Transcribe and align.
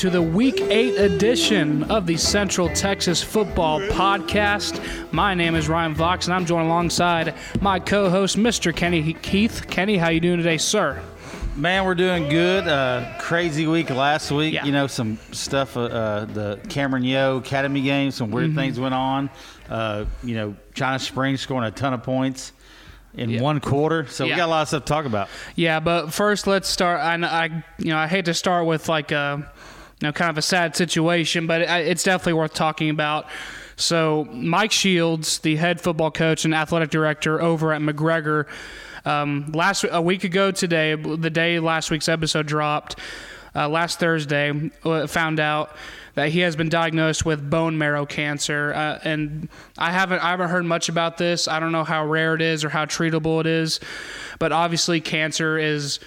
to 0.00 0.08
the 0.10 0.22
Week 0.22 0.60
8 0.62 0.98
edition 0.98 1.82
of 1.84 2.06
the 2.06 2.16
Central 2.16 2.68
Texas 2.70 3.22
Football 3.22 3.80
Podcast. 3.80 4.82
My 5.12 5.34
name 5.34 5.54
is 5.54 5.68
Ryan 5.68 5.94
Vox, 5.94 6.26
and 6.26 6.34
I'm 6.34 6.46
joined 6.46 6.66
alongside 6.66 7.34
my 7.60 7.78
co-host, 7.78 8.36
Mr. 8.38 8.74
Kenney 8.74 9.12
Keith. 9.14 9.66
Kenney, 9.68 9.98
how 9.98 10.08
you 10.08 10.20
doing 10.20 10.38
today, 10.38 10.56
sir? 10.56 11.02
Man, 11.54 11.84
we're 11.84 11.94
doing 11.94 12.30
good. 12.30 12.66
Uh, 12.66 13.12
crazy 13.18 13.66
week 13.66 13.90
last 13.90 14.30
week. 14.30 14.54
Yeah. 14.54 14.64
You 14.64 14.72
know, 14.72 14.86
some 14.86 15.18
stuff. 15.32 15.76
Uh, 15.76 15.82
uh, 15.82 16.24
the 16.24 16.60
Cameron 16.70 17.02
Yoe 17.02 17.38
Academy 17.38 17.82
game. 17.82 18.10
Some 18.10 18.28
Mm-hmm. 18.28 18.34
weird 18.36 18.54
things 18.54 18.80
went 18.80 18.94
on. 18.94 19.28
Uh, 19.68 20.06
you 20.22 20.34
know, 20.34 20.56
China 20.74 20.98
Springs 20.98 21.40
scoring 21.42 21.64
a 21.66 21.70
ton 21.70 21.92
of 21.92 22.02
points 22.02 22.52
in 23.14 23.28
Yeah. 23.28 23.42
one 23.42 23.60
quarter. 23.60 24.06
So 24.06 24.24
Yeah. 24.24 24.34
we 24.34 24.36
got 24.38 24.46
a 24.46 24.50
lot 24.50 24.62
of 24.62 24.68
stuff 24.68 24.84
to 24.84 24.88
talk 24.88 25.04
about. 25.04 25.28
Yeah, 25.56 25.80
but 25.80 26.10
first, 26.14 26.46
let's 26.46 26.68
start. 26.68 27.00
I, 27.00 27.14
I 27.16 27.64
you 27.78 27.88
know, 27.88 27.98
I 27.98 28.06
hate 28.06 28.24
to 28.26 28.34
start 28.34 28.64
with 28.66 28.88
like 28.88 29.10
a, 29.12 29.50
you 30.00 30.08
know, 30.08 30.12
kind 30.12 30.30
of 30.30 30.38
a 30.38 30.42
sad 30.42 30.74
situation, 30.74 31.46
but 31.46 31.60
it's 31.62 32.02
definitely 32.02 32.32
worth 32.32 32.54
talking 32.54 32.88
about. 32.90 33.26
So, 33.76 34.26
Mike 34.32 34.72
Shields, 34.72 35.38
the 35.38 35.56
head 35.56 35.80
football 35.80 36.10
coach 36.10 36.44
and 36.44 36.54
athletic 36.54 36.90
director 36.90 37.40
over 37.40 37.72
at 37.72 37.80
McGregor, 37.80 38.46
um, 39.04 39.50
last 39.52 39.84
a 39.90 40.00
week 40.00 40.24
ago 40.24 40.50
today, 40.50 40.94
the 40.94 41.30
day 41.30 41.58
last 41.60 41.90
week's 41.90 42.08
episode 42.08 42.46
dropped, 42.46 42.96
uh, 43.54 43.68
last 43.68 43.98
Thursday, 43.98 44.70
uh, 44.84 45.06
found 45.06 45.40
out 45.40 45.76
that 46.14 46.30
he 46.30 46.40
has 46.40 46.56
been 46.56 46.68
diagnosed 46.68 47.24
with 47.24 47.48
bone 47.48 47.78
marrow 47.78 48.04
cancer, 48.04 48.72
uh, 48.74 48.98
and 49.04 49.48
I 49.78 49.92
haven't 49.92 50.20
I 50.20 50.30
haven't 50.30 50.50
heard 50.50 50.64
much 50.64 50.88
about 50.88 51.18
this. 51.18 51.48
I 51.48 51.60
don't 51.60 51.72
know 51.72 51.84
how 51.84 52.06
rare 52.06 52.34
it 52.34 52.42
is 52.42 52.64
or 52.64 52.68
how 52.68 52.84
treatable 52.84 53.40
it 53.40 53.46
is, 53.46 53.80
but 54.38 54.52
obviously 54.52 55.00
cancer 55.00 55.58
is 55.58 56.00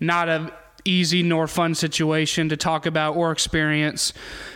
not 0.00 0.28
a 0.28 0.52
easy 0.88 1.22
nor 1.22 1.46
fun 1.46 1.74
situation 1.74 2.48
to 2.48 2.56
talk 2.56 2.86
about 2.86 3.16
or 3.16 3.32
experience, 3.32 4.12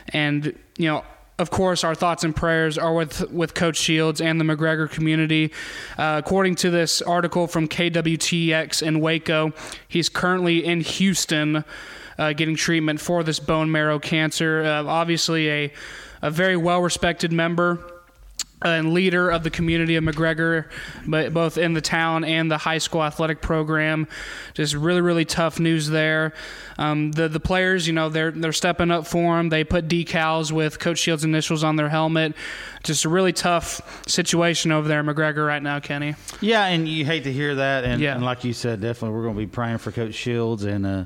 and 0.09 0.59
you 0.79 0.89
know. 0.89 1.05
Of 1.39 1.51
course, 1.51 1.83
our 1.83 1.95
thoughts 1.97 2.23
and 2.23 2.37
prayers 2.37 2.79
are 2.79 2.95
with, 2.95 3.29
with 3.33 3.55
Coach 3.55 3.77
Shields 3.77 4.21
and 4.21 4.39
the 4.39 4.45
McGregor 4.45 4.89
community. 4.89 5.51
Uh, 5.99 6.21
according 6.23 6.55
to 6.57 6.71
this 6.71 7.03
article 7.03 7.49
from 7.49 7.67
KWTX 7.67 8.83
in 8.83 9.01
Waco, 9.01 9.53
he's 9.89 10.09
currently 10.09 10.65
in 10.65 10.83
Houston 10.83 11.65
uh, 12.19 12.33
getting 12.35 12.55
treatment 12.55 13.01
for 13.01 13.25
this 13.25 13.41
bone 13.41 13.73
marrow 13.73 13.99
cancer. 13.99 14.63
Uh, 14.63 14.85
obviously, 14.85 15.51
a, 15.51 15.73
a 16.21 16.31
very 16.31 16.57
well 16.57 16.81
respected 16.81 17.33
member 17.33 17.92
and 18.65 18.93
leader 18.93 19.31
of 19.31 19.43
the 19.43 19.51
community 19.51 19.97
of 19.97 20.05
McGregor, 20.05 20.67
but 21.07 21.33
both 21.33 21.59
in 21.59 21.73
the 21.75 21.81
town 21.81 22.25
and 22.25 22.51
the 22.51 22.59
high 22.59 22.79
school 22.79 23.03
athletic 23.03 23.41
program. 23.41 24.07
Just 24.55 24.75
really, 24.75 25.01
really 25.01 25.25
tough 25.25 25.59
news 25.61 25.89
there. 25.89 26.33
Um, 26.79 27.13
the 27.13 27.29
the 27.29 27.41
players, 27.41 27.87
you 27.87 27.93
know, 27.93 28.09
they're 28.09 28.31
they're 28.31 28.53
stepping 28.53 28.91
up 28.91 29.07
for 29.07 29.39
him. 29.39 29.49
They 29.51 29.65
put 29.65 29.89
decals 29.89 30.51
with 30.53 30.79
Coach 30.79 30.99
Shields' 30.99 31.25
initials 31.25 31.63
on 31.65 31.77
their 31.77 31.89
helmet. 31.89 32.35
Just 32.83 33.05
a 33.05 33.09
really 33.09 33.33
tough 33.33 34.03
situation 34.09 34.73
over 34.73 34.89
there, 34.89 35.01
at 35.01 35.05
McGregor, 35.07 35.47
right 35.47 35.63
now, 35.63 35.79
Kenney. 35.81 36.15
Yeah, 36.41 36.67
and 36.67 36.89
you 36.89 37.05
hate 37.05 37.25
to 37.25 37.33
hear 37.33 37.55
that. 37.55 37.85
And, 37.85 38.01
Yeah. 38.01 38.15
and 38.17 38.25
like 38.25 38.43
you 38.43 38.53
said, 38.53 38.81
definitely 38.81 39.17
we're 39.17 39.23
going 39.23 39.35
to 39.37 39.41
be 39.41 39.47
praying 39.47 39.79
for 39.79 39.93
Coach 39.93 40.15
Shields. 40.15 40.65
And, 40.65 40.85
uh, 40.85 41.05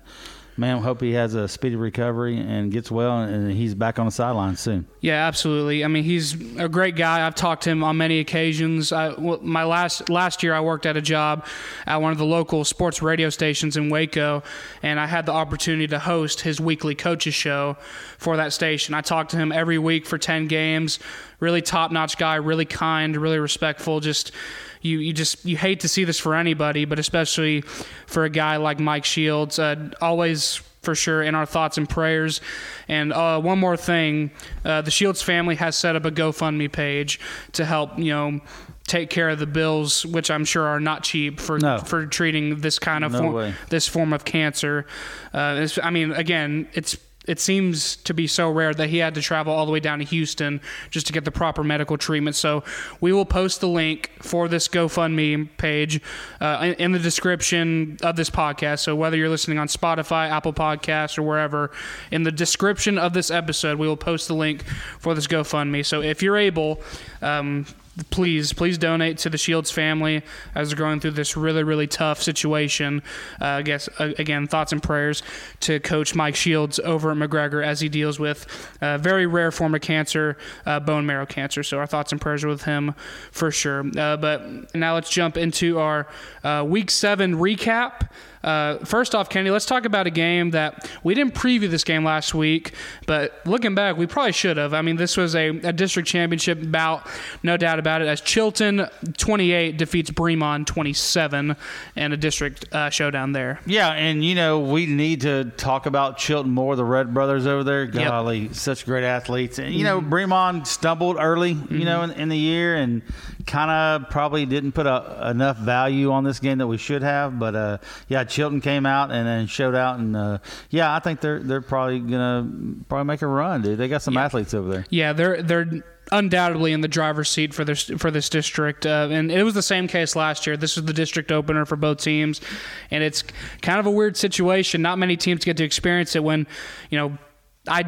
man, 0.57 0.83
hope 0.83 1.01
he 1.01 1.13
has 1.13 1.35
a 1.35 1.49
speedy 1.49 1.77
recovery 1.77 2.39
and 2.39 2.73
gets 2.73 2.91
well 2.91 3.21
and 3.21 3.53
he's 3.53 3.75
back 3.75 3.99
on 3.99 4.07
the 4.07 4.13
sideline 4.13 4.57
soon. 4.57 4.87
Yeah, 5.01 5.27
absolutely. 5.27 5.85
I 5.85 5.89
mean, 5.89 6.05
he's 6.05 6.35
a 6.59 6.69
great 6.69 6.97
guy. 6.97 7.27
I've 7.27 7.35
talked 7.35 7.65
to 7.65 7.71
him 7.71 7.85
on 7.85 7.97
many 7.97 8.19
occasions. 8.21 8.93
I, 8.93 9.15
my 9.17 9.65
last 9.65 10.09
last 10.09 10.43
year, 10.43 10.55
I 10.55 10.61
worked 10.61 10.87
at 10.87 10.97
a 10.97 11.03
job 11.03 11.47
at 11.87 12.01
one 12.01 12.13
of 12.13 12.19
the 12.19 12.25
local 12.25 12.65
sports 12.65 13.03
radio 13.03 13.31
stations 13.31 13.77
in 13.77 13.91
Waco, 13.91 14.43
and 14.83 14.99
I 14.99 15.07
had 15.07 15.27
the 15.27 15.33
opportunity 15.33 15.87
to 15.89 15.99
host 15.99 16.41
his 16.41 16.61
weekly 16.61 16.95
coaches 16.95 17.35
show 17.35 17.77
for 18.19 18.37
that 18.37 18.53
station. 18.53 18.95
I 18.95 19.01
talked 19.01 19.31
to 19.33 19.37
him 19.37 19.53
every 19.53 19.79
week 19.79 20.07
for 20.07 20.19
ten 20.19 20.47
games. 20.47 20.99
Really 21.41 21.63
top 21.63 21.93
notch 21.93 22.17
guy, 22.17 22.37
really 22.37 22.65
kind, 22.65 23.17
really 23.17 23.39
respectful. 23.39 24.01
Just 24.01 24.33
you, 24.81 24.99
you 24.99 25.13
just 25.13 25.45
you 25.45 25.57
hate 25.57 25.81
to 25.81 25.89
see 25.89 26.05
this 26.05 26.19
for 26.19 26.35
anybody, 26.35 26.85
but 26.85 26.99
especially 26.99 27.61
for 28.07 28.25
a 28.25 28.31
guy 28.31 28.57
like 28.57 28.81
Mike 28.81 29.05
Shields. 29.05 29.59
Uh, 29.59 29.91
always 30.01 30.61
for 30.83 30.95
sure 30.95 31.23
in 31.23 31.35
our 31.35 31.45
thoughts 31.47 31.77
and 31.79 31.89
prayers. 31.89 32.41
And 32.87 33.13
uh, 33.13 33.41
one 33.41 33.59
more 33.59 33.77
thing, 33.77 34.31
uh, 34.65 34.83
the 34.83 34.91
Shields 34.91 35.21
family 35.21 35.57
has 35.57 35.75
set 35.75 35.97
up 35.97 36.05
a 36.05 36.11
GoFundMe 36.13 36.71
page 36.71 37.19
to 37.53 37.65
help 37.65 37.99
you 37.99 38.13
know 38.13 38.41
take 38.87 39.11
care 39.11 39.29
of 39.29 39.39
the 39.41 39.47
bills, 39.49 40.07
which 40.07 40.31
I'm 40.31 40.45
sure 40.45 40.65
are 40.65 40.79
not 40.79 41.03
cheap 41.03 41.41
for 41.41 41.59
No. 41.59 41.79
for 41.79 42.07
treating 42.07 42.61
this 42.61 42.79
kind 42.79 43.05
of 43.05 43.13
No 43.13 43.19
form, 43.19 43.55
this 43.69 43.89
form 43.89 44.13
of 44.13 44.25
cancer. 44.25 44.87
Uh, 45.35 45.67
I 45.83 45.91
mean, 45.91 46.13
again, 46.13 46.69
it's. 46.73 46.97
It 47.27 47.41
seems 47.41 47.97
to 47.97 48.15
be 48.15 48.27
so 48.27 48.51
rare 48.51 48.75
that 48.75 48.89
he 48.89 48.99
had 48.99 49.15
to 49.15 49.23
travel 49.23 49.53
all 49.53 49.67
the 49.67 49.73
way 49.73 49.81
down 49.81 49.99
to 49.99 50.05
Houston 50.05 50.61
just 50.91 51.07
to 51.07 51.13
get 51.13 51.25
the 51.25 51.31
proper 51.31 51.65
medical 51.65 51.99
treatment. 51.99 52.37
So 52.37 52.63
we 53.01 53.13
will 53.13 53.25
post 53.25 53.61
the 53.61 53.69
link 53.69 54.11
for 54.21 54.49
this 54.49 54.69
GoFundMe 54.69 55.49
page 55.57 56.01
uh, 56.41 56.59
in, 56.63 56.75
in 56.75 56.93
the 56.93 56.99
description 56.99 57.99
of 58.03 58.17
this 58.17 58.31
podcast. 58.31 58.81
So 58.81 58.95
whether 58.95 59.17
you're 59.17 59.29
listening 59.29 59.59
on 59.59 59.69
Spotify, 59.69 60.31
Apple 60.31 60.53
Podcasts, 60.53 61.19
or 61.19 61.23
wherever, 61.23 61.71
in 62.11 62.23
the 62.23 62.33
description 62.33 62.99
of 62.99 63.13
this 63.13 63.31
episode, 63.31 63.79
we 63.79 63.89
will 63.89 63.97
post 63.97 64.29
the 64.29 64.35
link 64.35 64.65
for 64.99 65.15
this 65.15 65.27
GoFundMe. 65.27 65.85
So 65.85 66.03
if 66.03 66.23
you're 66.23 66.37
able, 66.37 66.81
um, 67.23 67.67
please, 68.11 68.53
please 68.53 68.79
donate 68.79 69.19
to 69.19 69.31
the 69.31 69.39
Shields 69.39 69.71
family 69.71 70.23
as 70.55 70.69
they're 70.69 70.79
going 70.79 71.01
through 71.01 71.13
this 71.13 71.37
really, 71.37 71.63
really 71.63 71.87
tough 71.87 72.23
situation. 72.23 73.03
Uh, 73.41 73.47
I 73.47 73.63
guess, 73.63 73.89
uh, 73.99 74.13
again, 74.19 74.47
thoughts 74.47 74.73
and 74.73 74.83
prayers 74.83 75.23
to 75.61 75.81
Coach 75.81 76.15
Mike 76.15 76.37
Shields 76.37 76.79
over 76.81 77.11
at 77.11 77.17
McGregor 77.17 77.65
as 77.65 77.81
he 77.81 77.89
deals 77.89 78.19
with 78.19 78.47
a 78.81 78.99
very 78.99 79.27
rare 79.27 79.51
form 79.51 79.75
of 79.75 79.81
cancer, 79.81 80.37
uh, 80.67 80.81
bone 80.81 81.07
marrow 81.07 81.27
cancer. 81.27 81.63
So 81.63 81.79
our 81.79 81.87
thoughts 81.87 82.13
and 82.13 82.21
prayers 82.21 82.45
are 82.45 82.49
with 82.49 82.65
him 82.65 82.95
for 83.31 83.51
sure. 83.51 83.85
Uh, 83.97 84.17
but 84.17 84.75
now 84.75 84.95
let's 84.95 85.11
jump 85.11 85.37
into 85.37 85.79
our 85.79 86.07
uh, 86.45 86.65
Week 86.67 86.91
7 86.91 87.35
recap. 87.37 88.09
Uh, 88.47 88.79
first 88.85 89.15
off, 89.15 89.29
Kenney, 89.29 89.51
let's 89.51 89.67
talk 89.67 89.85
about 89.85 90.07
a 90.07 90.11
game 90.11 90.53
that 90.53 90.89
we 91.03 91.15
didn't 91.15 91.35
preview 91.35 91.69
this 91.69 91.83
game 91.83 92.05
last 92.05 92.33
week, 92.33 92.73
but 93.07 93.41
looking 93.45 93.75
back, 93.75 93.97
we 93.97 94.07
probably 94.07 94.33
should 94.33 94.57
have. 94.57 94.73
I 94.73 94.83
mean, 94.83 94.97
this 94.97 95.17
was 95.17 95.35
a, 95.35 95.49
a 95.49 95.73
district 95.73 96.09
championship 96.09 96.61
bout, 96.63 97.07
no 97.43 97.57
doubt 97.57 97.81
about 97.81 98.03
it, 98.03 98.09
as 98.09 98.21
Chilton 98.21 98.89
28 99.19 99.77
defeats 99.77 100.11
Bremond 100.11 100.67
27 100.67 101.57
in 101.97 102.13
a 102.13 102.17
district 102.17 102.73
uh, 102.73 102.89
showdown 102.89 103.33
there. 103.33 103.61
Yeah, 103.67 103.91
and 103.91 104.25
you 104.25 104.37
know 104.37 104.61
we 104.61 104.87
need 104.87 105.23
to 105.23 105.47
talk 105.57 105.87
about 105.87 106.17
Chilton 106.17 106.53
more. 106.53 106.77
The 106.77 106.85
Red 106.85 107.13
Brothers 107.13 107.47
over 107.47 107.65
there, 107.65 107.87
golly, 107.87 108.53
such 108.53 108.87
great 108.87 109.05
athletes. 109.05 109.59
And 109.59 109.75
you 109.75 109.83
know, 109.83 110.01
Bremond 110.01 110.69
stumbled 110.69 111.17
early, 111.19 111.57
you 111.71 111.85
know, 111.85 112.03
in, 112.03 112.13
in 112.13 112.29
the 112.29 112.39
year, 112.39 112.77
and 112.77 113.03
kind 113.47 113.71
of 113.71 114.11
probably 114.11 114.45
didn't 114.45 114.73
put 114.73 114.87
a, 114.87 115.31
enough 115.31 115.57
value 115.57 116.11
on 116.11 116.25
this 116.25 116.41
game 116.41 116.59
that 116.59 116.67
we 116.67 116.77
should 116.77 117.03
have. 117.03 117.39
But 117.39 117.55
uh, 117.55 117.79
yeah, 118.09 118.25
Chilton 118.37 118.61
came 118.61 118.85
out 118.85 119.11
and 119.11 119.27
then 119.27 119.47
showed 119.47 119.75
out, 119.75 119.99
and 119.99 120.15
uh, 120.15 120.39
yeah, 120.69 120.95
I 120.95 120.99
think 120.99 121.23
they're 121.23 121.41
they're 121.41 121.63
probably 121.63 122.01
gonna 122.01 122.47
probably 122.87 123.07
make 123.07 123.23
a 123.23 123.27
run, 123.27 123.63
dude. 123.63 123.79
They 123.79 123.89
got 123.89 124.03
some 124.03 124.19
athletes 124.19 124.53
over 124.53 124.69
there. 124.69 124.87
Yeah, 124.91 125.15
they're 125.15 125.43
they're 125.43 125.83
undoubtedly 126.13 126.73
in 126.73 126.83
the 126.83 126.89
driver's 126.89 127.31
seat 127.31 127.55
for 127.55 127.65
this 127.65 127.85
for 127.97 128.11
this 128.11 128.29
district, 128.29 128.85
uh, 128.85 129.09
and 129.11 129.33
it 129.33 129.43
was 129.43 129.55
the 129.55 129.63
same 129.63 129.89
case 129.89 130.15
last 130.15 130.47
year. 130.47 130.55
This 130.55 130.77
is 130.77 130.85
the 130.85 130.93
district 130.93 131.33
opener 131.33 131.65
for 131.65 131.77
both 131.77 132.03
teams, 132.03 132.43
and 132.91 133.03
it's 133.03 133.25
kind 133.63 133.81
of 133.81 133.87
a 133.87 133.91
weird 133.91 134.19
situation. 134.19 134.83
Not 134.83 134.99
many 134.99 135.17
teams 135.17 135.43
get 135.43 135.57
to 135.57 135.65
experience 135.65 136.15
it 136.15 136.23
when, 136.23 136.47
you 136.91 136.99
know, 136.99 137.19
I. 137.67 137.85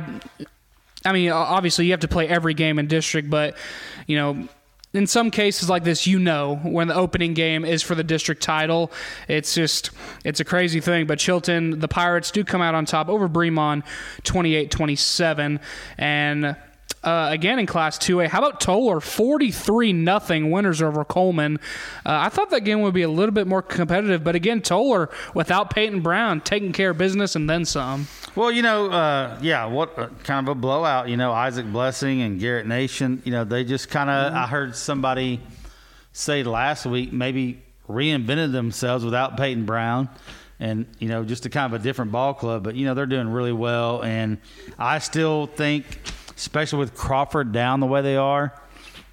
I 1.04 1.12
mean, 1.12 1.30
obviously 1.30 1.84
you 1.84 1.92
have 1.92 2.00
to 2.00 2.08
play 2.08 2.26
every 2.26 2.54
game 2.54 2.78
in 2.78 2.88
district, 2.88 3.30
but 3.30 3.56
you 4.06 4.16
know, 4.16 4.48
in 4.98 5.06
some 5.06 5.30
cases 5.30 5.70
like 5.70 5.84
this, 5.84 6.08
you 6.08 6.18
know, 6.18 6.56
when 6.56 6.88
the 6.88 6.94
opening 6.94 7.32
game 7.32 7.64
is 7.64 7.84
for 7.84 7.94
the 7.94 8.02
district 8.02 8.42
title, 8.42 8.90
it's 9.28 9.54
just 9.54 9.90
it's 10.24 10.40
a 10.40 10.44
crazy 10.44 10.80
thing. 10.80 11.06
But 11.06 11.20
Chilton, 11.20 11.78
the 11.78 11.86
Pirates 11.86 12.32
do 12.32 12.42
come 12.42 12.60
out 12.60 12.74
on 12.74 12.84
top 12.84 13.08
over 13.08 13.28
Bremond, 13.28 13.84
28-27, 14.24 15.60
and. 15.96 16.56
Uh, 17.04 17.28
again 17.30 17.60
in 17.60 17.66
Class 17.66 17.96
2A. 17.98 18.26
How 18.26 18.38
about 18.38 18.60
Tolar? 18.60 19.00
43 19.00 19.92
nothing 19.92 20.50
winners 20.50 20.82
over 20.82 21.04
Coleman. 21.04 21.60
Uh, 22.04 22.18
I 22.22 22.28
thought 22.28 22.50
that 22.50 22.62
game 22.64 22.80
would 22.80 22.92
be 22.92 23.02
a 23.02 23.08
little 23.08 23.32
bit 23.32 23.46
more 23.46 23.62
competitive, 23.62 24.24
but 24.24 24.34
again, 24.34 24.60
Tolar 24.60 25.08
without 25.32 25.70
Peyton 25.70 26.00
Brown 26.00 26.40
taking 26.40 26.72
care 26.72 26.90
of 26.90 26.98
business 26.98 27.36
and 27.36 27.48
then 27.48 27.64
some. 27.64 28.08
Well, 28.34 28.50
you 28.50 28.62
know, 28.62 28.90
uh, 28.90 29.38
yeah, 29.40 29.64
what 29.66 29.94
kind 30.24 30.48
of 30.48 30.50
a 30.50 30.54
blowout. 30.56 31.08
You 31.08 31.16
know, 31.16 31.32
Isaac 31.32 31.66
Blessing 31.66 32.20
and 32.22 32.40
Garrett 32.40 32.66
Nation. 32.66 33.22
You 33.24 33.30
know, 33.30 33.44
they 33.44 33.62
just 33.62 33.88
kind 33.90 34.10
of. 34.10 34.32
I 34.32 34.46
heard 34.46 34.74
somebody 34.74 35.40
say 36.12 36.42
last 36.42 36.84
week 36.84 37.12
maybe 37.12 37.62
reinvented 37.88 38.52
themselves 38.52 39.04
without 39.04 39.36
Peyton 39.36 39.64
Brown. 39.64 40.08
And 40.60 40.86
you 40.98 41.08
know, 41.08 41.24
just 41.24 41.46
a 41.46 41.50
kind 41.50 41.72
of 41.72 41.80
a 41.80 41.82
different 41.82 42.10
ball 42.10 42.34
club, 42.34 42.64
but 42.64 42.74
you 42.74 42.84
know 42.84 42.94
they're 42.94 43.06
doing 43.06 43.28
really 43.28 43.52
well. 43.52 44.02
And 44.02 44.38
I 44.76 44.98
still 44.98 45.46
think, 45.46 45.84
especially 46.38 46.78
with 46.78 46.94
Crawford 46.94 47.52
down 47.52 47.80
the 47.80 47.86
way 47.86 48.00
they 48.00 48.16
are, 48.16 48.54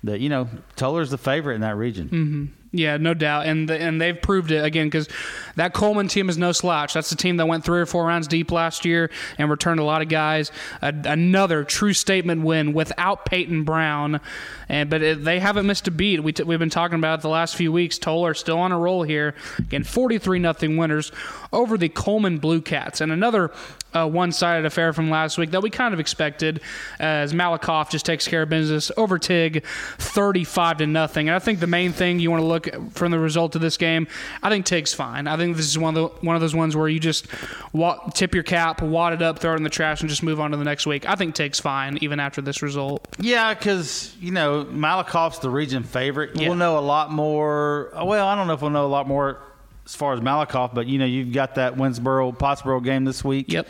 that 0.03 0.19
you 0.19 0.29
know 0.29 0.47
Tolar's 0.75 1.09
the 1.09 1.17
favorite 1.17 1.55
in 1.55 1.61
that 1.61 1.75
region. 1.75 2.09
Mm-hmm. 2.09 2.45
Yeah, 2.71 2.97
no 2.97 3.13
doubt, 3.13 3.45
and 3.45 3.69
the, 3.69 3.79
and 3.79 4.01
they've 4.01 4.21
proved 4.21 4.51
it 4.51 4.63
again 4.63 4.87
because 4.87 5.07
that 5.55 5.73
Coleman 5.73 6.09
team 6.09 6.27
is 6.27 6.37
no 6.37 6.51
slouch. 6.51 6.93
That's 6.93 7.09
the 7.09 7.15
team 7.15 7.37
that 7.37 7.47
went 7.47 7.63
three 7.63 7.79
or 7.79 7.85
four 7.85 8.05
rounds 8.05 8.27
deep 8.27 8.51
last 8.51 8.83
year 8.83 9.09
and 9.37 9.49
returned 9.49 9.79
a 9.79 9.83
lot 9.85 10.01
of 10.01 10.09
guys. 10.09 10.51
A, 10.81 10.93
another 11.05 11.63
true 11.63 11.93
statement 11.93 12.43
win 12.43 12.73
without 12.73 13.25
Peyton 13.25 13.63
Brown, 13.63 14.19
and 14.67 14.89
but 14.89 15.01
it, 15.01 15.23
they 15.23 15.39
haven't 15.39 15.65
missed 15.65 15.87
a 15.87 15.91
beat. 15.91 16.21
We 16.21 16.33
t- 16.33 16.43
we've 16.43 16.59
been 16.59 16.69
talking 16.69 16.97
about 16.97 17.21
the 17.21 17.29
last 17.29 17.55
few 17.55 17.71
weeks. 17.71 17.97
Tolar 17.97 18.33
still 18.33 18.59
on 18.59 18.73
a 18.73 18.77
roll 18.77 19.03
here. 19.03 19.35
Again, 19.57 19.85
forty 19.85 20.17
three 20.17 20.39
nothing 20.39 20.75
winners 20.75 21.13
over 21.53 21.77
the 21.77 21.87
Coleman 21.87 22.39
Blue 22.39 22.61
Cats, 22.61 22.99
and 22.99 23.09
another 23.09 23.51
uh, 23.95 24.07
one 24.07 24.31
sided 24.31 24.65
affair 24.65 24.93
from 24.93 25.09
last 25.09 25.37
week 25.37 25.51
that 25.51 25.61
we 25.61 25.69
kind 25.69 25.93
of 25.93 25.99
expected 25.99 26.61
as 26.99 27.33
Malakoff 27.33 27.89
just 27.89 28.05
takes 28.05 28.27
care 28.27 28.43
of 28.43 28.49
business 28.49 28.91
over 28.97 29.17
Teague 29.17 29.65
35 29.97 30.77
to 30.77 30.87
nothing. 30.87 31.29
And 31.29 31.35
I 31.35 31.39
think 31.39 31.59
the 31.59 31.67
main 31.67 31.91
thing 31.91 32.19
you 32.19 32.29
want 32.29 32.41
to 32.41 32.47
look 32.47 32.91
from 32.91 33.11
the 33.11 33.19
result 33.19 33.55
of 33.55 33.61
this 33.61 33.77
game, 33.77 34.07
I 34.43 34.49
think 34.49 34.65
Teague's 34.65 34.93
fine. 34.93 35.27
I 35.27 35.37
think 35.37 35.55
this 35.55 35.67
is 35.67 35.77
one 35.77 35.95
of 35.95 36.11
the 36.19 36.25
one 36.25 36.35
of 36.35 36.41
those 36.41 36.55
ones 36.55 36.75
where 36.75 36.87
you 36.87 36.99
just 36.99 37.27
wa- 37.73 37.99
tip 38.13 38.33
your 38.33 38.43
cap, 38.43 38.81
wad 38.81 39.13
it 39.13 39.21
up, 39.21 39.39
throw 39.39 39.53
it 39.53 39.57
in 39.57 39.63
the 39.63 39.69
trash, 39.69 40.01
and 40.01 40.09
just 40.09 40.23
move 40.23 40.39
on 40.39 40.51
to 40.51 40.57
the 40.57 40.63
next 40.63 40.85
week. 40.85 41.07
I 41.07 41.15
think 41.15 41.35
Teague's 41.35 41.59
fine 41.59 41.97
even 42.01 42.19
after 42.19 42.41
this 42.41 42.61
result. 42.61 43.07
Yeah, 43.19 43.53
because 43.53 44.15
you 44.19 44.31
know 44.31 44.65
Malakoff's 44.65 45.39
the 45.39 45.49
region 45.49 45.83
favorite. 45.83 46.35
Yeah. 46.35 46.49
We'll 46.49 46.57
know 46.57 46.77
a 46.77 46.81
lot 46.81 47.11
more. 47.11 47.91
Well, 47.93 48.27
I 48.27 48.35
don't 48.35 48.47
know 48.47 48.53
if 48.53 48.61
we'll 48.61 48.71
know 48.71 48.85
a 48.85 48.87
lot 48.87 49.07
more 49.07 49.39
as 49.85 49.95
far 49.95 50.13
as 50.13 50.19
Malakoff, 50.19 50.73
but 50.73 50.87
you 50.87 50.97
know 50.99 51.05
you've 51.05 51.31
got 51.33 51.55
that 51.55 51.75
Winnsboro 51.75 52.37
Pottsboro 52.37 52.83
game 52.83 53.05
this 53.05 53.23
week. 53.23 53.51
Yep. 53.51 53.67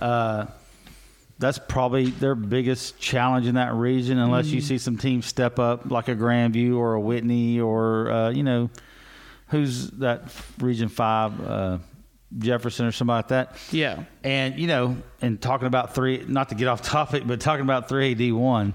Uh, 0.00 0.46
that's 1.40 1.58
probably 1.68 2.10
their 2.10 2.34
biggest 2.34 2.98
challenge 2.98 3.46
in 3.46 3.54
that 3.54 3.72
region, 3.74 4.18
unless 4.18 4.46
Mm-hmm. 4.46 4.54
you 4.56 4.60
see 4.60 4.78
some 4.78 4.96
teams 4.98 5.26
step 5.26 5.58
up 5.58 5.90
like 5.90 6.08
a 6.08 6.16
Grandview 6.16 6.76
or 6.76 6.94
a 6.94 7.00
Whitney 7.00 7.60
or 7.60 8.10
uh, 8.10 8.30
you 8.30 8.42
know 8.42 8.70
who's 9.48 9.88
that 9.92 10.22
Region 10.58 10.88
Five 10.88 11.40
uh, 11.46 11.78
Jefferson 12.38 12.86
or 12.86 12.92
somebody 12.92 13.18
like 13.18 13.28
that. 13.28 13.56
Yeah. 13.72 14.04
And 14.24 14.58
you 14.58 14.66
know, 14.66 14.96
and 15.22 15.40
talking 15.40 15.66
about 15.68 15.94
three, 15.94 16.24
not 16.26 16.48
to 16.50 16.54
get 16.54 16.68
off 16.68 16.82
topic, 16.82 17.22
but 17.26 17.40
talking 17.40 17.62
about 17.64 17.88
three 17.88 18.12
AD 18.12 18.32
one. 18.34 18.74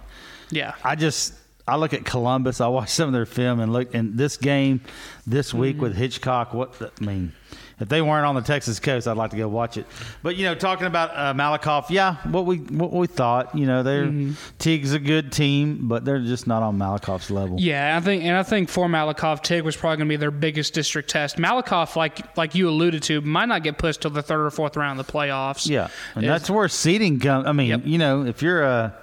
Yeah. 0.50 0.74
I 0.84 0.96
just 0.96 1.34
I 1.68 1.77
look 1.77 1.94
at 1.94 2.04
Columbus. 2.06 2.60
I 2.62 2.68
watch 2.68 2.89
some 2.89 3.07
of 3.07 3.13
their 3.13 3.25
film 3.25 3.60
and 3.60 3.71
look 3.71 3.94
in 3.94 4.15
this 4.18 4.38
game 4.38 4.81
this 5.25 5.54
week 5.54 5.80
with 5.81 5.95
Hitchcock. 5.95 6.54
What 6.54 6.75
I 6.81 7.04
mean, 7.06 7.31
if 7.80 7.88
they 7.89 8.01
weren't 8.01 8.25
on 8.25 8.36
the 8.36 8.42
Texas 8.42 8.80
coast, 8.81 9.07
I'd 9.07 9.15
like 9.18 9.31
to 9.31 9.38
go 9.38 9.48
watch 9.48 9.77
it. 9.77 9.88
But 10.21 10.36
you 10.36 10.44
know, 10.45 10.56
talking 10.56 10.88
about 10.88 11.12
uh, 11.15 11.33
Malakoff, 11.33 11.86
yeah, 11.89 12.18
what 12.30 12.45
we 12.45 12.57
what 12.57 12.92
we 12.92 13.07
thought. 13.07 13.56
You 13.56 13.65
know, 13.65 13.81
they're 13.81 14.12
Teague's 14.60 14.92
a 14.94 15.00
good 15.00 15.31
team, 15.31 15.88
but 15.88 16.04
they're 16.04 16.19
just 16.19 16.48
not 16.48 16.63
on 16.63 16.77
Malakoff's 16.77 17.31
level. 17.31 17.57
Yeah, 17.60 17.95
I 17.95 18.01
think, 18.01 18.24
and 18.24 18.36
I 18.36 18.44
think 18.44 18.68
for 18.68 18.88
Malakoff, 18.88 19.42
Teague 19.42 19.63
was 19.63 19.77
probably 19.77 19.98
going 19.98 20.07
to 20.10 20.13
be 20.13 20.18
their 20.18 20.31
biggest 20.31 20.74
district 20.74 21.10
test. 21.10 21.38
Malakoff, 21.38 21.95
like 21.95 22.36
like 22.36 22.56
you 22.56 22.68
alluded 22.68 23.04
to, 23.04 23.21
might 23.21 23.48
not 23.48 23.63
get 23.63 23.77
pushed 23.77 24.01
till 24.01 24.12
the 24.12 24.21
third 24.21 24.45
or 24.45 24.51
fourth 24.51 24.75
round 24.75 25.00
of 25.00 25.07
the 25.07 25.12
playoffs. 25.13 25.65
Yeah, 25.68 25.88
and 26.15 26.25
Is- 26.25 26.30
that's 26.30 26.50
where 26.50 26.68
seeding 26.68 27.19
comes. 27.21 27.48
I 27.48 27.54
mean, 27.54 27.69
Yep. 27.69 27.81
you 27.86 27.98
know, 27.98 28.25
if 28.25 28.42
you're 28.42 28.63
a 28.63 28.94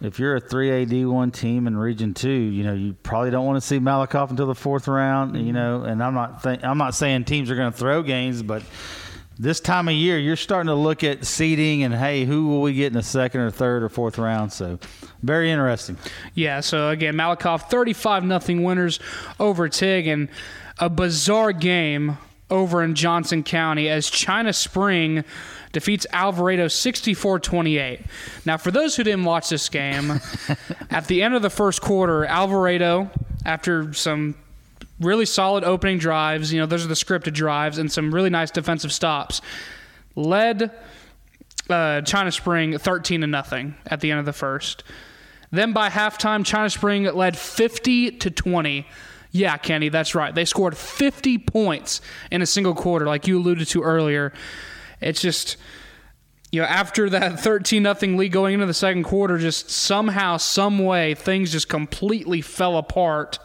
if 0.00 0.18
you're 0.18 0.36
a 0.36 0.40
three 0.40 0.82
AD 0.82 1.06
one 1.06 1.30
team 1.30 1.66
in 1.66 1.76
Region 1.76 2.14
Two, 2.14 2.30
you 2.30 2.64
know, 2.64 2.74
you 2.74 2.94
probably 3.02 3.30
don't 3.30 3.46
want 3.46 3.60
to 3.60 3.66
see 3.66 3.78
Malakoff 3.78 4.30
until 4.30 4.46
the 4.46 4.54
fourth 4.54 4.88
round. 4.88 5.36
You 5.36 5.52
know, 5.52 5.80
mm-hmm. 5.80 5.90
and 5.90 6.02
I'm 6.02 6.14
not 6.14 6.42
th- 6.42 6.60
I'm 6.62 6.78
not 6.78 6.94
saying 6.94 7.24
teams 7.24 7.50
are 7.50 7.56
going 7.56 7.72
to 7.72 7.76
throw 7.76 8.02
games, 8.02 8.42
but 8.42 8.62
this 9.40 9.58
time 9.58 9.88
of 9.88 9.94
year, 9.94 10.18
you're 10.18 10.36
starting 10.36 10.68
to 10.68 10.74
look 10.74 11.02
at 11.02 11.24
seeding 11.24 11.82
and 11.82 11.94
hey, 11.94 12.26
who 12.26 12.48
will 12.48 12.60
we 12.60 12.74
get 12.74 12.88
in 12.88 12.92
the 12.92 13.02
second 13.02 13.40
or 13.40 13.50
third 13.50 13.82
or 13.82 13.88
fourth 13.88 14.18
round? 14.18 14.52
So, 14.52 14.78
very 15.22 15.50
interesting. 15.50 15.96
Yeah, 16.34 16.60
so 16.60 16.90
again, 16.90 17.14
Malakoff 17.14 17.70
35 17.70 18.24
nothing 18.24 18.62
winners 18.64 19.00
over 19.38 19.68
Teague 19.68 20.06
and 20.06 20.28
a 20.78 20.90
bizarre 20.90 21.52
game 21.52 22.18
over 22.50 22.82
in 22.82 22.94
Johnson 22.94 23.42
County 23.42 23.88
as 23.88 24.10
China 24.10 24.52
Spring 24.52 25.24
defeats 25.72 26.06
Alvarado 26.12 26.66
64-28. 26.66 28.06
Now, 28.44 28.56
for 28.56 28.70
those 28.70 28.96
who 28.96 29.04
didn't 29.04 29.24
watch 29.24 29.48
this 29.48 29.68
game, 29.68 30.20
at 30.90 31.06
the 31.06 31.22
end 31.22 31.34
of 31.34 31.42
the 31.42 31.50
first 31.50 31.80
quarter, 31.80 32.24
Alvarado 32.24 33.10
after 33.44 33.92
some 33.92 34.34
really 35.00 35.26
solid 35.26 35.64
opening 35.64 35.98
drives, 35.98 36.52
you 36.52 36.60
know, 36.60 36.66
those 36.66 36.84
are 36.84 36.88
the 36.88 36.94
scripted 36.94 37.32
drives 37.32 37.78
and 37.78 37.90
some 37.90 38.14
really 38.14 38.30
nice 38.30 38.50
defensive 38.50 38.92
stops, 38.92 39.40
led 40.16 40.70
uh, 41.68 42.02
China 42.02 42.32
Spring 42.32 42.76
13 42.76 43.22
to 43.22 43.26
nothing 43.26 43.74
at 43.86 44.00
the 44.00 44.10
end 44.10 44.20
of 44.20 44.26
the 44.26 44.32
first. 44.32 44.84
Then 45.50 45.72
by 45.72 45.88
halftime, 45.88 46.44
China 46.44 46.70
Spring 46.70 47.04
led 47.04 47.36
50 47.36 48.12
to 48.18 48.30
20. 48.30 48.86
Yeah, 49.32 49.56
Kenney, 49.56 49.88
that's 49.88 50.14
right. 50.14 50.34
They 50.34 50.44
scored 50.44 50.76
50 50.76 51.38
points 51.38 52.00
in 52.30 52.42
a 52.42 52.46
single 52.46 52.74
quarter, 52.74 53.06
like 53.06 53.26
you 53.26 53.38
alluded 53.38 53.68
to 53.68 53.82
earlier. 53.82 54.32
It's 55.00 55.20
just, 55.20 55.56
you 56.52 56.60
know, 56.60 56.66
after 56.66 57.10
that 57.10 57.40
13 57.40 57.82
nothing 57.82 58.16
lead 58.16 58.32
going 58.32 58.54
into 58.54 58.66
the 58.66 58.74
second 58.74 59.04
quarter, 59.04 59.38
just 59.38 59.70
somehow, 59.70 60.36
some 60.36 60.78
way, 60.78 61.14
things 61.14 61.52
just 61.52 61.68
completely 61.68 62.40
fell 62.40 62.76
apart. 62.76 63.38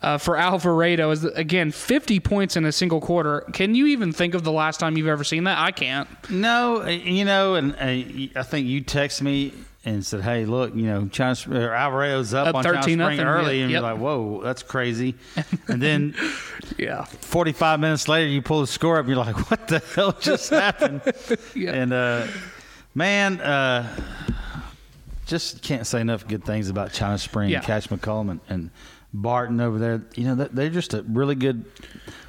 Uh, 0.00 0.18
for 0.18 0.36
Alvarado 0.36 1.12
is 1.12 1.24
again 1.24 1.70
50 1.70 2.18
points 2.18 2.56
in 2.56 2.64
a 2.64 2.72
single 2.72 3.00
quarter. 3.00 3.42
Can 3.52 3.76
you 3.76 3.86
even 3.86 4.12
think 4.12 4.34
of 4.34 4.42
the 4.42 4.50
last 4.50 4.80
time 4.80 4.96
you've 4.96 5.06
ever 5.06 5.22
seen 5.22 5.44
that? 5.44 5.58
I 5.58 5.70
can't. 5.70 6.08
No, 6.28 6.82
uh, 6.82 6.88
you 6.88 7.24
know, 7.24 7.54
and 7.54 7.72
uh, 7.74 8.38
I 8.40 8.42
think 8.42 8.66
you 8.66 8.80
text 8.80 9.22
me 9.22 9.54
and 9.84 10.04
said, 10.06 10.20
"Hey, 10.22 10.44
look, 10.44 10.74
you 10.74 10.82
know, 10.84 11.08
China 11.08 11.36
or 11.50 11.74
up, 11.74 11.94
Up 11.94 12.54
on 12.54 12.64
China 12.64 12.80
13 12.82 12.98
Spring 12.98 13.20
early," 13.20 13.58
yeah, 13.58 13.62
and 13.64 13.70
yep. 13.72 13.82
you're 13.82 13.90
like, 13.90 14.00
"Whoa, 14.00 14.40
that's 14.42 14.62
crazy." 14.62 15.14
and 15.68 15.82
then 15.82 16.14
Yeah. 16.78 17.04
45 17.04 17.80
minutes 17.80 18.08
later, 18.08 18.28
you 18.28 18.42
pull 18.42 18.60
the 18.60 18.66
score 18.66 18.98
up, 18.98 19.06
and 19.06 19.14
you're 19.14 19.24
like, 19.24 19.36
"What 19.50 19.68
the 19.68 19.80
hell 19.94 20.12
just 20.12 20.50
happened?" 20.66 21.02
Yeah. 21.54 21.72
And 21.72 21.92
uh, 21.92 22.26
man, 22.94 23.40
uh, 23.40 23.88
just 25.26 25.62
can't 25.62 25.86
say 25.86 26.00
enough 26.00 26.26
good 26.26 26.44
things 26.44 26.68
about 26.68 26.92
China 26.92 27.18
Spring, 27.18 27.50
Yeah. 27.50 27.60
Cash 27.60 27.88
McCollum, 27.88 28.30
and, 28.30 28.40
and 28.48 28.70
Barton 29.14 29.60
over 29.60 29.78
there. 29.78 30.02
You 30.14 30.24
know, 30.24 30.34
they're 30.36 30.70
just 30.70 30.94
a 30.94 31.02
really 31.02 31.34
good, 31.34 31.64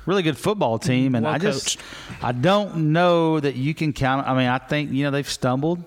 really 0.06 0.24
good 0.24 0.38
football 0.38 0.80
team, 0.80 1.14
and 1.16 1.26
Well 1.26 1.36
I 1.36 1.38
just, 1.38 1.78
coached. 1.78 2.24
I 2.24 2.32
don't 2.32 2.94
know 2.94 3.40
that 3.40 3.56
you 3.56 3.74
can 3.74 3.94
count. 3.94 4.28
I 4.28 4.34
mean, 4.36 4.48
I 4.48 4.58
think 4.58 4.92
you 4.92 5.04
know 5.04 5.12
they've 5.12 5.30
stumbled, 5.30 5.84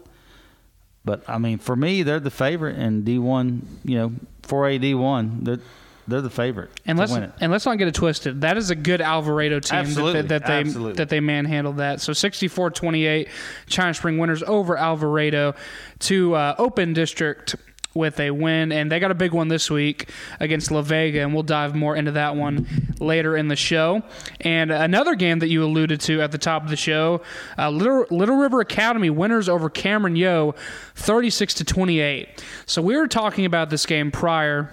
but 1.07 1.23
I 1.27 1.39
mean, 1.39 1.57
for 1.57 1.75
me, 1.75 2.03
they're 2.03 2.21
the 2.21 2.31
favorite 2.31 2.77
in 2.77 3.05
D 3.05 3.19
one. 3.19 3.67
You 3.85 3.97
know, 3.99 4.13
four 4.43 4.69
A 4.69 4.77
D 4.77 4.93
one, 4.95 5.45
they're 5.45 5.61
they're 6.09 6.21
the 6.21 6.31
favorite 6.31 6.71
And 6.87 6.99
let's 6.99 7.11
win 7.11 7.25
it. 7.25 7.33
and 7.41 7.51
let's 7.51 7.67
not 7.67 7.79
get 7.79 7.89
it 7.89 7.95
twisted. 7.95 8.43
That 8.43 8.57
is 8.57 8.71
a 8.71 8.77
good 8.77 9.01
Alvarado 9.01 9.59
team 9.59 9.79
Absolutely, 9.79 10.23
that, 10.23 10.29
that 10.29 10.47
they 10.47 10.61
absolutely. 10.61 10.93
that 10.95 11.09
they 11.09 11.21
manhandled 11.21 11.79
that. 11.79 12.01
So 12.01 12.13
64-28 12.13 13.29
China 13.67 13.93
Spring 13.95 14.19
winners 14.19 14.43
over 14.45 14.77
Alvarado 14.77 15.55
to 16.01 16.35
uh, 16.35 16.55
Open 16.59 16.93
District 16.93 17.57
with 17.97 18.21
a 18.21 18.31
win, 18.31 18.71
and 18.71 18.93
they 18.93 19.01
got 19.01 19.11
a 19.11 19.15
big 19.15 19.33
one 19.33 19.49
this 19.49 19.69
week 19.71 20.11
against 20.39 20.71
La 20.71 20.83
Vega, 20.83 21.23
and 21.23 21.35
we'll 21.35 21.43
dive 21.43 21.75
more 21.75 21.97
into 21.97 22.13
that 22.13 22.37
one 22.37 22.67
later 23.01 23.37
in 23.37 23.49
the 23.49 23.57
show. 23.57 24.03
And 24.43 24.71
another 24.71 25.17
game 25.17 25.41
that 25.41 25.49
you 25.49 25.65
alluded 25.65 26.01
to 26.03 26.21
at 26.21 26.31
the 26.31 26.39
top 26.39 26.63
of 26.63 26.71
the 26.71 26.77
show, 26.77 27.23
uh, 27.59 27.71
Little, 27.71 28.07
Little 28.11 28.37
River 28.37 28.61
Academy 28.61 29.11
winners 29.11 29.49
over 29.49 29.69
Cameron 29.69 30.15
Yoe, 30.15 30.55
thirty-six 30.95 31.55
to 31.55 31.65
twenty-eight. 31.65 32.45
So 32.67 32.83
we 32.83 32.97
were 32.97 33.09
talking 33.09 33.45
about 33.45 33.71
this 33.71 33.87
game 33.87 34.11
prior 34.11 34.71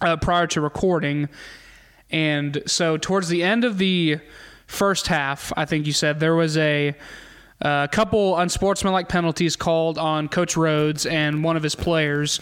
uh, 0.00 0.16
prior 0.16 0.46
to 0.48 0.60
recording. 0.60 1.28
And 2.10 2.62
so, 2.66 2.98
towards 2.98 3.28
the 3.28 3.42
end 3.42 3.64
of 3.64 3.78
the 3.78 4.18
first 4.66 5.06
half, 5.06 5.50
I 5.56 5.64
think 5.64 5.86
you 5.86 5.92
said 5.94 6.20
there 6.20 6.34
was 6.34 6.58
a, 6.58 6.94
a 7.62 7.88
couple 7.90 8.36
unsportsmanlike 8.36 9.08
penalties 9.08 9.56
called 9.56 9.98
on 9.98 10.28
Coach 10.28 10.56
Rhodes 10.56 11.06
and 11.06 11.42
one 11.44 11.56
of 11.56 11.62
his 11.62 11.74
players. 11.74 12.40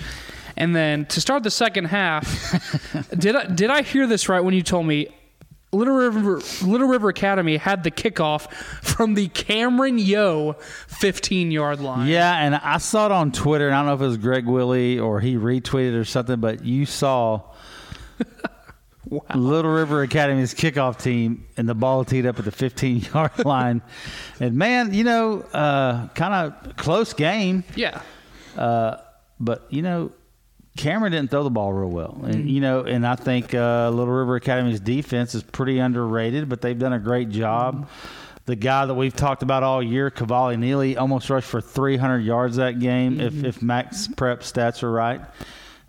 And 0.57 0.75
then 0.75 1.07
to 1.07 1.21
start 1.21 1.43
the 1.43 1.51
second 1.51 1.87
half, 1.87 3.09
did 3.19 3.37
I, 3.37 3.47
did 3.47 3.71
I 3.71 3.83
hear 3.83 4.07
this 4.07 4.29
right 4.29 4.41
when 4.41 4.55
you 4.55 4.63
told 4.63 4.87
me 4.87 5.09
Little 5.73 5.95
River 5.95 6.41
Little 6.63 6.89
River 6.89 7.09
Academy 7.11 7.57
had 7.57 7.85
the 7.85 7.91
kickoff 7.91 8.51
from 8.83 9.15
the 9.15 9.29
Cameron 9.29 9.99
Yoe 9.99 10.61
15 10.61 11.51
yard 11.51 11.81
line? 11.81 12.09
Yeah, 12.09 12.35
and 12.35 12.57
I 12.57 12.79
saw 12.79 13.07
it 13.07 13.13
on 13.13 13.31
Twitter, 13.31 13.67
and 13.67 13.75
I 13.77 13.79
don't 13.79 13.87
know 13.87 13.95
if 13.95 14.01
it 14.01 14.07
was 14.07 14.17
Greg 14.17 14.47
Willie 14.47 14.99
or 14.99 15.21
he 15.21 15.37
retweeted 15.37 15.99
or 15.99 16.05
something, 16.05 16.41
but 16.41 16.65
you 16.65 16.87
saw 16.87 17.43
Little 19.35 19.71
River 19.73 20.03
Academy's 20.03 20.55
kickoff 20.55 21.03
team 21.03 21.47
and 21.57 21.69
the 21.69 21.75
ball 21.75 22.05
teed 22.05 22.27
up 22.27 22.39
at 22.39 22.45
the 22.45 22.53
15 22.53 23.07
yard 23.13 23.33
line. 23.45 23.83
And 24.39 24.55
man, 24.57 24.95
you 24.95 25.05
know, 25.05 25.41
uh, 25.53 26.09
kind 26.09 26.35
of 26.65 26.77
close 26.77 27.13
game, 27.13 27.65
Yeah. 27.75 28.03
uh, 28.57 28.97
but 29.41 29.67
you 29.71 29.83
know, 29.83 30.13
Cameron 30.77 31.13
didn't 31.13 31.31
throw 31.31 31.43
the 31.43 31.51
ball 31.51 31.73
real 31.73 31.91
well, 31.91 32.21
and 32.25 32.35
Mm-hmm. 32.37 32.49
you 32.49 32.61
know, 32.61 32.81
and 32.85 33.05
I 33.07 33.17
think 33.17 33.53
uh, 33.55 33.91
Little 33.91 34.15
River 34.15 34.37
Academy's 34.37 34.79
defense 34.81 35.35
is 35.35 35.43
pretty 35.43 35.79
underrated, 35.81 36.49
but 36.49 36.61
they've 36.61 36.79
done 36.79 36.93
a 36.93 36.99
great 37.01 37.29
job. 37.31 37.89
The 38.47 38.57
guy 38.57 38.87
that 38.87 38.95
we've 38.95 39.15
talked 39.15 39.43
about 39.43 39.63
all 39.63 39.83
year, 39.83 40.11
Cavalli 40.11 40.57
Neely, 40.57 40.97
almost 40.97 41.29
rushed 41.29 41.49
for 41.49 41.61
300 41.61 42.21
yards 42.21 42.57
that 42.57 42.79
game. 42.79 43.19
Mm-hmm. 43.19 43.45
If 43.45 43.57
if 43.57 43.63
Max 43.63 44.09
Prep 44.09 44.41
stats 44.41 44.83
are 44.83 44.91
right, 44.91 45.21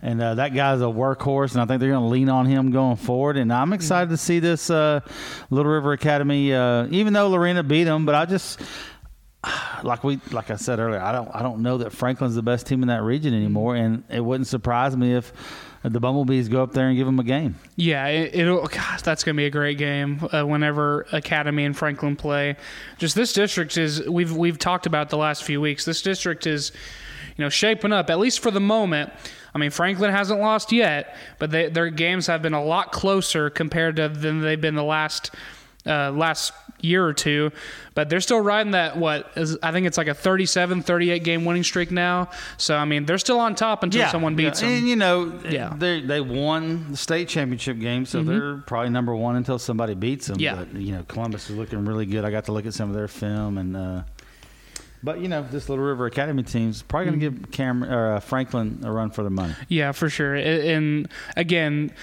And 0.01 0.21
uh, 0.21 0.35
that 0.35 0.55
guy's 0.55 0.81
a 0.81 0.85
workhorse, 0.85 1.53
and 1.53 1.61
I 1.61 1.65
think 1.65 1.79
they're 1.79 1.91
going 1.91 2.03
to 2.03 2.09
lean 2.09 2.29
on 2.29 2.45
him 2.45 2.71
going 2.71 2.95
forward. 2.95 3.37
And 3.37 3.53
I'm 3.53 3.71
excited 3.71 4.09
to 4.09 4.17
see 4.17 4.39
this 4.39 4.69
uh, 4.69 5.01
Little 5.49 5.71
River 5.71 5.93
Academy, 5.93 6.53
uh, 6.53 6.87
even 6.89 7.13
though 7.13 7.29
Lorena 7.29 7.61
beat 7.61 7.83
them. 7.83 8.05
But 8.05 8.15
I 8.15 8.25
just, 8.25 8.59
like 9.83 10.03
we, 10.03 10.19
like 10.31 10.49
I 10.49 10.55
said 10.55 10.79
earlier, 10.79 11.01
I 11.01 11.11
don't, 11.11 11.29
I 11.33 11.43
don't 11.43 11.61
know 11.61 11.77
that 11.79 11.91
Franklin's 11.91 12.35
the 12.35 12.41
best 12.41 12.65
team 12.65 12.81
in 12.81 12.87
that 12.87 13.03
region 13.03 13.33
anymore, 13.33 13.75
and 13.75 14.03
it 14.09 14.21
wouldn't 14.21 14.47
surprise 14.47 14.97
me 14.97 15.13
if 15.13 15.31
the 15.83 15.99
Bumblebees 15.99 16.47
go 16.47 16.61
up 16.61 16.73
there 16.73 16.87
and 16.87 16.97
give 16.97 17.07
them 17.07 17.19
a 17.19 17.23
game. 17.23 17.55
Yeah, 17.75 18.07
it, 18.07 18.45
will 18.45 18.67
Gosh, 18.67 19.01
that's 19.01 19.23
going 19.23 19.35
to 19.35 19.37
be 19.37 19.45
a 19.45 19.51
great 19.51 19.77
game 19.77 20.27
uh, 20.31 20.43
whenever 20.43 21.07
Academy 21.11 21.65
and 21.65 21.75
Franklin 21.75 22.15
play. 22.15 22.55
Just 22.97 23.15
this 23.15 23.33
district 23.33 23.77
is 23.77 24.07
we've 24.07 24.35
we've 24.35 24.59
talked 24.59 24.85
about 24.85 25.09
the 25.09 25.17
last 25.17 25.43
few 25.43 25.59
weeks. 25.59 25.85
This 25.85 26.01
district 26.01 26.45
is, 26.45 26.71
you 27.41 27.45
know, 27.47 27.49
shaping 27.49 27.91
up 27.91 28.11
at 28.11 28.19
least 28.19 28.39
for 28.39 28.51
the 28.51 28.59
moment. 28.59 29.11
I 29.55 29.57
mean, 29.57 29.71
Franklin 29.71 30.11
hasn't 30.11 30.39
lost 30.39 30.71
yet, 30.71 31.15
but 31.39 31.49
they, 31.49 31.69
their 31.69 31.89
games 31.89 32.27
have 32.27 32.43
been 32.43 32.53
a 32.53 32.63
lot 32.63 32.91
closer 32.91 33.49
compared 33.49 33.95
to 33.95 34.09
than 34.09 34.41
they've 34.41 34.61
been 34.61 34.75
the 34.75 34.83
last 34.83 35.31
uh, 35.87 36.11
last 36.11 36.53
year 36.81 37.03
or 37.03 37.13
two, 37.13 37.51
but 37.95 38.09
they're 38.09 38.21
still 38.21 38.41
riding 38.41 38.73
that 38.73 38.95
what 38.95 39.31
is 39.35 39.57
I 39.63 39.71
think 39.71 39.87
it's 39.87 39.97
like 39.97 40.07
a 40.07 40.13
37 40.13 40.83
38 40.83 41.23
game 41.23 41.43
winning 41.43 41.63
streak 41.63 41.89
now. 41.89 42.29
So 42.57 42.77
I 42.77 42.85
mean, 42.85 43.07
they're 43.07 43.17
still 43.17 43.39
on 43.39 43.55
top 43.55 43.81
until 43.81 44.01
yeah, 44.01 44.11
someone 44.11 44.35
beats 44.35 44.61
yeah. 44.61 44.67
them. 44.67 44.77
And 44.77 44.87
you 44.87 44.95
know, 44.95 45.39
yeah. 45.49 45.73
they 45.75 46.01
they 46.01 46.21
won 46.21 46.91
the 46.91 46.97
state 46.97 47.27
championship 47.27 47.79
game, 47.79 48.05
so 48.05 48.19
mm-hmm. 48.19 48.29
they're 48.29 48.57
probably 48.67 48.91
number 48.91 49.15
1 49.15 49.35
until 49.35 49.57
somebody 49.57 49.95
beats 49.95 50.27
them, 50.27 50.39
yeah. 50.39 50.53
but 50.53 50.79
you 50.79 50.91
know, 50.91 51.03
Columbus 51.07 51.49
is 51.49 51.55
looking 51.55 51.83
really 51.85 52.05
good. 52.05 52.23
I 52.23 52.29
got 52.29 52.45
to 52.45 52.51
look 52.51 52.67
at 52.67 52.75
some 52.75 52.91
of 52.91 52.95
their 52.95 53.07
film 53.07 53.57
and 53.57 53.75
uh, 53.75 54.03
but 55.03 55.19
you 55.19 55.27
know, 55.27 55.43
this 55.43 55.69
Little 55.69 55.83
River 55.83 56.05
Academy 56.05 56.43
team's 56.43 56.81
probably 56.81 57.07
going 57.07 57.19
to 57.19 57.25
mm-hmm. 57.27 57.41
give 57.41 57.51
Cameron 57.51 57.93
or 57.93 58.13
uh, 58.13 58.19
Franklin 58.19 58.81
a 58.83 58.91
run 58.91 59.11
for 59.11 59.23
their 59.23 59.31
money. 59.31 59.55
Yeah, 59.67 59.91
for 59.91 60.09
sure. 60.09 60.35
And 60.35 61.07
again, 61.35 61.93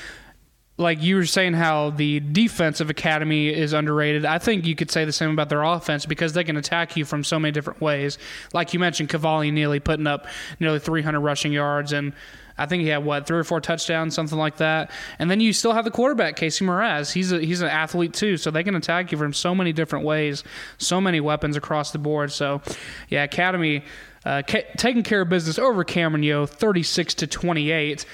like 0.79 1.03
you 1.03 1.17
were 1.17 1.27
saying 1.27 1.55
how 1.55 1.91
the 1.91 2.21
defensive 2.21 2.89
academy 2.89 3.49
is 3.49 3.73
underrated. 3.73 4.25
I 4.25 4.39
think 4.39 4.65
you 4.65 4.77
could 4.77 4.91
say 4.91 5.05
the 5.05 5.13
same 5.13 5.31
about 5.31 5.49
their 5.49 5.63
offense 5.63 6.07
because 6.07 6.33
they 6.33 6.45
can 6.45 6.57
attack 6.57 6.97
you 6.97 7.05
from 7.05 7.25
so 7.25 7.39
many 7.39 7.53
different 7.53 7.81
ways. 7.81 8.17
Like 8.55 8.73
you 8.73 8.79
mentioned, 8.79 9.09
Cavalli 9.09 9.51
Neely 9.51 9.81
putting 9.81 10.07
up 10.07 10.27
nearly 10.61 10.79
300 10.79 11.19
rushing 11.21 11.53
yards, 11.53 11.93
and 11.93 12.13
I 12.59 12.67
think 12.67 12.83
he 12.83 12.89
had 12.89 13.05
what 13.05 13.27
three 13.27 13.39
or 13.39 13.45
four 13.45 13.61
touchdowns, 13.61 14.15
something 14.15 14.39
like 14.39 14.57
that. 14.59 14.91
And 15.19 15.31
then 15.31 15.41
you 15.41 15.53
still 15.53 15.73
have 15.73 15.85
the 15.85 15.91
quarterback, 15.91 16.37
Casey 16.37 16.65
Mraz. 16.65 17.13
He's 17.13 17.33
a, 17.33 17.39
he's 17.41 17.61
an 17.61 17.69
athlete 17.69 18.13
too, 18.13 18.37
so 18.37 18.51
they 18.51 18.65
can 18.65 18.75
attack 18.75 19.13
you 19.13 19.19
from 19.19 19.33
so 19.33 19.55
many 19.55 19.73
different 19.73 20.05
ways, 20.05 20.45
so 20.79 21.01
many 21.01 21.21
weapons 21.21 21.57
across 21.57 21.93
the 21.93 21.99
board. 21.99 22.33
So, 22.33 22.61
yeah, 23.09 23.25
academy. 23.25 23.85
Uh, 24.25 24.43
ca- 24.47 24.67
taking 24.77 25.03
care 25.03 25.23
of 25.23 25.29
business 25.29 25.59
over 25.59 25.85
Cameron 25.85 26.23
Yoe, 26.23 26.47
36 26.49 27.15
to 27.15 27.27
28. 27.27 28.05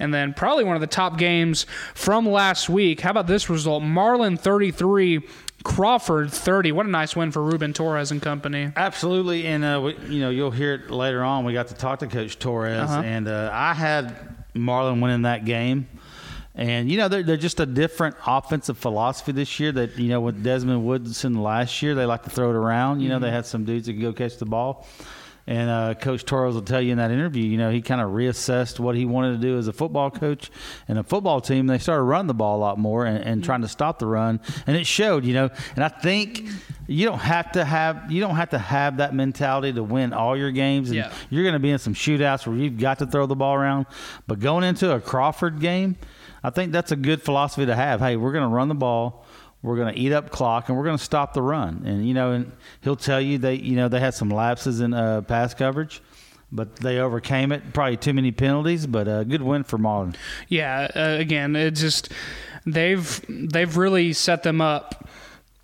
And 0.00 0.12
then 0.12 0.32
probably 0.32 0.64
one 0.64 0.74
of 0.74 0.80
the 0.80 0.86
top 0.86 1.18
games 1.18 1.66
from 1.94 2.26
last 2.26 2.70
week. 2.70 3.00
How 3.00 3.10
about 3.10 3.26
this 3.26 3.50
result? 3.50 3.82
Marlin 3.82 4.38
33, 4.38 5.20
Crawford 5.62 6.32
30. 6.32 6.72
What 6.72 6.86
a 6.86 6.88
nice 6.90 7.14
win 7.14 7.32
for 7.32 7.42
Ruben 7.42 7.72
Torres 7.72 8.10
and 8.10 8.22
company. 8.22 8.72
Absolutely. 8.74 9.46
And, 9.46 9.64
uh, 9.64 9.80
we, 9.84 9.96
you 10.08 10.20
know, 10.20 10.30
you'll 10.30 10.50
hear 10.50 10.74
it 10.74 10.90
later 10.90 11.22
on. 11.22 11.44
We 11.44 11.52
got 11.52 11.68
to 11.68 11.74
talk 11.74 11.98
to 11.98 12.06
Coach 12.06 12.38
Torres. 12.38 12.90
Uh-huh. 12.90 13.02
And 13.02 13.28
uh, 13.28 13.50
I 13.52 13.74
had 13.74 14.44
Marlin 14.54 15.00
winning 15.00 15.22
that 15.22 15.44
game. 15.44 15.86
And, 16.54 16.90
you 16.90 16.98
know, 16.98 17.08
they're, 17.08 17.22
they're 17.22 17.36
just 17.36 17.60
a 17.60 17.66
different 17.66 18.16
offensive 18.26 18.76
philosophy 18.76 19.32
this 19.32 19.60
year 19.60 19.72
that, 19.72 19.96
you 19.98 20.08
know, 20.08 20.20
with 20.20 20.42
Desmond 20.42 20.84
Woodson 20.84 21.42
last 21.42 21.80
year, 21.80 21.94
they 21.94 22.06
like 22.06 22.24
to 22.24 22.30
throw 22.30 22.50
it 22.50 22.56
around. 22.56 23.00
You 23.00 23.08
know, 23.08 23.16
mm-hmm. 23.16 23.24
they 23.24 23.30
had 23.30 23.46
some 23.46 23.64
dudes 23.64 23.86
that 23.86 23.94
could 23.94 24.02
go 24.02 24.12
catch 24.12 24.36
the 24.38 24.46
ball. 24.46 24.86
And 25.50 25.68
uh, 25.68 25.94
Coach 25.94 26.24
Torres 26.24 26.54
will 26.54 26.62
tell 26.62 26.80
you 26.80 26.92
in 26.92 26.98
that 26.98 27.10
interview, 27.10 27.42
you 27.42 27.58
know, 27.58 27.72
he 27.72 27.82
kind 27.82 28.00
of 28.00 28.10
reassessed 28.10 28.78
what 28.78 28.94
he 28.94 29.04
wanted 29.04 29.32
to 29.32 29.38
do 29.38 29.58
as 29.58 29.66
a 29.66 29.72
football 29.72 30.08
coach 30.08 30.48
and 30.86 30.96
a 30.96 31.02
football 31.02 31.40
team. 31.40 31.66
They 31.66 31.78
started 31.78 32.04
running 32.04 32.28
the 32.28 32.34
ball 32.34 32.56
a 32.56 32.60
lot 32.60 32.78
more 32.78 33.04
and, 33.04 33.18
and 33.24 33.42
trying 33.42 33.62
to 33.62 33.68
stop 33.68 33.98
the 33.98 34.06
run, 34.06 34.38
and 34.68 34.76
it 34.76 34.86
showed. 34.86 35.24
You 35.24 35.34
know, 35.34 35.50
and 35.74 35.82
I 35.82 35.88
think 35.88 36.46
you 36.86 37.04
don't 37.04 37.18
have 37.18 37.50
to 37.52 37.64
have 37.64 38.12
you 38.12 38.20
don't 38.20 38.36
have 38.36 38.50
to 38.50 38.60
have 38.60 38.98
that 38.98 39.12
mentality 39.12 39.72
to 39.72 39.82
win 39.82 40.12
all 40.12 40.36
your 40.36 40.52
games. 40.52 40.90
And 40.90 40.98
yeah. 40.98 41.12
you're 41.30 41.42
going 41.42 41.54
to 41.54 41.58
be 41.58 41.70
in 41.70 41.80
some 41.80 41.94
shootouts 41.94 42.46
where 42.46 42.54
you've 42.54 42.78
got 42.78 43.00
to 43.00 43.06
throw 43.06 43.26
the 43.26 43.34
ball 43.34 43.56
around. 43.56 43.86
But 44.28 44.38
going 44.38 44.62
into 44.62 44.94
a 44.94 45.00
Crawford 45.00 45.58
game, 45.58 45.96
I 46.44 46.50
think 46.50 46.70
that's 46.70 46.92
a 46.92 46.96
good 46.96 47.22
philosophy 47.22 47.66
to 47.66 47.74
have. 47.74 47.98
Hey, 47.98 48.14
we're 48.14 48.32
going 48.32 48.48
to 48.48 48.54
run 48.54 48.68
the 48.68 48.76
ball 48.76 49.26
we're 49.62 49.76
going 49.76 49.94
to 49.94 50.00
eat 50.00 50.12
up 50.12 50.30
clock 50.30 50.68
and 50.68 50.78
we're 50.78 50.84
going 50.84 50.98
to 50.98 51.04
stop 51.04 51.34
the 51.34 51.42
run. 51.42 51.82
And 51.84 52.06
you 52.06 52.14
know, 52.14 52.32
and 52.32 52.52
he'll 52.82 52.96
tell 52.96 53.20
you 53.20 53.38
they 53.38 53.54
you 53.54 53.76
know 53.76 53.88
they 53.88 54.00
had 54.00 54.14
some 54.14 54.30
lapses 54.30 54.80
in 54.80 54.94
uh, 54.94 55.22
pass 55.22 55.54
coverage. 55.54 56.02
But 56.52 56.76
they 56.76 56.98
overcame 56.98 57.52
it. 57.52 57.72
Probably 57.72 57.96
too 57.96 58.12
many 58.12 58.32
penalties, 58.32 58.84
but 58.84 59.06
a 59.06 59.24
good 59.24 59.40
win 59.40 59.62
for 59.62 59.78
Marlin. 59.78 60.16
Yeah, 60.48 60.88
uh, 60.96 61.16
again, 61.20 61.54
it 61.54 61.72
just 61.72 62.10
they've 62.66 63.24
they've 63.28 63.76
really 63.76 64.12
set 64.12 64.42
them 64.42 64.60
up. 64.60 65.08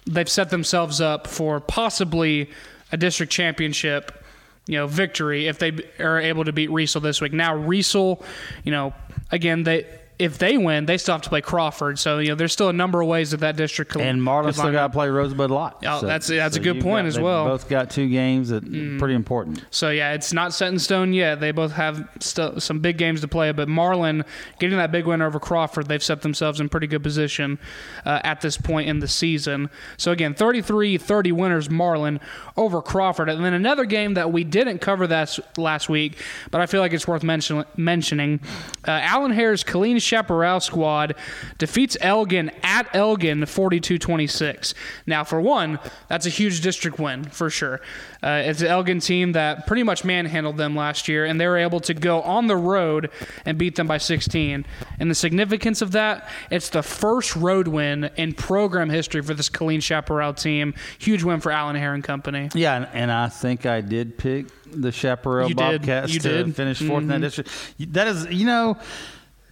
They've 0.05 0.29
set 0.29 0.51
themselves 0.51 1.01
up 1.01 1.27
for 1.27 1.59
possibly 1.59 2.51
a 2.93 2.97
district 2.97 3.33
championship 3.33 4.23
you 4.67 4.77
know, 4.77 4.87
victory 4.87 5.47
if 5.47 5.59
they 5.59 5.73
are 6.01 6.21
able 6.21 6.45
to 6.45 6.53
beat 6.53 6.71
Riesel 6.71 7.01
this 7.01 7.21
week. 7.21 7.33
Now 7.33 7.57
Riesel, 7.57 8.23
you 8.65 8.73
know, 8.73 8.95
again 9.31 9.63
they 9.63 9.87
if 10.19 10.39
they 10.39 10.57
win, 10.57 10.87
they 10.87 10.97
still 10.97 11.15
have 11.15 11.23
to 11.23 11.29
play 11.29 11.43
Crawford. 11.43 11.99
So 11.99 12.19
you 12.19 12.31
know, 12.31 12.35
there's 12.35 12.53
still 12.53 12.71
a 12.71 12.73
number 12.73 13.03
of 13.03 13.09
ways 13.09 13.33
that 13.33 13.41
that 13.41 13.57
district 13.57 13.93
could. 13.93 14.01
And 14.01 14.23
Marlin 14.23 14.53
still 14.53 14.73
got 14.73 14.87
to 14.87 14.93
play 14.93 15.11
Rosebud 15.11 15.51
Lott. 15.51 15.83
Oh, 15.87 16.01
so, 16.01 16.07
that's 16.07 16.29
that's 16.29 16.55
so 16.55 16.61
a 16.61 16.65
good 16.65 16.81
point 16.81 17.05
got, 17.05 17.09
as 17.09 17.21
well. 17.21 17.45
Both 17.45 17.69
got 17.69 17.91
two 17.91 18.09
games 18.09 18.49
that 18.49 18.65
mm. 18.65 18.99
pretty 18.99 19.15
important. 19.15 19.65
So 19.71 19.91
yeah, 19.91 20.13
it's 20.13 20.33
not 20.33 20.55
set 20.55 20.73
in 20.73 20.79
stone 20.79 21.13
yet. 21.13 21.41
They 21.41 21.51
both 21.51 21.73
have 21.73 22.09
st- 22.21 22.63
some 22.63 22.79
big 22.79 22.97
games 22.97 23.21
to 23.21 23.29
play. 23.29 23.53
But 23.53 23.69
Marlin 23.69 24.25
getting 24.59 24.79
that 24.79 24.91
big 24.91 25.07
win 25.07 25.21
over 25.21 25.39
Crawford, 25.39 25.87
they've 25.87 26.03
set 26.03 26.23
themselves 26.23 26.61
in 26.61 26.71
pretty 26.71 26.87
good 26.87 27.03
position 27.03 27.59
uh, 28.07 28.21
at 28.25 28.41
this 28.41 28.57
point 28.57 28.89
in 28.89 29.01
the 29.01 29.09
season. 29.09 29.69
So 29.99 30.13
again, 30.13 30.35
33-30 30.35 31.33
winners 31.33 31.69
Marlin 31.69 32.21
over 32.57 32.81
Crawford, 32.81 33.29
and 33.29 33.45
then 33.45 33.53
another 33.53 33.85
game 33.85 34.15
that 34.15 34.33
we 34.33 34.45
didn't 34.45 34.79
cover 34.79 35.07
that 35.09 35.39
last 35.59 35.91
week, 35.91 36.19
but 36.51 36.61
I 36.61 36.67
feel 36.67 36.81
like 36.81 36.95
it's 36.95 37.07
worth 37.07 37.23
mention- 37.23 37.65
mentioning. 37.77 38.41
Uh, 38.87 38.93
Allen 39.03 39.33
Hare's 39.33 39.63
Killeen 39.63 40.01
Chaparral 40.07 40.61
squad 40.61 41.15
defeats 41.59 41.97
Elgin 42.01 42.51
at 42.63 42.89
Elgin 42.95 43.45
42 43.45 43.99
26. 43.99 44.75
Now, 45.07 45.25
for 45.25 45.41
one, 45.41 45.79
that's 46.09 46.27
a 46.27 46.31
huge 46.31 46.61
district 46.61 46.99
win 46.99 47.25
for 47.25 47.51
sure. 47.51 47.81
Uh, 48.23 48.43
it's 48.45 48.61
an 48.61 48.69
Elgin 48.69 49.01
team 49.01 49.33
that 49.33 49.67
pretty 49.67 49.83
much 49.83 50.05
manhandled 50.05 50.57
them 50.57 50.75
last 50.75 51.09
year, 51.09 51.25
and 51.25 51.41
they 51.41 51.47
were 51.47 51.59
able 51.59 51.81
to 51.81 51.95
go 51.95 52.23
on 52.23 52.47
the 52.47 52.57
road 52.57 53.11
and 53.45 53.59
beat 53.59 53.77
them 53.77 53.87
by 53.87 53.99
16. 53.99 54.65
And 54.99 55.11
the 55.11 55.15
significance 55.15 55.83
of 55.83 55.93
that, 55.93 56.29
it's 56.51 56.71
the 56.71 56.83
first 56.83 57.37
road 57.37 57.69
win 57.69 58.11
in 58.17 58.33
program 58.33 58.91
history 58.91 59.23
for 59.23 59.35
this 59.35 59.49
Killeen 59.49 59.83
Chaparral 59.83 60.35
team. 60.35 60.75
Huge 60.99 61.23
win 61.23 61.41
for 61.41 61.53
Allen 61.53 61.77
and 61.77 62.03
Company. 62.03 62.49
Yeah, 62.55 62.77
and, 62.77 62.89
and 62.93 63.13
I 63.13 63.29
think 63.29 63.67
I 63.67 63.81
did 63.81 64.19
pick 64.19 64.47
the 64.65 64.93
Chaparral 64.93 65.53
Bobcats 65.55 66.13
to 66.13 66.19
did. 66.19 66.57
finish 66.57 66.81
4th 66.81 66.87
mm-hmm. 66.87 66.97
in 66.97 67.07
that 67.09 67.15
mm-hmm. 67.15 67.23
district. 67.23 67.93
That 67.93 68.09
is, 68.09 68.27
you 68.27 68.47
know, 68.47 68.79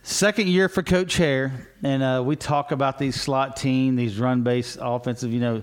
Second 0.06 0.48
year 0.48 0.68
for 0.68 0.82
Coach 0.82 1.16
Hare, 1.16 1.66
and 1.82 2.02
uh, 2.02 2.22
we 2.22 2.36
talk 2.36 2.72
about 2.72 2.98
these 2.98 3.18
slot 3.18 3.56
team, 3.56 3.96
these 3.96 4.18
run-based 4.18 4.76
offensive. 4.78 5.32
You 5.32 5.40
know, 5.40 5.62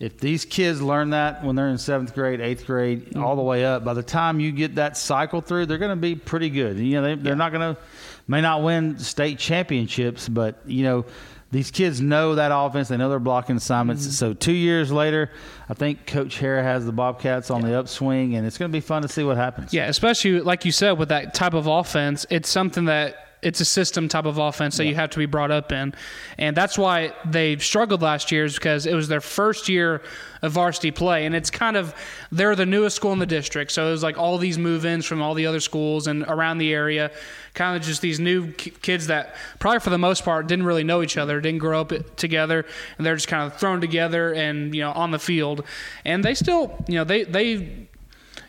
if 0.00 0.18
these 0.18 0.44
kids 0.44 0.82
learn 0.82 1.10
that 1.10 1.44
when 1.44 1.54
they're 1.54 1.68
in 1.68 1.78
seventh 1.78 2.12
grade, 2.12 2.40
eighth 2.40 2.66
grade, 2.66 3.06
mm-hmm. 3.06 3.22
all 3.22 3.36
the 3.36 3.42
way 3.42 3.64
up, 3.64 3.84
by 3.84 3.94
the 3.94 4.02
time 4.02 4.40
you 4.40 4.50
get 4.50 4.74
that 4.74 4.96
cycle 4.96 5.40
through, 5.40 5.66
they're 5.66 5.78
going 5.78 5.96
to 5.96 5.96
be 5.96 6.16
pretty 6.16 6.50
good. 6.50 6.78
You 6.78 7.00
know, 7.00 7.02
they, 7.02 7.14
they're 7.14 7.34
yeah. 7.34 7.38
not 7.38 7.52
going 7.52 7.76
to 7.76 7.80
may 8.26 8.40
not 8.40 8.64
win 8.64 8.98
state 8.98 9.38
championships, 9.38 10.28
but 10.28 10.60
you 10.66 10.82
know 10.82 11.04
these 11.52 11.70
kids 11.70 12.00
know 12.00 12.34
that 12.34 12.50
offense. 12.52 12.88
They 12.88 12.96
know 12.96 13.08
their 13.08 13.20
blocking 13.20 13.54
assignments. 13.54 14.02
Mm-hmm. 14.02 14.10
So 14.10 14.34
two 14.34 14.52
years 14.52 14.90
later, 14.90 15.30
I 15.68 15.74
think 15.74 16.08
Coach 16.08 16.40
Hare 16.40 16.60
has 16.60 16.86
the 16.86 16.92
Bobcats 16.92 17.52
on 17.52 17.62
yeah. 17.62 17.68
the 17.68 17.78
upswing, 17.78 18.34
and 18.34 18.44
it's 18.48 18.58
going 18.58 18.68
to 18.68 18.76
be 18.76 18.80
fun 18.80 19.02
to 19.02 19.08
see 19.08 19.22
what 19.22 19.36
happens. 19.36 19.72
Yeah, 19.72 19.86
especially 19.86 20.40
like 20.40 20.64
you 20.64 20.72
said 20.72 20.98
with 20.98 21.10
that 21.10 21.34
type 21.34 21.54
of 21.54 21.68
offense, 21.68 22.26
it's 22.30 22.48
something 22.48 22.86
that 22.86 23.29
it's 23.42 23.60
a 23.60 23.64
system 23.64 24.08
type 24.08 24.26
of 24.26 24.38
offense 24.38 24.76
that 24.76 24.84
yeah. 24.84 24.90
you 24.90 24.96
have 24.96 25.10
to 25.10 25.18
be 25.18 25.26
brought 25.26 25.50
up 25.50 25.72
in, 25.72 25.94
and 26.38 26.56
that's 26.56 26.76
why 26.76 27.12
they 27.24 27.56
struggled 27.58 28.02
last 28.02 28.30
year 28.30 28.44
is 28.44 28.54
because 28.54 28.86
it 28.86 28.94
was 28.94 29.08
their 29.08 29.20
first 29.20 29.68
year 29.68 30.02
of 30.42 30.52
varsity 30.52 30.90
play, 30.90 31.26
and 31.26 31.34
it's 31.34 31.50
kind 31.50 31.76
of 31.76 31.94
they're 32.32 32.56
the 32.56 32.66
newest 32.66 32.96
school 32.96 33.12
in 33.12 33.18
the 33.18 33.26
district, 33.26 33.72
so 33.72 33.88
it 33.88 33.90
was 33.90 34.02
like 34.02 34.18
all 34.18 34.38
these 34.38 34.58
move-ins 34.58 35.06
from 35.06 35.22
all 35.22 35.34
the 35.34 35.46
other 35.46 35.60
schools 35.60 36.06
and 36.06 36.22
around 36.24 36.58
the 36.58 36.72
area, 36.72 37.10
kind 37.54 37.76
of 37.76 37.82
just 37.82 38.00
these 38.00 38.20
new 38.20 38.52
kids 38.52 39.06
that 39.08 39.34
probably 39.58 39.80
for 39.80 39.90
the 39.90 39.98
most 39.98 40.24
part 40.24 40.46
didn't 40.46 40.64
really 40.64 40.84
know 40.84 41.02
each 41.02 41.16
other, 41.16 41.40
didn't 41.40 41.58
grow 41.58 41.80
up 41.80 42.16
together, 42.16 42.64
and 42.96 43.06
they're 43.06 43.16
just 43.16 43.28
kind 43.28 43.50
of 43.50 43.58
thrown 43.58 43.80
together 43.80 44.32
and 44.34 44.74
you 44.74 44.80
know 44.80 44.92
on 44.92 45.10
the 45.10 45.18
field, 45.18 45.64
and 46.04 46.24
they 46.24 46.34
still 46.34 46.82
you 46.86 46.94
know 46.94 47.04
they 47.04 47.24
they 47.24 47.88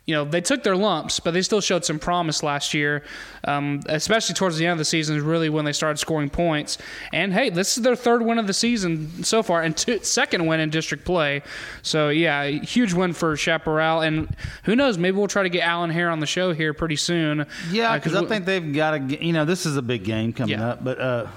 you 0.08 0.16
know, 0.16 0.26
they 0.26 0.42
took 0.42 0.64
their 0.64 0.76
lumps, 0.76 1.20
but 1.20 1.32
they 1.32 1.44
still 1.44 1.62
showed 1.62 1.86
some 1.86 2.00
promise 2.00 2.42
last 2.42 2.74
year, 2.74 3.04
um, 3.44 3.82
especially 3.86 4.34
towards 4.34 4.58
the 4.58 4.66
end 4.66 4.72
of 4.74 4.78
the 4.80 4.86
season, 4.86 5.16
is 5.16 5.22
really 5.22 5.48
when 5.48 5.64
they 5.64 5.72
started 5.74 5.98
scoring 6.00 6.30
points. 6.30 6.80
And 7.14 7.32
hey, 7.32 7.50
this 7.52 7.78
is 7.78 7.84
their 7.84 7.96
third 7.96 8.24
win 8.24 8.40
of 8.40 8.48
the 8.48 8.54
season 8.54 9.24
so 9.24 9.44
far, 9.44 9.62
and 9.62 9.78
two, 9.78 10.00
second 10.00 10.48
win 10.48 10.60
in 10.60 10.72
district 10.72 11.06
play. 11.06 11.44
So 11.84 12.10
yeah, 12.10 12.46
huge 12.48 12.94
win 12.94 13.14
for 13.14 13.38
Chaparral. 13.38 14.02
And 14.02 14.36
who 14.64 14.76
knows, 14.76 14.98
maybe 14.98 15.18
we'll 15.18 15.28
try 15.28 15.44
to 15.44 15.50
get 15.50 15.62
Alan 15.64 15.92
Hare 15.92 16.10
on 16.10 16.20
the 16.20 16.26
show 16.26 16.52
here 16.52 16.74
pretty 16.74 16.96
soon. 16.96 17.46
Yeah, 17.70 17.92
Uh, 17.92 17.96
because 17.98 18.16
I 18.16 18.26
think 18.26 18.46
they've 18.46 18.74
got 18.74 18.98
to. 18.98 19.24
You 19.26 19.34
know, 19.34 19.46
this 19.46 19.66
is 19.68 19.78
a 19.78 19.82
big 19.84 20.04
game 20.04 20.34
coming 20.34 20.58
Yeah. 20.58 20.70
up, 20.70 20.84
but 20.84 21.00
uh, 21.00 21.28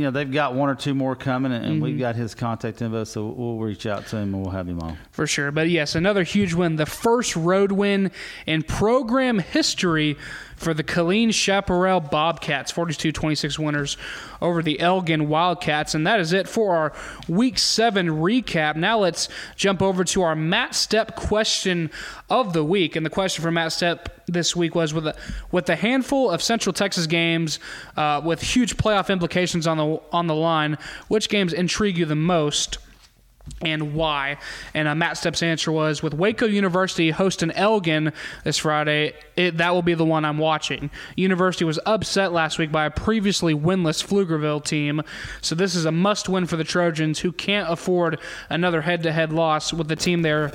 you 0.00 0.06
know 0.06 0.10
they've 0.10 0.32
got 0.32 0.54
one 0.54 0.68
or 0.70 0.74
two 0.74 0.94
more 0.94 1.14
coming, 1.14 1.52
and, 1.52 1.64
Mm-hmm. 1.64 1.80
we've 1.82 1.98
got 1.98 2.16
his 2.16 2.34
contact 2.34 2.80
info, 2.80 3.04
so 3.04 3.26
we'll 3.26 3.58
reach 3.58 3.84
out 3.86 4.06
to 4.08 4.16
him 4.16 4.34
and 4.34 4.42
we'll 4.42 4.50
have 4.50 4.66
him 4.66 4.80
on. 4.80 4.96
for 5.10 5.26
sure. 5.26 5.50
But 5.50 5.68
yes, 5.68 5.94
another 5.94 6.22
huge 6.22 6.54
win, 6.54 6.76
the 6.76 6.86
first 6.86 7.36
road 7.36 7.70
win 7.72 8.10
in 8.46 8.62
program 8.62 9.38
history 9.38 10.16
for 10.60 10.74
the 10.74 10.84
Killeen 10.84 11.32
Chaparral 11.32 12.00
Bobcats, 12.00 12.70
42-26 12.70 13.58
winners 13.58 13.96
over 14.42 14.62
the 14.62 14.78
Elgin 14.78 15.26
Wildcats. 15.26 15.94
And 15.94 16.06
that 16.06 16.20
is 16.20 16.34
it 16.34 16.46
for 16.46 16.76
our 16.76 16.92
Week 17.28 17.58
7 17.58 18.08
recap. 18.08 18.76
Now 18.76 18.98
let's 18.98 19.30
jump 19.56 19.80
over 19.80 20.04
to 20.04 20.20
our 20.20 20.36
Matt 20.36 20.72
Stepp 20.72 21.16
question 21.16 21.90
of 22.28 22.52
the 22.52 22.62
week. 22.62 22.94
And 22.94 23.06
the 23.06 23.10
question 23.10 23.42
for 23.42 23.50
Matt 23.50 23.70
Stepp 23.70 24.08
this 24.26 24.54
week 24.54 24.74
was 24.74 24.92
with 24.92 25.06
a, 25.06 25.16
with 25.50 25.66
a 25.70 25.76
handful 25.76 26.30
of 26.30 26.42
Central 26.42 26.74
Texas 26.74 27.06
games 27.06 27.58
uh, 27.96 28.20
with 28.22 28.42
huge 28.42 28.76
playoff 28.76 29.08
implications 29.08 29.66
on 29.66 29.78
the 29.78 30.00
on 30.12 30.26
the 30.26 30.34
line, 30.34 30.76
which 31.08 31.30
games 31.30 31.54
intrigue 31.54 31.96
you 31.96 32.04
the 32.04 32.14
most? 32.14 32.76
And 33.62 33.94
why. 33.94 34.38
And 34.74 34.88
uh, 34.88 34.94
Matt 34.94 35.16
Stepp's 35.16 35.42
answer 35.42 35.70
was 35.70 36.02
with 36.02 36.14
Waco 36.14 36.46
University 36.46 37.10
hosting 37.10 37.50
Elgin 37.50 38.12
this 38.44 38.58
Friday, 38.58 39.14
it, 39.36 39.58
that 39.58 39.74
will 39.74 39.82
be 39.82 39.94
the 39.94 40.04
one 40.04 40.24
I'm 40.24 40.38
watching. 40.38 40.90
University 41.16 41.64
was 41.64 41.78
upset 41.86 42.32
last 42.32 42.58
week 42.58 42.72
by 42.72 42.86
a 42.86 42.90
previously 42.90 43.54
winless 43.54 44.04
Pflugerville 44.04 44.64
team, 44.64 45.02
so 45.40 45.54
this 45.54 45.74
is 45.74 45.84
a 45.84 45.92
must 45.92 46.28
win 46.28 46.46
for 46.46 46.56
the 46.56 46.64
Trojans 46.64 47.20
who 47.20 47.32
can't 47.32 47.70
afford 47.70 48.18
another 48.48 48.82
head 48.82 49.02
to 49.02 49.12
head 49.12 49.32
loss 49.32 49.72
with 49.72 49.88
the 49.88 49.96
team 49.96 50.22
they're. 50.22 50.52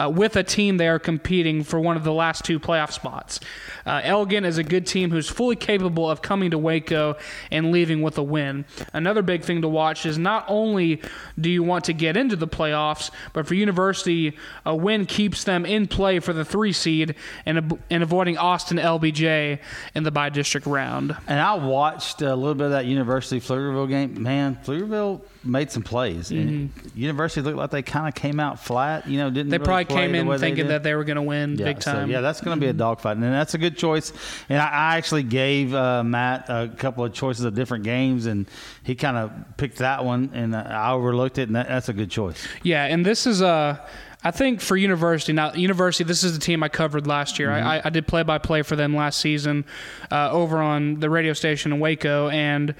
Uh, 0.00 0.10
with 0.10 0.34
a 0.34 0.42
team 0.42 0.76
they 0.76 0.88
are 0.88 0.98
competing 0.98 1.62
for 1.62 1.78
one 1.78 1.96
of 1.96 2.02
the 2.02 2.12
last 2.12 2.44
two 2.44 2.58
playoff 2.58 2.90
spots. 2.90 3.38
Uh, 3.86 4.00
Elgin 4.02 4.44
is 4.44 4.58
a 4.58 4.64
good 4.64 4.86
team 4.86 5.10
who's 5.10 5.28
fully 5.28 5.54
capable 5.54 6.10
of 6.10 6.20
coming 6.20 6.50
to 6.50 6.58
Waco 6.58 7.16
and 7.50 7.70
leaving 7.70 8.02
with 8.02 8.18
a 8.18 8.22
win. 8.22 8.64
Another 8.92 9.22
big 9.22 9.44
thing 9.44 9.62
to 9.62 9.68
watch 9.68 10.04
is 10.04 10.18
not 10.18 10.44
only 10.48 11.00
do 11.38 11.48
you 11.48 11.62
want 11.62 11.84
to 11.84 11.92
get 11.92 12.16
into 12.16 12.34
the 12.34 12.48
playoffs, 12.48 13.10
but 13.32 13.46
for 13.46 13.54
University, 13.54 14.36
a 14.66 14.74
win 14.74 15.06
keeps 15.06 15.44
them 15.44 15.64
in 15.64 15.86
play 15.86 16.18
for 16.18 16.32
the 16.32 16.44
three 16.44 16.72
seed 16.72 17.14
and, 17.46 17.80
and 17.88 18.02
avoiding 18.02 18.36
Austin 18.36 18.78
LBJ 18.78 19.60
in 19.94 20.02
the 20.02 20.10
by 20.10 20.28
district 20.28 20.66
round. 20.66 21.16
And 21.28 21.38
I 21.38 21.54
watched 21.54 22.20
a 22.20 22.34
little 22.34 22.54
bit 22.54 22.66
of 22.66 22.72
that 22.72 22.86
University 22.86 23.40
Pflugerville 23.40 23.88
game. 23.88 24.22
Man, 24.22 24.58
Pflugerville 24.64 25.20
made 25.44 25.70
some 25.70 25.82
plays. 25.82 26.30
And 26.30 26.70
University 26.94 27.40
looked 27.40 27.56
like 27.56 27.70
they 27.70 27.82
kind 27.82 28.08
of 28.08 28.14
came 28.14 28.40
out 28.40 28.58
flat. 28.58 29.08
You 29.08 29.18
know, 29.18 29.30
didn't 29.30 29.44
Mm-hmm. 29.44 29.50
They 29.50 29.58
really 29.58 29.84
probably 29.84 29.96
came 29.96 30.14
in 30.14 30.38
thinking 30.38 30.64
did. 30.64 30.68
that 30.68 30.82
they 30.82 30.94
were 30.94 31.04
going 31.04 31.16
to 31.16 31.22
win 31.22 31.56
Yeah, 31.56 31.64
big 31.66 31.80
time. 31.80 31.96
Mm-hmm. 31.96 32.10
yeah, 32.10 32.20
that's 32.20 32.40
going 32.40 32.56
to 32.58 32.60
be 32.60 32.68
a 32.68 32.72
dogfight, 32.72 33.16
and 33.16 33.24
that's 33.24 33.54
a 33.54 33.58
good 33.58 33.76
choice. 33.76 34.12
And 34.48 34.60
I, 34.60 34.66
I 34.66 34.96
actually 34.96 35.22
gave 35.22 35.74
uh, 35.74 36.02
Matt 36.02 36.46
a 36.48 36.68
couple 36.76 37.04
of 37.04 37.12
choices 37.12 37.44
of 37.44 37.54
different 37.54 37.84
games, 37.84 38.26
and 38.26 38.46
he 38.82 38.94
kind 38.94 39.16
of 39.16 39.32
picked 39.56 39.78
that 39.78 40.04
one, 40.04 40.30
and 40.34 40.56
I 40.56 40.92
overlooked 40.92 41.38
it, 41.38 41.48
and 41.48 41.56
that, 41.56 41.68
that's 41.68 41.88
a 41.88 41.92
good 41.92 42.10
choice. 42.10 42.46
Yeah, 42.62 42.84
and 42.84 43.04
this 43.04 43.26
is 43.26 43.42
uh, 43.42 43.78
I 44.22 44.30
think 44.30 44.60
for 44.60 44.76
University 44.76 45.32
now. 45.32 45.52
University, 45.52 46.04
this 46.04 46.24
is 46.24 46.32
the 46.32 46.40
team 46.40 46.62
I 46.62 46.68
covered 46.68 47.06
last 47.06 47.38
year. 47.38 47.52
I, 47.52 47.82
I 47.84 47.90
did 47.90 48.06
play 48.06 48.22
by 48.22 48.38
play 48.38 48.62
for 48.62 48.74
them 48.74 48.96
last 48.96 49.20
season 49.20 49.66
uh, 50.10 50.30
over 50.30 50.58
on 50.58 51.00
the 51.00 51.10
radio 51.10 51.34
station 51.34 51.72
in 51.72 51.80
Waco, 51.80 52.30
and 52.30 52.74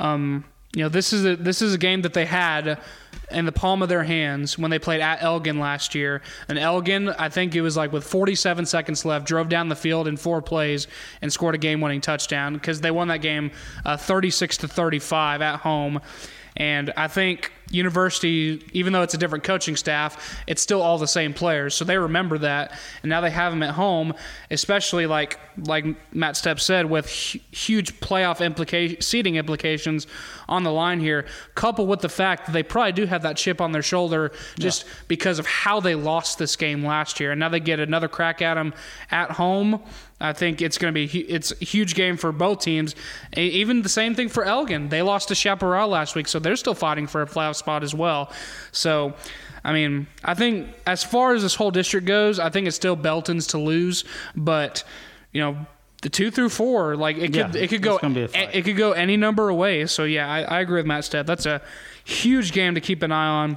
um, 0.00 0.44
you 0.76 0.82
know 0.82 0.90
this 0.90 1.14
is 1.14 1.24
a 1.24 1.36
this 1.36 1.62
is 1.62 1.72
a 1.72 1.78
game 1.78 2.02
that 2.02 2.12
they 2.12 2.26
had 2.26 2.78
in 3.30 3.46
the 3.46 3.52
palm 3.52 3.82
of 3.82 3.88
their 3.88 4.04
hands 4.04 4.58
when 4.58 4.70
they 4.70 4.78
played 4.78 5.00
at 5.00 5.22
Elgin 5.22 5.58
last 5.58 5.94
year. 5.94 6.20
And 6.48 6.58
Elgin, 6.58 7.08
I 7.08 7.30
think 7.30 7.54
it 7.54 7.62
was 7.62 7.78
like 7.78 7.92
with 7.92 8.04
47 8.04 8.66
seconds 8.66 9.04
left, 9.06 9.26
drove 9.26 9.48
down 9.48 9.70
the 9.70 9.74
field 9.74 10.06
in 10.06 10.18
four 10.18 10.42
plays 10.42 10.86
and 11.22 11.32
scored 11.32 11.54
a 11.54 11.58
game-winning 11.58 12.02
touchdown 12.02 12.54
because 12.54 12.82
they 12.82 12.90
won 12.90 13.08
that 13.08 13.22
game 13.22 13.52
uh, 13.86 13.96
36 13.96 14.58
to 14.58 14.68
35 14.68 15.40
at 15.40 15.60
home. 15.60 15.98
And 16.56 16.92
I 16.96 17.08
think 17.08 17.52
University, 17.70 18.64
even 18.72 18.92
though 18.92 19.02
it's 19.02 19.14
a 19.14 19.18
different 19.18 19.44
coaching 19.44 19.76
staff, 19.76 20.40
it's 20.46 20.62
still 20.62 20.80
all 20.80 20.98
the 20.98 21.08
same 21.08 21.34
players. 21.34 21.74
So 21.74 21.84
they 21.84 21.98
remember 21.98 22.38
that, 22.38 22.72
and 23.02 23.10
now 23.10 23.20
they 23.20 23.30
have 23.30 23.52
them 23.52 23.62
at 23.62 23.74
home, 23.74 24.14
especially 24.50 25.06
like 25.06 25.38
like 25.64 25.84
Matt 26.14 26.34
Stepp 26.34 26.60
said, 26.60 26.86
with 26.86 27.08
huge 27.08 27.98
playoff 28.00 28.44
implication, 28.44 29.00
seeding 29.00 29.36
implications 29.36 30.06
on 30.48 30.62
the 30.62 30.70
line 30.70 31.00
here, 31.00 31.26
coupled 31.54 31.88
with 31.88 32.00
the 32.00 32.08
fact 32.08 32.46
that 32.46 32.52
they 32.52 32.62
probably 32.62 32.92
do 32.92 33.06
have 33.06 33.22
that 33.22 33.36
chip 33.36 33.60
on 33.60 33.72
their 33.72 33.82
shoulder 33.82 34.32
just 34.58 34.84
because 35.08 35.38
of 35.38 35.46
how 35.46 35.80
they 35.80 35.94
lost 35.94 36.38
this 36.38 36.56
game 36.56 36.84
last 36.84 37.18
year, 37.20 37.32
and 37.32 37.40
now 37.40 37.48
they 37.48 37.60
get 37.60 37.80
another 37.80 38.08
crack 38.08 38.40
at 38.42 38.54
them 38.54 38.72
at 39.10 39.32
home. 39.32 39.82
I 40.20 40.32
think 40.32 40.62
it's 40.62 40.78
going 40.78 40.94
to 40.94 40.94
be 40.94 41.20
it's 41.20 41.52
a 41.52 41.64
huge 41.64 41.94
game 41.94 42.16
for 42.16 42.32
both 42.32 42.60
teams. 42.60 42.94
Even 43.36 43.82
the 43.82 43.88
same 43.88 44.14
thing 44.14 44.28
for 44.28 44.44
Elgin. 44.44 44.88
They 44.88 45.02
lost 45.02 45.28
to 45.28 45.34
Chaparral 45.34 45.88
last 45.88 46.14
week, 46.14 46.26
so 46.26 46.38
they're 46.38 46.56
still 46.56 46.74
fighting 46.74 47.06
for 47.06 47.20
a 47.20 47.26
playoff 47.26 47.56
spot 47.56 47.82
as 47.82 47.94
well. 47.94 48.32
So, 48.72 49.14
I 49.62 49.72
mean, 49.74 50.06
I 50.24 50.32
think 50.34 50.68
as 50.86 51.04
far 51.04 51.34
as 51.34 51.42
this 51.42 51.54
whole 51.54 51.70
district 51.70 52.06
goes, 52.06 52.38
I 52.38 52.48
think 52.48 52.66
it's 52.66 52.76
still 52.76 52.96
Belton's 52.96 53.48
to 53.48 53.58
lose, 53.58 54.04
but 54.34 54.84
you 55.32 55.40
know. 55.40 55.66
The 56.02 56.10
two 56.10 56.30
through 56.30 56.50
four, 56.50 56.94
like 56.94 57.16
it 57.16 57.32
could, 57.32 57.34
Yeah, 57.34 57.52
it 57.54 57.68
could 57.68 57.82
go, 57.82 57.98
it 58.52 58.64
could 58.64 58.76
go 58.76 58.92
any 58.92 59.16
number 59.16 59.48
of 59.48 59.56
ways. 59.56 59.90
So 59.90 60.04
yeah, 60.04 60.30
I, 60.30 60.42
I 60.42 60.60
agree 60.60 60.76
with 60.76 60.86
Matt 60.86 61.04
Stepp. 61.04 61.24
That's 61.26 61.46
a 61.46 61.62
huge 62.04 62.52
game 62.52 62.74
to 62.74 62.80
keep 62.82 63.02
an 63.02 63.10
eye 63.10 63.26
on 63.26 63.56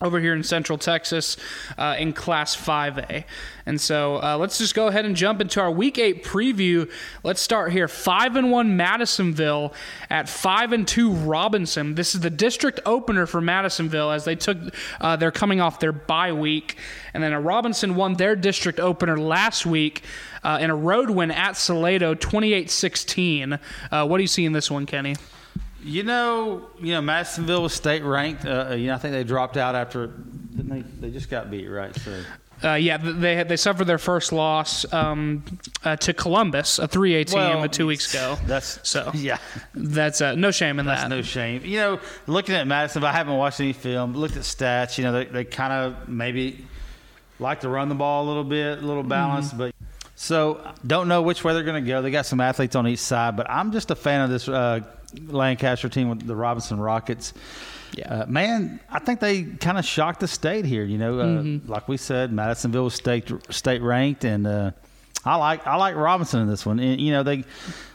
over 0.00 0.20
here 0.20 0.34
in 0.34 0.42
Central 0.42 0.76
Texas 0.76 1.38
uh, 1.78 1.96
in 1.98 2.12
Class 2.12 2.54
5A. 2.54 3.24
And 3.64 3.80
so 3.80 4.22
uh, 4.22 4.36
let's 4.36 4.58
just 4.58 4.74
go 4.74 4.88
ahead 4.88 5.06
and 5.06 5.16
jump 5.16 5.40
into 5.40 5.58
our 5.60 5.70
Week 5.70 5.98
8 5.98 6.22
preview. 6.22 6.90
Let's 7.22 7.40
start 7.40 7.72
here. 7.72 7.88
5 7.88 8.36
and 8.36 8.50
1 8.50 8.76
Madisonville 8.76 9.72
at 10.10 10.28
5 10.28 10.72
and 10.72 10.86
2 10.86 11.10
Robinson. 11.10 11.94
This 11.94 12.14
is 12.14 12.20
the 12.20 12.30
district 12.30 12.80
opener 12.84 13.24
for 13.24 13.40
Madisonville 13.40 14.10
as 14.10 14.24
they 14.26 14.36
took 14.36 14.58
uh, 15.00 15.16
they're 15.16 15.30
coming 15.30 15.62
off 15.62 15.80
their 15.80 15.92
bye 15.92 16.32
week. 16.32 16.76
And 17.14 17.22
then 17.22 17.34
Robinson 17.42 17.94
won 17.94 18.14
their 18.14 18.36
district 18.36 18.78
opener 18.78 19.18
last 19.18 19.64
week 19.64 20.02
uh, 20.44 20.58
in 20.60 20.68
a 20.68 20.76
road 20.76 21.08
win 21.08 21.30
at 21.30 21.56
Salado 21.56 22.14
28-16. 22.14 23.58
Uh, 23.90 24.06
what 24.06 24.18
do 24.18 24.22
you 24.22 24.28
see 24.28 24.44
in 24.44 24.52
this 24.52 24.70
one, 24.70 24.84
Kenney? 24.84 25.16
You 25.84 26.02
know, 26.02 26.68
you 26.80 26.92
know, 26.92 27.00
Madisonville 27.00 27.62
was 27.62 27.72
state 27.72 28.02
ranked. 28.02 28.44
Uh, 28.44 28.74
you 28.76 28.88
know, 28.88 28.94
I 28.94 28.98
think 28.98 29.12
they 29.12 29.24
dropped 29.24 29.56
out 29.56 29.74
after. 29.74 30.12
They? 30.52 30.80
They 30.82 31.10
just 31.10 31.30
got 31.30 31.50
beat, 31.50 31.68
right? 31.68 31.94
So. 31.94 32.22
Uh, 32.64 32.72
yeah, 32.72 32.96
they 32.96 33.36
had, 33.36 33.48
they 33.50 33.56
suffered 33.56 33.84
their 33.84 33.98
first 33.98 34.32
loss 34.32 34.90
um, 34.90 35.44
uh, 35.84 35.94
to 35.96 36.14
Columbus, 36.14 36.78
a 36.78 36.88
3A 36.88 37.26
team, 37.26 37.38
Well, 37.38 37.62
uh, 37.64 37.68
two 37.68 37.86
weeks 37.86 38.14
ago. 38.14 38.38
That's 38.46 38.80
So 38.88 39.10
yeah. 39.14 39.36
that's 39.74 40.22
uh, 40.22 40.34
no 40.34 40.50
shame 40.50 40.78
in 40.78 40.86
That's 40.86 41.02
that. 41.02 41.10
no 41.10 41.20
shame. 41.20 41.62
You 41.66 41.76
know, 41.78 42.00
looking 42.26 42.54
at 42.54 42.66
Madison, 42.66 43.04
I 43.04 43.12
haven't 43.12 43.36
watched 43.36 43.60
any 43.60 43.74
film. 43.74 44.14
Looked 44.14 44.36
at 44.36 44.42
stats. 44.42 44.96
You 44.96 45.04
know, 45.04 45.12
they, 45.12 45.24
they 45.26 45.44
kind 45.44 45.72
of 45.72 46.08
maybe 46.08 46.64
like 47.38 47.60
to 47.60 47.68
run 47.68 47.90
the 47.90 47.94
ball 47.94 48.24
a 48.24 48.26
little 48.26 48.44
bit, 48.44 48.78
a 48.78 48.86
little 48.86 49.02
balanced, 49.02 49.58
but 49.58 49.74
so 50.14 50.66
don't 50.86 51.08
know 51.08 51.20
which 51.20 51.44
way 51.44 51.52
they're 51.52 51.62
going 51.62 51.84
to 51.84 51.86
go. 51.86 52.00
They 52.00 52.10
got 52.10 52.24
some 52.24 52.40
athletes 52.40 52.74
on 52.74 52.88
each 52.88 53.00
side, 53.00 53.36
but 53.36 53.50
I'm 53.50 53.70
just 53.70 53.90
a 53.90 53.94
fan 53.94 54.22
of 54.22 54.30
this 54.30 54.48
uh, 54.48 54.80
Lancaster 55.28 55.88
team 55.88 56.08
with 56.10 56.26
the 56.26 56.36
Robinson 56.36 56.78
Rockets. 56.80 57.32
Yeah. 57.96 58.22
Uh, 58.22 58.26
man, 58.26 58.80
I 58.90 58.98
think 58.98 59.20
they 59.20 59.44
kind 59.44 59.78
of 59.78 59.84
shocked 59.84 60.20
the 60.20 60.28
state 60.28 60.64
here. 60.64 60.84
You 60.84 60.98
know, 60.98 61.20
uh, 61.20 61.24
Mm-hmm. 61.24 61.70
like 61.70 61.88
we 61.88 61.96
said, 61.96 62.32
Madisonville 62.32 62.84
was 62.84 62.94
state 62.94 63.30
state 63.50 63.80
ranked, 63.82 64.24
and 64.24 64.46
uh, 64.46 64.70
I 65.26 65.34
like 65.36 65.66
I 65.66 65.76
like 65.76 65.96
Robinson 65.96 66.40
in 66.40 66.48
this 66.48 66.64
one. 66.64 66.78
And, 66.78 67.00
you 67.00 67.10
know, 67.12 67.24
they, 67.24 67.44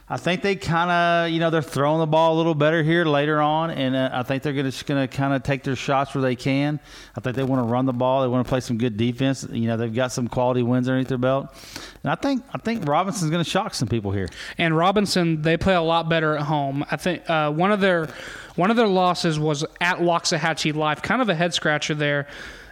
I 0.09 0.17
think 0.17 0.41
they 0.41 0.57
kind 0.57 0.91
of 0.91 1.31
you 1.31 1.39
know 1.39 1.49
they're 1.49 1.61
throwing 1.61 1.99
the 1.99 2.05
ball 2.05 2.35
a 2.35 2.37
little 2.37 2.53
better 2.53 2.83
here 2.83 3.05
later 3.05 3.39
on, 3.39 3.71
and 3.71 3.95
uh, 3.95 4.09
I 4.11 4.23
think 4.23 4.43
they're 4.43 4.51
gonna, 4.51 4.69
just 4.69 4.85
going 4.85 5.07
to 5.07 5.15
kind 5.15 5.33
of 5.33 5.41
take 5.41 5.63
their 5.63 5.77
shots 5.77 6.13
where 6.13 6.21
they 6.21 6.35
can. 6.35 6.81
I 7.15 7.21
think 7.21 7.37
they 7.37 7.43
want 7.43 7.65
to 7.65 7.71
run 7.71 7.85
the 7.85 7.93
ball. 7.93 8.21
They 8.21 8.27
want 8.27 8.45
to 8.45 8.49
play 8.49 8.59
some 8.59 8.77
good 8.77 8.97
defense. 8.97 9.47
You 9.49 9.67
know, 9.67 9.77
they've 9.77 9.93
got 9.93 10.11
some 10.11 10.27
quality 10.27 10.63
wins 10.63 10.89
underneath 10.89 11.07
their 11.07 11.17
belt, 11.17 11.55
and 12.03 12.11
I 12.11 12.15
think 12.15 12.43
I 12.53 12.57
think 12.57 12.85
Robinson's 12.85 13.31
going 13.31 13.41
to 13.41 13.49
shock 13.49 13.73
some 13.73 13.87
people 13.87 14.11
here. 14.11 14.27
And 14.57 14.75
Robinson, 14.75 15.43
they 15.43 15.55
play 15.55 15.75
a 15.75 15.81
lot 15.81 16.09
better 16.09 16.35
at 16.35 16.41
home. 16.41 16.83
I 16.91 16.97
think 16.97 17.29
uh, 17.29 17.49
one 17.49 17.71
of 17.71 17.79
their 17.79 18.09
one 18.57 18.69
of 18.69 18.75
their 18.75 18.87
losses 18.87 19.39
was 19.39 19.63
at 19.79 19.99
Waxahachie 19.99 20.75
Life, 20.75 21.01
kind 21.01 21.21
of 21.21 21.29
a 21.29 21.35
head 21.35 21.53
scratcher 21.53 21.95
there. 21.95 22.27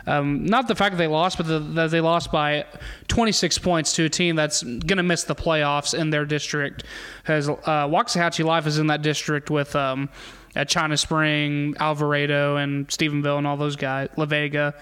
Um, 0.07 0.45
not 0.45 0.67
the 0.67 0.75
fact 0.75 0.93
that 0.93 0.97
they 0.97 1.07
lost, 1.07 1.37
but 1.37 1.47
the, 1.47 1.59
that 1.59 1.91
they 1.91 2.01
lost 2.01 2.31
by 2.31 2.65
26 3.07 3.57
points 3.59 3.93
to 3.93 4.05
a 4.05 4.09
team 4.09 4.35
that's 4.35 4.63
going 4.63 4.97
to 4.97 5.03
miss 5.03 5.23
the 5.23 5.35
playoffs 5.35 5.97
in 5.97 6.09
their 6.09 6.25
district. 6.25 6.83
Because 7.21 7.49
uh, 7.49 7.55
Waxahachie 7.87 8.45
Life 8.45 8.65
is 8.65 8.79
in 8.79 8.87
that 8.87 9.01
district 9.01 9.49
with 9.49 9.75
um, 9.75 10.09
at 10.55 10.67
China 10.67 10.97
Spring, 10.97 11.75
Alvarado, 11.79 12.57
and 12.57 12.87
Stephenville, 12.87 13.37
and 13.37 13.47
all 13.47 13.57
those 13.57 13.75
guys, 13.75 14.09
La 14.15 14.25
Vega. 14.25 14.73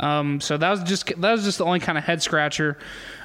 Um, 0.00 0.40
so 0.40 0.56
that 0.56 0.70
was 0.70 0.82
just 0.82 1.06
that 1.20 1.32
was 1.32 1.44
just 1.44 1.58
the 1.58 1.64
only 1.64 1.78
kind 1.78 1.98
of 1.98 2.04
head 2.04 2.22
scratcher 2.22 2.78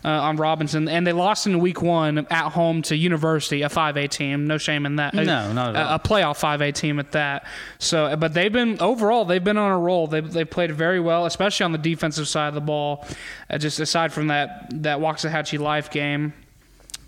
uh, 0.04 0.10
on 0.10 0.36
Robinson, 0.36 0.90
and 0.90 1.08
they 1.08 1.14
lost 1.14 1.48
in 1.48 1.60
week 1.60 1.82
one 1.82 2.28
at 2.30 2.50
home 2.50 2.82
to 2.84 2.96
University, 2.96 3.62
a 3.62 3.70
5A 3.70 4.10
team. 4.10 4.46
No 4.46 4.58
shame 4.58 4.86
in 4.86 4.98
that. 4.98 5.14
No, 5.14 5.54
not 5.54 5.76
at 5.76 5.76
a, 5.76 5.88
all. 5.88 5.96
a 5.96 6.00
playoff 6.00 6.40
5A 6.40 6.74
team 6.74 7.00
at 7.00 7.14
that. 7.14 7.46
So, 7.80 8.16
but 8.18 8.34
they've 8.34 8.52
been 8.52 8.80
overall 8.82 9.24
they've 9.24 9.44
been 9.44 9.58
on 9.58 9.72
a 9.72 9.80
roll. 9.80 10.08
They 10.08 10.20
they 10.20 10.44
played 10.44 10.72
very 10.74 11.00
well, 11.00 11.26
especially 11.26 11.64
on 11.64 11.72
the 11.72 11.78
defensive 11.78 12.28
side 12.28 12.50
of 12.50 12.56
the 12.56 12.62
ball. 12.62 13.06
Uh, 13.50 13.58
just 13.58 13.80
aside 13.80 14.12
from 14.12 14.28
that 14.28 14.68
that 14.84 15.00
Waxahachie 15.00 15.60
Life 15.60 15.90
game, 15.90 16.34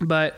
but 0.00 0.36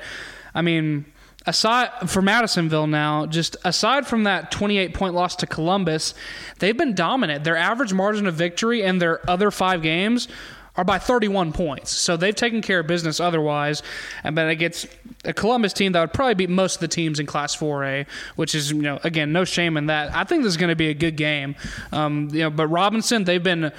I 0.54 0.62
mean. 0.62 1.06
Aside 1.46 2.10
for 2.10 2.20
Madisonville 2.20 2.86
now, 2.86 3.24
just 3.24 3.56
aside 3.64 4.06
from 4.06 4.24
that 4.24 4.50
28 4.50 4.92
point 4.92 5.14
loss 5.14 5.36
to 5.36 5.46
Columbus, 5.46 6.14
they've 6.58 6.76
been 6.76 6.94
dominant. 6.94 7.44
Their 7.44 7.56
average 7.56 7.94
margin 7.94 8.26
of 8.26 8.34
victory 8.34 8.82
in 8.82 8.98
their 8.98 9.28
other 9.28 9.50
five 9.50 9.80
games 9.80 10.28
are 10.76 10.84
by 10.84 10.98
31 10.98 11.52
points. 11.52 11.90
So 11.90 12.16
they've 12.16 12.34
taken 12.34 12.62
care 12.62 12.80
of 12.80 12.86
business 12.86 13.20
otherwise. 13.20 13.82
And 14.22 14.36
but 14.36 14.48
against 14.48 14.86
a 15.24 15.32
Columbus 15.32 15.72
team 15.72 15.92
that 15.92 16.00
would 16.00 16.12
probably 16.12 16.34
beat 16.34 16.50
most 16.50 16.76
of 16.76 16.80
the 16.80 16.88
teams 16.88 17.18
in 17.18 17.26
Class 17.26 17.56
4A, 17.56 18.06
which 18.36 18.54
is, 18.54 18.70
you 18.70 18.82
know, 18.82 18.98
again, 19.02 19.32
no 19.32 19.44
shame 19.44 19.76
in 19.76 19.86
that. 19.86 20.14
I 20.14 20.24
think 20.24 20.42
this 20.42 20.50
is 20.50 20.56
going 20.56 20.68
to 20.70 20.76
be 20.76 20.88
a 20.88 20.94
good 20.94 21.16
game. 21.16 21.56
Um, 21.90 22.28
you 22.32 22.40
know, 22.40 22.50
but 22.50 22.68
Robinson, 22.68 23.24
they've 23.24 23.42
been. 23.42 23.72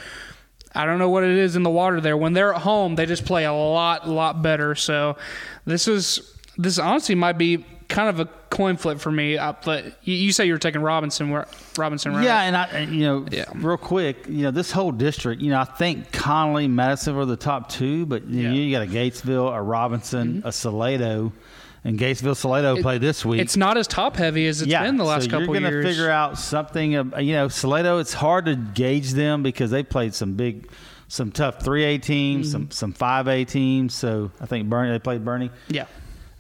I 0.73 0.85
don't 0.85 0.99
know 0.99 1.09
what 1.09 1.25
it 1.25 1.31
is 1.31 1.57
in 1.57 1.63
the 1.63 1.69
water 1.69 1.99
there. 1.99 2.15
When 2.15 2.31
they're 2.31 2.53
at 2.53 2.61
home, 2.61 2.95
they 2.95 3.05
just 3.05 3.25
play 3.25 3.43
a 3.43 3.51
lot, 3.51 4.07
lot 4.07 4.41
better. 4.41 4.73
So 4.73 5.17
this 5.65 5.85
is 5.85 6.33
this 6.57 6.77
honestly 6.79 7.15
might 7.15 7.37
be 7.37 7.65
kind 7.87 8.07
of 8.09 8.19
a 8.21 8.25
coin 8.49 8.77
flip 8.77 8.99
for 8.99 9.11
me. 9.11 9.37
Uh, 9.37 9.53
but 9.65 9.85
you, 10.03 10.13
you 10.15 10.31
say 10.31 10.45
you 10.45 10.53
were 10.53 10.59
taking 10.59 10.81
Robinson, 10.81 11.29
where- 11.29 11.47
Robinson, 11.77 12.13
right? 12.13 12.23
Yeah, 12.23 12.41
and 12.43 12.55
I, 12.55 12.63
and, 12.67 12.93
you 12.93 13.01
know, 13.01 13.25
Yeah. 13.29 13.45
real 13.55 13.77
quick, 13.77 14.25
you 14.29 14.43
know, 14.43 14.51
this 14.51 14.71
whole 14.71 14.91
district, 14.91 15.41
you 15.41 15.49
know, 15.49 15.59
I 15.59 15.65
think 15.65 16.09
Connally, 16.11 16.69
Madison 16.69 17.15
were 17.17 17.25
the 17.25 17.35
top 17.35 17.69
two, 17.69 18.05
but 18.05 18.23
you, 18.25 18.43
know, 18.43 18.49
Yeah. 18.49 18.55
Mm-hmm. 18.55 18.55
you 18.55 18.71
got 18.71 18.83
a 18.83 18.87
Gatesville, 18.87 19.53
a 19.53 19.61
Robinson, 19.61 20.41
a 20.45 20.51
Salado, 20.53 21.33
and 21.83 21.99
Gatesville, 21.99 22.35
Salado 22.35 22.81
play 22.81 22.97
this 22.97 23.25
week. 23.25 23.41
It's 23.41 23.57
not 23.57 23.75
as 23.77 23.87
top 23.87 24.15
heavy 24.15 24.47
as 24.47 24.61
it's 24.61 24.71
yeah, 24.71 24.83
been 24.83 24.97
the 24.97 25.03
last 25.03 25.23
so 25.25 25.29
couple 25.31 25.55
you're 25.55 25.69
gonna 25.69 25.81
figure 25.83 26.09
out 26.11 26.37
something. 26.37 26.91
You 26.91 27.03
know, 27.33 27.47
Salado. 27.47 27.97
It's 27.97 28.13
hard 28.13 28.45
to 28.45 28.55
gauge 28.55 29.11
them 29.13 29.41
because 29.43 29.71
they 29.71 29.81
played 29.81 30.13
some 30.13 30.33
big, 30.33 30.69
some 31.07 31.31
tough 31.31 31.61
three 31.63 31.83
A 31.85 31.97
teams, 31.97 32.47
Mm-hmm. 32.49 32.51
some 32.51 32.71
some 32.71 32.93
five 32.93 33.27
A 33.27 33.43
teams. 33.45 33.95
So 33.95 34.29
I 34.39 34.45
think 34.45 34.69
Bernie 34.69 34.91
they 34.91 34.99
played 34.99 35.25
Bernie. 35.25 35.49
yeah. 35.69 35.85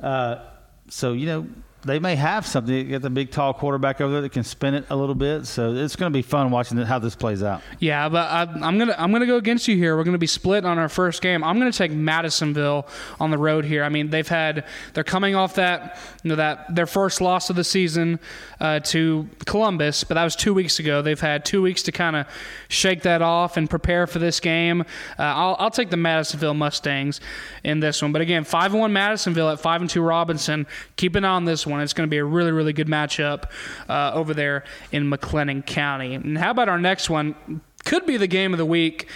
Uh, 0.01 0.43
so 0.89 1.13
you 1.13 1.25
know 1.25 1.47
they 1.83 1.99
may 1.99 2.15
have 2.15 2.45
something. 2.45 2.73
They 2.73 2.83
got 2.83 3.01
the 3.01 3.09
big 3.09 3.31
tall 3.31 3.53
quarterback 3.53 4.01
over 4.01 4.13
there 4.13 4.21
that 4.21 4.31
can 4.31 4.43
spin 4.43 4.73
it 4.73 4.85
a 4.89 4.95
little 4.95 5.15
bit. 5.15 5.45
So 5.45 5.73
it's 5.73 5.95
going 5.95 6.11
to 6.11 6.17
be 6.17 6.21
fun 6.21 6.51
watching 6.51 6.77
how 6.77 6.99
this 6.99 7.15
plays 7.15 7.41
out. 7.41 7.61
Yeah, 7.79 8.09
but 8.09 8.29
I, 8.29 8.41
I'm 8.43 8.77
gonna 8.77 8.95
I'm 8.97 9.11
gonna 9.11 9.25
go 9.25 9.37
against 9.37 9.67
you 9.67 9.75
here. 9.75 9.97
We're 9.97 10.03
gonna 10.03 10.17
be 10.17 10.27
split 10.27 10.65
on 10.65 10.77
our 10.77 10.89
first 10.89 11.21
game. 11.21 11.43
I'm 11.43 11.57
gonna 11.57 11.71
take 11.71 11.91
Madisonville 11.91 12.87
on 13.19 13.31
the 13.31 13.37
road 13.37 13.65
here. 13.65 13.83
I 13.83 13.89
mean, 13.89 14.09
they've 14.09 14.27
had 14.27 14.65
they're 14.93 15.03
coming 15.03 15.35
off 15.35 15.55
that 15.55 15.97
you 16.23 16.29
know 16.29 16.35
that 16.35 16.73
their 16.73 16.85
first 16.85 17.21
loss 17.21 17.49
of 17.49 17.55
the 17.55 17.63
season 17.63 18.19
uh, 18.59 18.79
to 18.79 19.27
Columbus, 19.45 20.03
but 20.03 20.15
that 20.15 20.23
was 20.23 20.35
two 20.35 20.53
weeks 20.53 20.79
ago. 20.79 21.01
They've 21.01 21.19
had 21.19 21.45
two 21.45 21.61
weeks 21.61 21.83
to 21.83 21.91
kind 21.91 22.15
of 22.15 22.27
shake 22.67 23.01
that 23.03 23.21
off 23.21 23.57
and 23.57 23.69
prepare 23.69 24.05
for 24.07 24.19
this 24.19 24.39
game. 24.39 24.81
Uh, 24.81 24.85
I'll, 25.23 25.55
I'll 25.59 25.71
take 25.71 25.89
the 25.89 25.97
Madisonville 25.97 26.53
Mustangs 26.53 27.19
in 27.63 27.79
this 27.79 28.01
one. 28.01 28.11
But 28.11 28.21
again, 28.21 28.43
five 28.43 28.71
and 28.71 28.81
one 28.81 28.93
Madisonville 28.93 29.49
at 29.49 29.59
five 29.59 29.81
and 29.81 29.89
two 29.89 30.01
Robinson. 30.01 30.67
Keep 30.95 31.15
an 31.15 31.25
eye 31.25 31.29
on 31.29 31.45
this 31.45 31.65
one. 31.65 31.70
It's 31.79 31.93
going 31.93 32.07
to 32.07 32.11
be 32.11 32.17
a 32.17 32.25
really 32.25 32.51
really 32.51 32.73
good 32.73 32.87
matchup 32.87 33.45
uh, 33.87 34.11
over 34.13 34.33
there 34.33 34.63
in 34.91 35.09
McLennan 35.09 35.65
County. 35.65 36.15
And 36.15 36.37
how 36.37 36.51
about 36.51 36.69
our 36.69 36.79
next 36.79 37.09
one? 37.09 37.61
Could 37.85 38.05
be 38.05 38.17
the 38.17 38.27
game 38.27 38.53
of 38.53 38.59
the 38.59 38.65
week, 38.65 39.07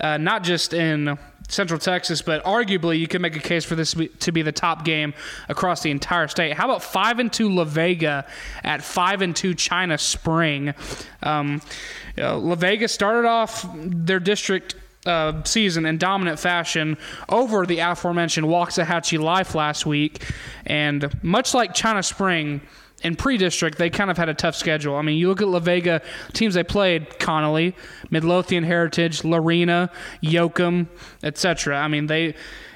uh, 0.00 0.16
not 0.16 0.44
just 0.44 0.72
in 0.72 1.18
Central 1.48 1.78
Texas, 1.78 2.22
but 2.22 2.42
arguably 2.44 2.98
you 2.98 3.06
could 3.06 3.20
make 3.20 3.36
a 3.36 3.40
case 3.40 3.64
for 3.64 3.74
this 3.74 3.94
to 4.20 4.32
be, 4.32 4.42
the 4.42 4.52
top 4.52 4.84
game 4.84 5.14
across 5.48 5.82
the 5.82 5.90
entire 5.90 6.28
state. 6.28 6.54
How 6.54 6.64
about 6.64 6.82
five 6.82 7.18
and 7.18 7.32
two 7.32 7.50
La 7.50 7.64
Vega 7.64 8.26
at 8.62 8.82
five 8.82 9.20
and 9.20 9.36
two 9.36 9.54
China 9.54 9.98
Spring? 9.98 10.74
Um, 11.22 11.60
you 12.16 12.22
know, 12.22 12.38
La 12.38 12.54
Vega 12.54 12.88
started 12.88 13.28
off 13.28 13.66
their 13.74 14.20
district 14.20 14.74
uh, 15.06 15.42
season 15.44 15.86
in 15.86 15.98
dominant 15.98 16.38
fashion 16.38 16.96
over 17.28 17.66
the 17.66 17.78
aforementioned 17.80 18.46
Waxahachie 18.46 19.18
Life 19.18 19.54
last 19.54 19.86
week, 19.86 20.22
and 20.66 21.22
much 21.22 21.54
like 21.54 21.74
China 21.74 22.02
Spring 22.02 22.60
in 23.02 23.16
pre-district, 23.16 23.76
they 23.76 23.90
kind 23.90 24.10
of 24.10 24.16
had 24.16 24.28
a 24.30 24.34
tough 24.34 24.56
schedule. 24.56 24.96
I 24.96 25.02
mean, 25.02 25.18
you 25.18 25.28
look 25.28 25.42
at 25.42 25.48
La 25.48 25.58
Vega 25.58 26.00
teams 26.32 26.54
they 26.54 26.64
played: 26.64 27.08
Connally, 27.18 27.74
Midlothian 28.10 28.64
Heritage, 28.64 29.24
Lorena, 29.24 29.90
Yoakum, 30.22 30.88
etc. 31.22 31.76
I 31.78 31.88
mean, 31.88 32.06
they 32.06 32.34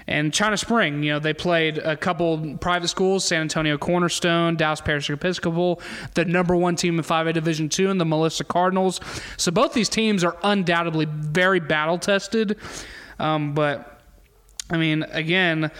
and 0.08 0.32
China 0.32 0.56
Spring, 0.56 1.02
you 1.02 1.12
know, 1.12 1.18
they 1.18 1.34
played 1.34 1.78
a 1.78 1.96
couple 1.96 2.56
private 2.56 2.88
schools: 2.88 3.24
San 3.24 3.42
Antonio 3.42 3.76
Cornerstone, 3.76 4.56
Dallas 4.56 4.80
Parish 4.80 5.10
Episcopal, 5.10 5.80
the 6.14 6.24
number 6.24 6.56
one 6.56 6.76
team 6.76 6.98
in 6.98 7.04
5A 7.04 7.34
Division 7.34 7.68
Two, 7.68 7.90
and 7.90 8.00
the 8.00 8.04
Melissa 8.04 8.44
Cardinals. 8.44 9.00
So 9.36 9.52
both 9.52 9.74
these 9.74 9.88
teams 9.88 10.24
are 10.24 10.36
undoubtedly 10.42 11.06
very 11.06 11.60
battle 11.60 11.98
tested, 11.98 12.56
um, 13.18 13.54
but 13.54 14.00
I 14.70 14.78
mean, 14.78 15.04
again, 15.10 15.70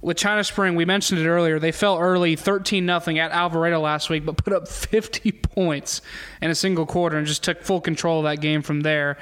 with 0.00 0.16
China 0.16 0.44
Spring, 0.44 0.74
we 0.74 0.84
mentioned 0.84 1.20
it 1.20 1.26
earlier. 1.26 1.58
They 1.58 1.72
fell 1.72 1.98
early, 1.98 2.36
thirteen 2.36 2.86
nothing 2.86 3.18
at 3.18 3.32
Alvarado 3.32 3.80
last 3.80 4.10
week, 4.10 4.24
but 4.24 4.36
put 4.36 4.52
up 4.52 4.68
fifty 4.68 5.32
points 5.32 6.02
in 6.42 6.50
a 6.50 6.54
single 6.54 6.86
quarter 6.86 7.16
and 7.16 7.26
just 7.26 7.42
took 7.42 7.62
full 7.62 7.80
control 7.80 8.18
of 8.20 8.24
that 8.24 8.40
game 8.40 8.62
from 8.62 8.82
there. 8.82 9.16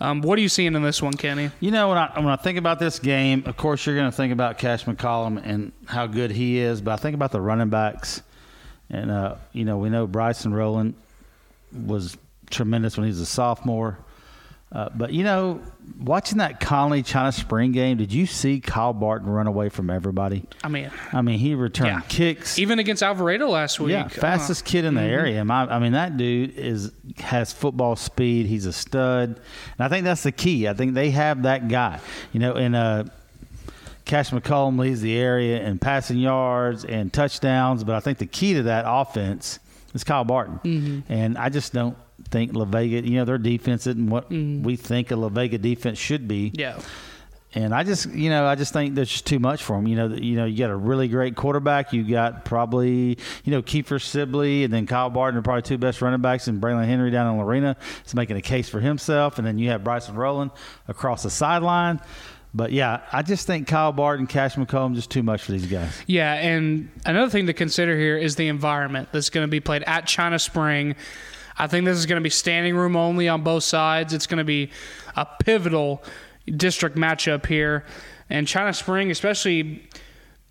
Um, 0.00 0.20
what 0.20 0.38
are 0.38 0.42
you 0.42 0.48
seeing 0.48 0.74
in 0.74 0.82
this 0.82 1.02
one, 1.02 1.14
Kenney? 1.14 1.50
You 1.60 1.70
know, 1.70 1.88
when 1.88 1.98
I 1.98 2.12
when 2.16 2.28
I 2.28 2.36
think 2.36 2.58
about 2.58 2.78
this 2.78 2.98
game, 2.98 3.42
of 3.46 3.56
course 3.56 3.84
you're 3.86 3.96
going 3.96 4.10
to 4.10 4.16
think 4.16 4.32
about 4.32 4.58
Cash 4.58 4.84
McCollum 4.84 5.40
and 5.44 5.72
how 5.86 6.06
good 6.06 6.30
he 6.30 6.58
is, 6.58 6.80
but 6.80 6.92
I 6.92 6.96
think 6.96 7.14
about 7.14 7.32
the 7.32 7.40
running 7.40 7.70
backs, 7.70 8.22
and 8.90 9.10
uh, 9.10 9.36
you 9.52 9.64
know 9.64 9.78
we 9.78 9.88
know 9.88 10.06
Bryson 10.06 10.52
Rowland 10.52 10.94
was 11.72 12.16
tremendous 12.50 12.96
when 12.96 13.04
he 13.04 13.10
was 13.10 13.20
a 13.20 13.26
sophomore. 13.26 13.98
Uh, 14.70 14.90
but 14.94 15.12
you 15.14 15.24
know, 15.24 15.62
watching 15.98 16.38
that 16.38 16.60
Connally 16.60 17.02
China 17.04 17.32
Spring 17.32 17.72
game, 17.72 17.96
did 17.96 18.12
you 18.12 18.26
see 18.26 18.60
Kyle 18.60 18.92
Barton 18.92 19.28
run 19.30 19.46
away 19.46 19.70
from 19.70 19.88
everybody? 19.88 20.44
I 20.62 20.68
mean, 20.68 20.90
I 21.12 21.22
mean, 21.22 21.38
he 21.38 21.54
returned 21.54 21.88
Yeah. 21.90 22.00
kicks. 22.08 22.58
even 22.58 22.78
against 22.78 23.02
Alvarado 23.02 23.48
last 23.48 23.80
week, 23.80 23.92
Yeah, 23.92 24.08
fastest 24.08 24.66
kid 24.66 24.84
in 24.84 24.92
the 24.94 25.00
area. 25.02 25.42
My, 25.44 25.62
I 25.62 25.78
mean, 25.78 25.92
that 25.92 26.18
dude 26.18 26.54
is 26.58 26.92
has 27.18 27.50
football 27.52 27.96
speed. 27.96 28.44
He's 28.44 28.66
a 28.66 28.72
stud, 28.74 29.28
and 29.30 29.40
I 29.78 29.88
think 29.88 30.04
that's 30.04 30.22
the 30.22 30.32
key. 30.32 30.68
I 30.68 30.74
think 30.74 30.92
they 30.92 31.12
have 31.12 31.44
that 31.44 31.68
guy. 31.68 32.00
You 32.34 32.40
know, 32.40 32.52
and 32.52 32.76
uh, 32.76 33.04
Cash 34.04 34.30
McCollum 34.30 34.78
leads 34.78 35.00
the 35.00 35.16
area 35.16 35.62
in 35.64 35.78
passing 35.78 36.18
yards 36.18 36.84
and 36.84 37.10
touchdowns. 37.10 37.84
But 37.84 37.94
I 37.94 38.00
think 38.00 38.18
the 38.18 38.26
key 38.26 38.52
to 38.54 38.64
that 38.64 38.84
offense 38.86 39.58
is 39.94 40.04
Kyle 40.04 40.24
Barton, 40.24 41.04
and 41.08 41.38
I 41.38 41.48
just 41.48 41.72
don't 41.72 41.96
think 42.30 42.54
La 42.54 42.64
Vega. 42.64 43.06
You 43.06 43.16
know, 43.16 43.24
their 43.24 43.38
defense 43.38 43.86
isn't 43.86 44.10
what 44.10 44.30
mm. 44.30 44.62
we 44.62 44.76
think 44.76 45.10
a 45.10 45.16
La 45.16 45.28
Vega 45.28 45.58
defense 45.58 45.98
should 45.98 46.28
be. 46.28 46.52
yeah. 46.54 46.80
And 47.54 47.74
I 47.74 47.82
just, 47.82 48.10
you 48.10 48.28
know, 48.28 48.44
I 48.46 48.56
just 48.56 48.74
think 48.74 48.94
there's 48.94 49.08
just 49.08 49.24
too 49.24 49.38
much 49.38 49.62
for 49.62 49.74
them. 49.74 49.86
You 49.86 49.96
know, 49.96 50.08
you 50.08 50.36
know, 50.36 50.44
you 50.44 50.58
got 50.58 50.70
a 50.70 50.76
really 50.76 51.08
great 51.08 51.34
quarterback. 51.34 51.94
You 51.94 52.04
got 52.04 52.44
probably, 52.44 53.16
you 53.42 53.50
know, 53.50 53.62
Kiefer 53.62 54.02
Sibley 54.02 54.64
and 54.64 54.72
then 54.72 54.86
Kyle 54.86 55.08
Barton 55.08 55.38
are 55.38 55.42
probably 55.42 55.62
two 55.62 55.78
best 55.78 56.02
running 56.02 56.20
backs, 56.20 56.46
and 56.46 56.60
Braylon 56.60 56.84
Henry 56.84 57.10
down 57.10 57.32
in 57.32 57.38
Lorena 57.38 57.74
is 58.04 58.14
making 58.14 58.36
a 58.36 58.42
case 58.42 58.68
for 58.68 58.80
himself. 58.80 59.38
And 59.38 59.46
then 59.46 59.58
you 59.58 59.70
have 59.70 59.82
Bryson 59.82 60.14
Rowland 60.14 60.50
across 60.88 61.22
the 61.22 61.30
sideline. 61.30 62.00
But 62.52 62.72
yeah, 62.72 63.00
I 63.12 63.22
just 63.22 63.46
think 63.46 63.66
Kyle 63.66 63.92
Barton, 63.92 64.26
Cash 64.26 64.56
McCollum, 64.56 64.94
just 64.94 65.10
too 65.10 65.22
much 65.22 65.42
for 65.42 65.52
these 65.52 65.66
guys. 65.66 65.92
Yeah, 66.06 66.34
and 66.34 66.90
another 67.06 67.30
thing 67.30 67.46
to 67.46 67.52
consider 67.52 67.96
here 67.98 68.16
is 68.16 68.36
the 68.36 68.48
environment 68.48 69.08
that's 69.12 69.30
going 69.30 69.46
to 69.46 69.50
be 69.50 69.60
played 69.60 69.84
at 69.84 70.06
China 70.06 70.38
Spring. 70.38 70.96
I 71.58 71.66
think 71.66 71.84
this 71.84 71.98
is 71.98 72.06
going 72.06 72.20
to 72.20 72.24
be 72.24 72.30
standing 72.30 72.76
room 72.76 72.96
only 72.96 73.28
on 73.28 73.42
both 73.42 73.64
sides. 73.64 74.14
It's 74.14 74.26
going 74.26 74.38
to 74.38 74.44
be 74.44 74.70
a 75.16 75.26
pivotal 75.26 76.02
district 76.56 76.96
matchup 76.96 77.46
here. 77.46 77.84
And 78.30 78.46
China 78.46 78.72
Spring, 78.72 79.10
especially, 79.10 79.82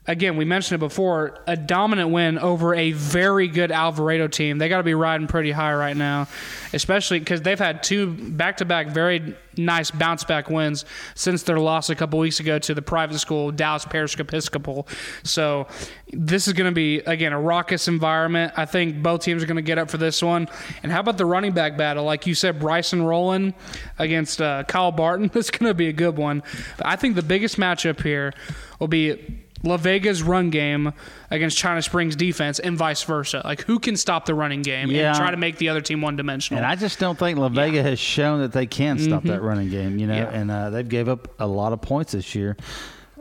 again, 0.08 0.38
we 0.38 0.46
mentioned 0.46 0.82
it 0.82 0.86
before, 0.86 1.40
a 1.46 1.58
dominant 1.58 2.10
win 2.10 2.40
over 2.40 2.74
a 2.74 2.94
very 2.94 3.48
good 3.48 3.72
Alvarado 3.72 4.28
team. 4.28 4.58
They 4.58 4.70
got 4.70 4.78
to 4.78 4.84
be 4.84 4.94
riding 4.94 5.28
pretty 5.28 5.52
high 5.52 5.74
right 5.74 5.98
now, 5.98 6.28
especially 6.74 7.20
because 7.20 7.42
they've 7.42 7.60
had 7.60 7.84
two 7.84 8.14
back 8.14 8.58
to 8.58 8.66
back 8.66 8.88
very 8.88 9.36
nice 9.58 9.90
bounce 9.92 10.24
back 10.24 10.50
wins 10.50 10.86
since 11.16 11.44
their 11.44 11.60
loss 11.60 11.90
a 11.90 11.96
couple 11.96 12.20
weeks 12.20 12.40
ago 12.40 12.60
to 12.60 12.74
the 12.74 12.82
private 12.82 13.18
school 13.18 13.52
Dallas 13.52 13.86
Parish 13.86 14.18
Episcopal. 14.20 14.88
So 15.24 15.68
this 16.12 16.48
is 16.48 16.54
going 16.54 16.70
to 16.70 16.76
be 16.76 17.00
again 17.00 17.34
a 17.34 17.40
raucous 17.40 17.88
environment. 17.88 18.54
I 18.56 18.66
think 18.66 19.02
both 19.02 19.22
teams 19.22 19.44
are 19.44 19.48
going 19.48 19.58
to 19.58 19.62
get 19.62 19.78
up 19.78 19.90
for 19.90 19.98
this 19.98 20.22
one. 20.22 20.48
And 20.84 20.92
how 20.92 21.00
about 21.00 21.18
the 21.18 21.26
running 21.26 21.52
back 21.52 21.78
battle? 21.78 22.04
Like 22.04 22.28
you 22.28 22.36
said, 22.36 22.60
Bryson 22.60 23.04
Rowland 23.04 23.54
against 24.00 24.42
uh, 24.42 24.64
Kyle 24.64 24.92
Barton. 24.92 25.30
This 25.34 25.46
is 25.48 25.52
going 25.52 25.70
to 25.70 25.74
be 25.74 25.88
a 25.88 25.94
good 25.94 26.18
one. 26.18 26.44
I 26.82 26.96
think 26.96 27.16
the 27.16 27.24
biggest 27.24 27.58
matchup 27.58 28.02
here 28.02 28.34
will 28.80 28.88
be 28.88 29.40
La 29.68 29.78
Vega's 29.78 30.24
run 30.24 30.50
game 30.50 30.94
against 31.30 31.58
China 31.58 31.82
Springs 31.82 32.16
defense 32.16 32.60
and 32.60 32.78
vice 32.78 33.04
versa. 33.04 33.42
Like 33.44 33.62
who 33.62 33.80
can 33.80 33.96
stop 33.98 34.26
the 34.26 34.34
running 34.34 34.62
game 34.62 34.90
Yeah. 34.90 35.10
and 35.10 35.18
try 35.18 35.32
to 35.32 35.38
make 35.38 35.58
the 35.58 35.70
other 35.70 35.82
team 35.82 36.02
one 36.02 36.16
dimensional? 36.16 36.58
And 36.58 36.66
I 36.66 36.76
just 36.76 37.00
don't 37.00 37.18
think 37.20 37.38
La 37.38 37.50
Vega 37.50 37.84
has 37.84 38.00
shown 38.00 38.40
that 38.42 38.54
they 38.54 38.66
can 38.66 38.98
stop 39.00 39.24
that 39.24 39.42
running 39.42 39.70
game, 39.70 39.98
you 40.00 40.08
know, 40.08 40.14
Mm-hmm. 40.16 40.34
Yeah. 40.34 40.40
and 40.42 40.52
uh, 40.52 40.70
they've 40.70 40.88
gave 40.88 41.10
up 41.10 41.28
a 41.40 41.46
lot 41.48 41.74
of 41.74 41.82
points 41.82 42.14
this 42.14 42.34
year. 42.36 42.58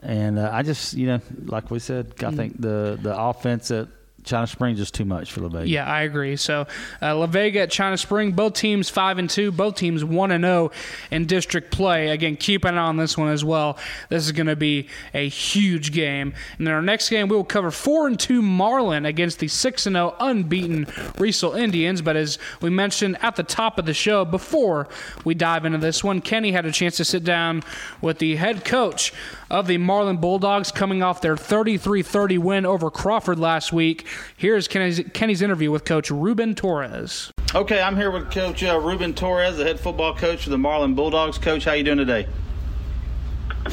And 0.02 0.38
uh, 0.38 0.50
I 0.52 0.62
just, 0.62 0.94
you 0.94 1.06
know, 1.06 1.20
like 1.46 1.70
we 1.70 1.78
said, 1.78 2.12
I 2.18 2.24
Mm. 2.24 2.36
think 2.36 2.60
the, 2.60 2.98
the 3.02 3.18
offense 3.18 3.70
at 3.70 3.88
China 4.26 4.46
Springs 4.46 4.80
is 4.80 4.90
too 4.90 5.04
much 5.04 5.32
for 5.32 5.40
La 5.40 5.48
Vega. 5.48 5.68
Yeah, 5.68 5.86
I 5.86 6.02
agree. 6.02 6.36
So, 6.36 6.66
uh, 7.00 7.14
La 7.16 7.26
Vega 7.26 7.60
at 7.60 7.70
China 7.70 7.96
Spring, 7.96 8.32
both 8.32 8.54
teams 8.54 8.90
five 8.90 9.18
and 9.18 9.30
two, 9.30 9.52
both 9.52 9.76
teams 9.76 10.04
one 10.04 10.32
and 10.32 10.44
zero 10.44 10.72
in 11.12 11.26
district 11.26 11.70
play. 11.70 12.08
Again, 12.08 12.36
keep 12.36 12.64
an 12.64 12.76
eye 12.76 12.82
on 12.82 12.96
this 12.96 13.16
one 13.16 13.28
as 13.28 13.44
well. 13.44 13.78
This 14.08 14.26
is 14.26 14.32
going 14.32 14.48
to 14.48 14.56
be 14.56 14.88
a 15.14 15.28
huge 15.28 15.92
game. 15.92 16.34
And 16.58 16.66
then 16.66 16.74
our 16.74 16.82
next 16.82 17.08
game, 17.08 17.28
we 17.28 17.36
will 17.36 17.44
cover 17.44 17.70
four 17.70 18.08
and 18.08 18.18
two 18.18 18.42
Marlin 18.42 19.06
against 19.06 19.38
the 19.38 19.48
six 19.48 19.86
and 19.86 19.94
zero 19.94 20.16
unbeaten 20.18 20.86
Riesel 20.86 21.56
Indians. 21.58 22.02
But 22.02 22.16
as 22.16 22.38
we 22.60 22.68
mentioned 22.68 23.18
at 23.22 23.36
the 23.36 23.44
top 23.44 23.78
of 23.78 23.86
the 23.86 23.94
show, 23.94 24.24
before 24.24 24.88
we 25.24 25.34
dive 25.34 25.64
into 25.64 25.78
this 25.78 26.02
one, 26.02 26.20
Kenney 26.20 26.50
had 26.50 26.66
a 26.66 26.72
chance 26.72 26.96
to 26.96 27.04
sit 27.04 27.22
down 27.22 27.62
with 28.00 28.18
the 28.18 28.34
head 28.34 28.64
coach 28.64 29.12
of 29.50 29.68
the 29.68 29.78
Marlin 29.78 30.16
Bulldogs 30.16 30.72
coming 30.72 31.02
off 31.02 31.20
their 31.20 31.36
33-30 31.36 32.38
win 32.38 32.66
over 32.66 32.90
Crawford 32.90 33.38
last 33.38 33.72
week. 33.72 34.04
Here's 34.36 34.68
Kenney's, 34.68 35.00
Kenney's 35.12 35.42
interview 35.42 35.70
with 35.70 35.84
Coach 35.84 36.10
Ruben 36.10 36.54
Torres. 36.54 37.32
Okay, 37.54 37.80
I'm 37.80 37.96
here 37.96 38.10
with 38.10 38.30
Coach 38.30 38.62
uh, 38.64 38.78
Ruben 38.80 39.14
Torres, 39.14 39.56
the 39.56 39.64
head 39.64 39.78
football 39.80 40.14
coach 40.14 40.44
for 40.44 40.50
the 40.50 40.58
Marlin 40.58 40.94
Bulldogs. 40.94 41.38
Coach, 41.38 41.64
how 41.64 41.72
you 41.72 41.84
doing 41.84 41.98
today? 41.98 42.26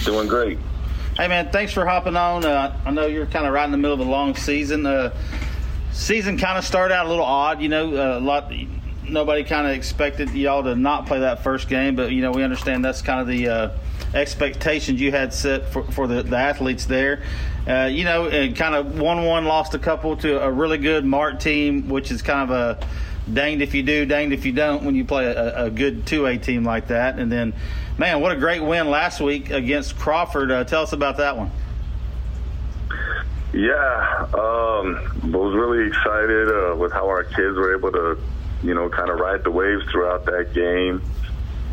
Doing 0.06 0.27
great. 0.27 0.58
Hey, 1.17 1.27
man, 1.27 1.51
thanks 1.51 1.71
for 1.73 1.86
hopping 1.86 2.15
on. 2.15 2.43
Uh, 2.45 2.75
I 2.86 2.91
know 2.91 3.06
you're 3.06 3.27
kind 3.27 3.45
of 3.45 3.53
right 3.53 3.65
in 3.65 3.71
the 3.71 3.77
middle 3.77 3.93
of 3.99 4.06
a 4.06 4.10
long 4.10 4.36
season. 4.36 4.86
Uh, 4.86 5.13
season 5.91 6.38
kind 6.38 6.58
of 6.58 6.65
started 6.65 6.93
out 6.95 7.06
a 7.06 7.10
little 7.10 7.25
odd, 7.25 7.62
you 7.62 7.69
know. 7.69 7.95
uh, 7.95 8.17
A 8.17 8.19
lot, 8.19 8.51
nobody 9.07 9.43
kind 9.43 9.67
of 9.67 9.73
expected 9.73 10.29
y'all 10.31 10.63
to 10.63 10.75
not 10.75 11.05
play 11.05 11.19
that 11.19 11.43
first 11.43 11.67
game, 11.67 11.95
but 11.95 12.11
you 12.11 12.21
know 12.21 12.31
we 12.31 12.43
understand 12.43 12.83
that's 12.83 13.01
kind 13.01 13.19
of 13.21 13.27
the 13.27 13.47
uh, 13.47 13.69
expectations 14.13 14.99
you 15.01 15.11
had 15.11 15.33
set 15.33 15.69
for, 15.69 15.83
for 15.91 16.07
the, 16.07 16.23
the 16.23 16.37
athletes 16.37 16.85
there. 16.85 17.23
Uh, 17.67 17.89
you 17.91 18.03
know, 18.03 18.27
and 18.27 18.55
kind 18.55 18.75
of 18.75 18.99
one-one 18.99 19.45
lost 19.45 19.73
a 19.73 19.79
couple 19.79 20.17
to 20.17 20.43
a 20.43 20.51
really 20.51 20.77
good 20.77 21.05
Mart 21.05 21.39
team, 21.39 21.87
which 21.87 22.11
is 22.11 22.21
kind 22.21 22.51
of 22.51 22.51
a 22.51 22.87
danged 23.31 23.61
if 23.61 23.73
you 23.73 23.83
do, 23.83 24.05
danged 24.05 24.33
if 24.33 24.45
you 24.45 24.51
don't 24.51 24.83
when 24.83 24.95
you 24.95 25.05
play 25.05 25.25
a, 25.25 25.65
a 25.65 25.69
good 25.69 26.05
2A 26.05 26.43
team 26.43 26.65
like 26.65 26.87
that. 26.87 27.19
And 27.19 27.31
then, 27.31 27.53
man, 27.97 28.19
what 28.19 28.31
a 28.31 28.35
great 28.35 28.61
win 28.61 28.89
last 28.89 29.21
week 29.21 29.49
against 29.49 29.97
Crawford. 29.97 30.51
Uh, 30.51 30.63
tell 30.65 30.83
us 30.83 30.93
about 30.93 31.17
that 31.17 31.37
one. 31.37 31.51
Yeah, 33.53 34.27
um, 34.33 35.21
I 35.23 35.37
was 35.37 35.53
really 35.53 35.87
excited 35.87 36.49
uh, 36.49 36.75
with 36.75 36.91
how 36.91 37.07
our 37.07 37.23
kids 37.23 37.55
were 37.55 37.75
able 37.75 37.91
to, 37.91 38.17
you 38.63 38.73
know, 38.73 38.89
kind 38.89 39.10
of 39.10 39.19
ride 39.19 39.43
the 39.43 39.52
waves 39.52 39.84
throughout 39.91 40.26
that 40.26 40.54
game. 40.54 41.02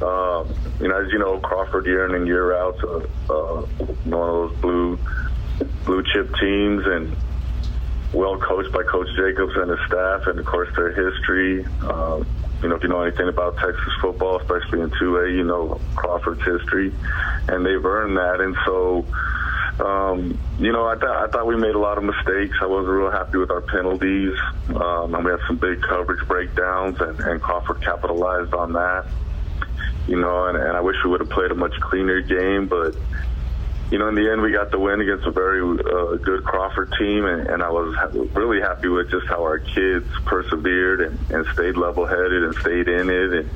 Um, 0.02 0.54
you 0.80 0.88
know, 0.88 1.00
as 1.00 1.12
you 1.12 1.18
know, 1.18 1.38
Crawford 1.38 1.86
year 1.86 2.06
in 2.06 2.14
and 2.14 2.26
year 2.26 2.56
out, 2.56 2.82
uh, 2.82 2.98
uh, 3.32 3.62
one 4.04 4.28
of 4.28 4.50
those 4.50 4.56
blue 4.60 4.98
blue 5.84 6.02
chip 6.12 6.34
teams, 6.40 6.86
and 6.86 7.16
well 8.12 8.38
coached 8.38 8.72
by 8.72 8.82
Coach 8.82 9.08
Jacobs 9.16 9.52
and 9.56 9.70
his 9.70 9.78
staff, 9.86 10.26
and 10.26 10.38
of 10.38 10.46
course 10.46 10.68
their 10.74 10.90
history. 10.90 11.64
Um, 11.82 12.26
you 12.62 12.68
know, 12.68 12.76
if 12.76 12.82
you 12.82 12.88
know 12.88 13.02
anything 13.02 13.28
about 13.28 13.56
Texas 13.56 13.92
football, 14.00 14.38
especially 14.38 14.80
in 14.80 14.90
2A, 14.90 15.34
you 15.34 15.44
know 15.44 15.80
Crawford's 15.96 16.44
history, 16.44 16.92
and 17.48 17.64
they've 17.64 17.84
earned 17.84 18.16
that. 18.16 18.40
And 18.40 18.56
so, 18.66 19.06
um, 19.80 20.38
you 20.58 20.72
know, 20.72 20.86
I, 20.86 20.94
th- 20.94 21.04
I 21.04 21.26
thought 21.28 21.46
we 21.46 21.56
made 21.56 21.74
a 21.74 21.78
lot 21.78 21.96
of 21.96 22.04
mistakes. 22.04 22.56
I 22.60 22.66
wasn't 22.66 22.92
real 22.92 23.10
happy 23.10 23.38
with 23.38 23.50
our 23.50 23.62
penalties. 23.62 24.34
Um, 24.68 25.14
and 25.14 25.24
we 25.24 25.30
had 25.30 25.40
some 25.46 25.56
big 25.56 25.80
coverage 25.82 26.26
breakdowns, 26.28 27.00
and, 27.00 27.18
and 27.20 27.40
Crawford 27.40 27.80
capitalized 27.80 28.52
on 28.52 28.74
that. 28.74 29.06
You 30.06 30.20
know, 30.20 30.46
and, 30.46 30.58
and 30.58 30.76
I 30.76 30.80
wish 30.80 30.96
we 31.04 31.10
would 31.10 31.20
have 31.20 31.30
played 31.30 31.50
a 31.50 31.54
much 31.54 31.78
cleaner 31.80 32.20
game, 32.20 32.68
but 32.68 32.94
you 33.90 33.98
know, 33.98 34.08
in 34.08 34.14
the 34.14 34.30
end, 34.30 34.40
we 34.40 34.52
got 34.52 34.70
the 34.70 34.78
win 34.78 35.00
against 35.00 35.26
a 35.26 35.32
very 35.32 35.60
uh, 35.60 36.16
good 36.16 36.44
Crawford 36.44 36.92
team, 36.98 37.24
and, 37.24 37.48
and 37.48 37.62
I 37.62 37.70
was 37.70 37.96
really 38.34 38.60
happy 38.60 38.88
with 38.88 39.10
just 39.10 39.26
how 39.26 39.42
our 39.42 39.58
kids 39.58 40.06
persevered 40.26 41.00
and, 41.00 41.30
and 41.30 41.46
stayed 41.54 41.76
level-headed 41.76 42.42
and 42.44 42.56
stayed 42.58 42.86
in 42.86 43.10
it, 43.10 43.32
and, 43.32 43.50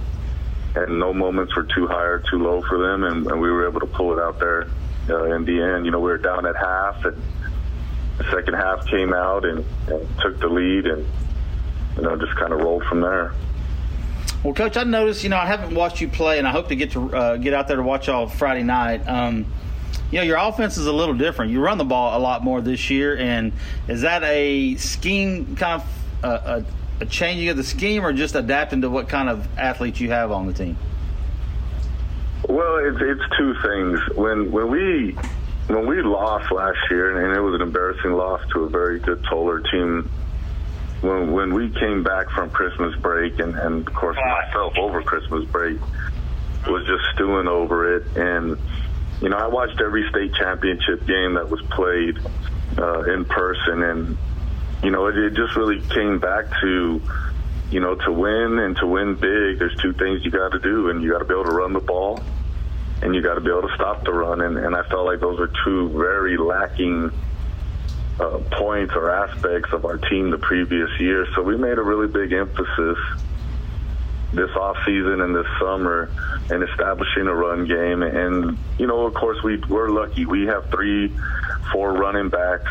and 0.74 0.98
no 0.98 1.14
moments 1.14 1.54
were 1.54 1.64
too 1.64 1.86
high 1.86 2.04
or 2.04 2.18
too 2.18 2.38
low 2.38 2.62
for 2.62 2.78
them, 2.78 3.04
and, 3.04 3.26
and 3.28 3.40
we 3.40 3.50
were 3.50 3.68
able 3.68 3.80
to 3.80 3.86
pull 3.86 4.12
it 4.12 4.20
out 4.20 4.40
there 4.40 4.66
uh, 5.08 5.34
in 5.34 5.44
the 5.44 5.62
end. 5.62 5.84
You 5.84 5.90
know, 5.90 6.00
we 6.00 6.10
were 6.10 6.18
down 6.18 6.46
at 6.46 6.56
half, 6.56 7.04
and 7.04 7.20
the 8.18 8.24
second 8.30 8.54
half 8.54 8.86
came 8.86 9.12
out 9.12 9.44
and, 9.44 9.64
and 9.88 10.08
took 10.20 10.38
the 10.40 10.48
lead, 10.48 10.86
and 10.86 11.06
you 11.96 12.02
know, 12.02 12.16
just 12.16 12.34
kind 12.36 12.52
of 12.52 12.60
rolled 12.60 12.84
from 12.84 13.00
there. 13.00 13.32
Well, 14.42 14.52
Coach, 14.52 14.76
I 14.76 14.84
noticed, 14.84 15.24
you 15.24 15.30
know, 15.30 15.38
I 15.38 15.46
haven't 15.46 15.74
watched 15.74 16.00
you 16.00 16.08
play, 16.08 16.38
and 16.38 16.46
I 16.46 16.50
hope 16.50 16.68
to 16.68 16.76
get 16.76 16.90
to 16.92 17.16
uh, 17.16 17.36
get 17.38 17.54
out 17.54 17.66
there 17.66 17.78
to 17.78 17.82
watch 17.82 18.08
y'all 18.08 18.28
Friday 18.28 18.62
night. 18.62 19.06
Um, 19.08 19.46
you 20.10 20.18
know, 20.18 20.24
your 20.24 20.36
offense 20.36 20.76
is 20.76 20.86
a 20.86 20.92
little 20.92 21.14
different. 21.14 21.50
You 21.50 21.60
run 21.60 21.78
the 21.78 21.84
ball 21.84 22.18
a 22.18 22.20
lot 22.20 22.44
more 22.44 22.60
this 22.60 22.90
year, 22.90 23.16
and 23.16 23.52
is 23.88 24.02
that 24.02 24.22
a 24.22 24.76
scheme 24.76 25.56
kind 25.56 25.80
of 25.80 26.24
uh, 26.24 26.62
a, 27.00 27.02
a 27.02 27.06
changing 27.06 27.48
of 27.48 27.56
the 27.56 27.64
scheme, 27.64 28.04
or 28.04 28.12
just 28.12 28.34
adapting 28.34 28.82
to 28.82 28.90
what 28.90 29.08
kind 29.08 29.28
of 29.28 29.48
athletes 29.58 29.98
you 30.00 30.10
have 30.10 30.30
on 30.30 30.46
the 30.46 30.52
team? 30.52 30.76
Well, 32.48 32.76
it's 32.76 32.98
it's 33.00 33.36
two 33.38 33.54
things. 33.62 34.00
When 34.16 34.52
when 34.52 34.70
we 34.70 35.16
when 35.66 35.86
we 35.86 36.02
lost 36.02 36.52
last 36.52 36.78
year, 36.90 37.16
and 37.16 37.36
it 37.36 37.40
was 37.40 37.54
an 37.54 37.62
embarrassing 37.62 38.12
loss 38.12 38.42
to 38.52 38.64
a 38.64 38.68
very 38.68 39.00
good 39.00 39.24
Tolar 39.30 39.60
team. 39.60 40.10
When 41.00 41.32
when 41.32 41.54
we 41.54 41.70
came 41.70 42.02
back 42.02 42.30
from 42.30 42.50
Christmas 42.50 42.94
break, 42.96 43.38
and, 43.38 43.54
and 43.56 43.86
of 43.86 43.94
course 43.94 44.16
myself 44.16 44.74
over 44.78 45.02
Christmas 45.02 45.44
break 45.46 45.80
was 46.66 46.86
just 46.86 47.02
stewing 47.14 47.48
over 47.48 47.96
it, 47.96 48.16
and 48.16 48.58
you 49.22 49.30
know 49.30 49.36
I 49.36 49.46
watched 49.46 49.80
every 49.80 50.08
state 50.10 50.34
championship 50.34 51.06
game 51.06 51.34
that 51.34 51.48
was 51.48 51.62
played 51.70 52.18
uh, 52.78 53.02
in 53.12 53.24
person, 53.24 53.82
and 53.82 54.18
you 54.82 54.90
know 54.90 55.06
it, 55.06 55.16
it 55.16 55.34
just 55.34 55.56
really 55.56 55.80
came 55.80 56.18
back 56.18 56.44
to 56.60 57.00
you 57.70 57.80
know, 57.80 57.94
to 57.94 58.12
win 58.12 58.58
and 58.60 58.76
to 58.76 58.86
win 58.86 59.14
big, 59.14 59.58
there's 59.58 59.76
two 59.82 59.92
things 59.94 60.24
you 60.24 60.30
got 60.30 60.52
to 60.52 60.60
do, 60.60 60.90
and 60.90 61.02
you 61.02 61.10
got 61.10 61.18
to 61.18 61.24
be 61.24 61.34
able 61.34 61.44
to 61.44 61.50
run 61.50 61.72
the 61.72 61.80
ball, 61.80 62.22
and 63.02 63.14
you 63.14 63.22
got 63.22 63.34
to 63.34 63.40
be 63.40 63.50
able 63.50 63.68
to 63.68 63.74
stop 63.74 64.04
the 64.04 64.12
run. 64.12 64.40
And, 64.40 64.56
and 64.56 64.74
I 64.74 64.82
felt 64.84 65.06
like 65.06 65.20
those 65.20 65.38
are 65.40 65.50
two 65.64 65.90
very 65.90 66.36
lacking 66.36 67.10
uh, 68.20 68.38
points 68.52 68.94
or 68.94 69.10
aspects 69.10 69.72
of 69.72 69.84
our 69.84 69.98
team 69.98 70.30
the 70.30 70.38
previous 70.38 70.90
year. 71.00 71.26
So 71.34 71.42
we 71.42 71.56
made 71.56 71.78
a 71.78 71.82
really 71.82 72.08
big 72.08 72.32
emphasis 72.32 72.98
this 74.32 74.50
off 74.56 74.76
season 74.84 75.20
and 75.20 75.34
this 75.34 75.46
summer 75.60 76.10
in 76.50 76.62
establishing 76.62 77.26
a 77.26 77.34
run 77.34 77.66
game. 77.66 78.02
And 78.02 78.58
you 78.78 78.86
know, 78.86 79.06
of 79.06 79.14
course, 79.14 79.42
we 79.42 79.58
we're 79.68 79.90
lucky. 79.90 80.26
We 80.26 80.46
have 80.46 80.70
three, 80.70 81.12
four 81.72 81.92
running 81.92 82.30
backs 82.30 82.70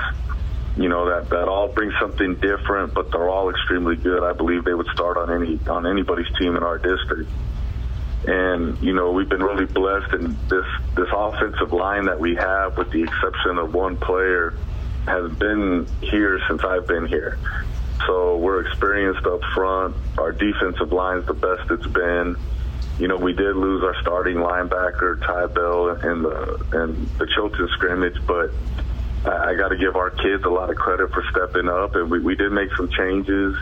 you 0.76 0.90
know 0.90 1.10
that 1.10 1.30
that 1.30 1.48
all 1.48 1.68
bring 1.68 1.92
something 2.00 2.36
different, 2.36 2.94
but 2.94 3.12
they're 3.12 3.30
all 3.30 3.50
extremely 3.50 3.96
good. 3.96 4.24
I 4.24 4.34
believe 4.34 4.64
they 4.64 4.74
would 4.74 4.88
start 4.88 5.18
on 5.18 5.32
any 5.32 5.60
on 5.68 5.86
anybody's 5.86 6.32
team 6.38 6.56
in 6.56 6.64
our 6.64 6.80
district. 6.80 7.30
And 8.26 8.80
you 8.82 8.94
know 8.94 9.12
we've 9.12 9.28
been 9.28 9.44
really 9.44 9.66
blessed, 9.66 10.14
and 10.14 10.38
this 10.50 10.66
this 10.96 11.10
offensive 11.14 11.74
line 11.74 12.06
that 12.06 12.20
we 12.20 12.36
have, 12.36 12.78
with 12.78 12.92
the 12.92 13.04
exception 13.04 13.58
of 13.58 13.74
one 13.74 13.98
player, 13.98 14.54
has 15.06 15.32
been 15.34 15.88
here 16.02 16.40
since 16.48 16.64
I've 16.64 16.88
been 16.88 17.06
here. 17.08 17.38
So 18.08 18.38
we're 18.38 18.66
experienced 18.66 19.26
up 19.26 19.42
front. 19.54 19.96
Our 20.18 20.32
defensive 20.32 20.92
line's 20.92 21.26
the 21.26 21.34
best 21.34 21.70
it's 21.70 21.88
been. 21.88 22.38
You 23.00 23.08
know, 23.08 23.18
we 23.18 23.34
did 23.34 23.56
lose 23.56 23.84
our 23.84 24.00
starting 24.02 24.38
linebacker 24.38 25.20
Ty 25.26 25.48
Bell 25.48 25.90
in 25.90 26.22
the 26.22 26.66
in 26.74 27.10
the 27.18 27.28
Chilton 27.36 27.68
scrimmage, 27.74 28.18
but 28.28 28.52
I, 29.26 29.52
I 29.52 29.56
got 29.56 29.70
to 29.70 29.78
give 29.78 29.96
our 29.96 30.12
kids 30.12 30.44
a 30.44 30.50
lot 30.50 30.70
of 30.70 30.76
credit 30.76 31.12
for 31.12 31.24
stepping 31.32 31.68
up, 31.68 31.96
and 31.96 32.10
we, 32.10 32.20
we 32.20 32.36
did 32.36 32.52
make 32.52 32.70
some 32.78 32.90
changes. 32.90 33.56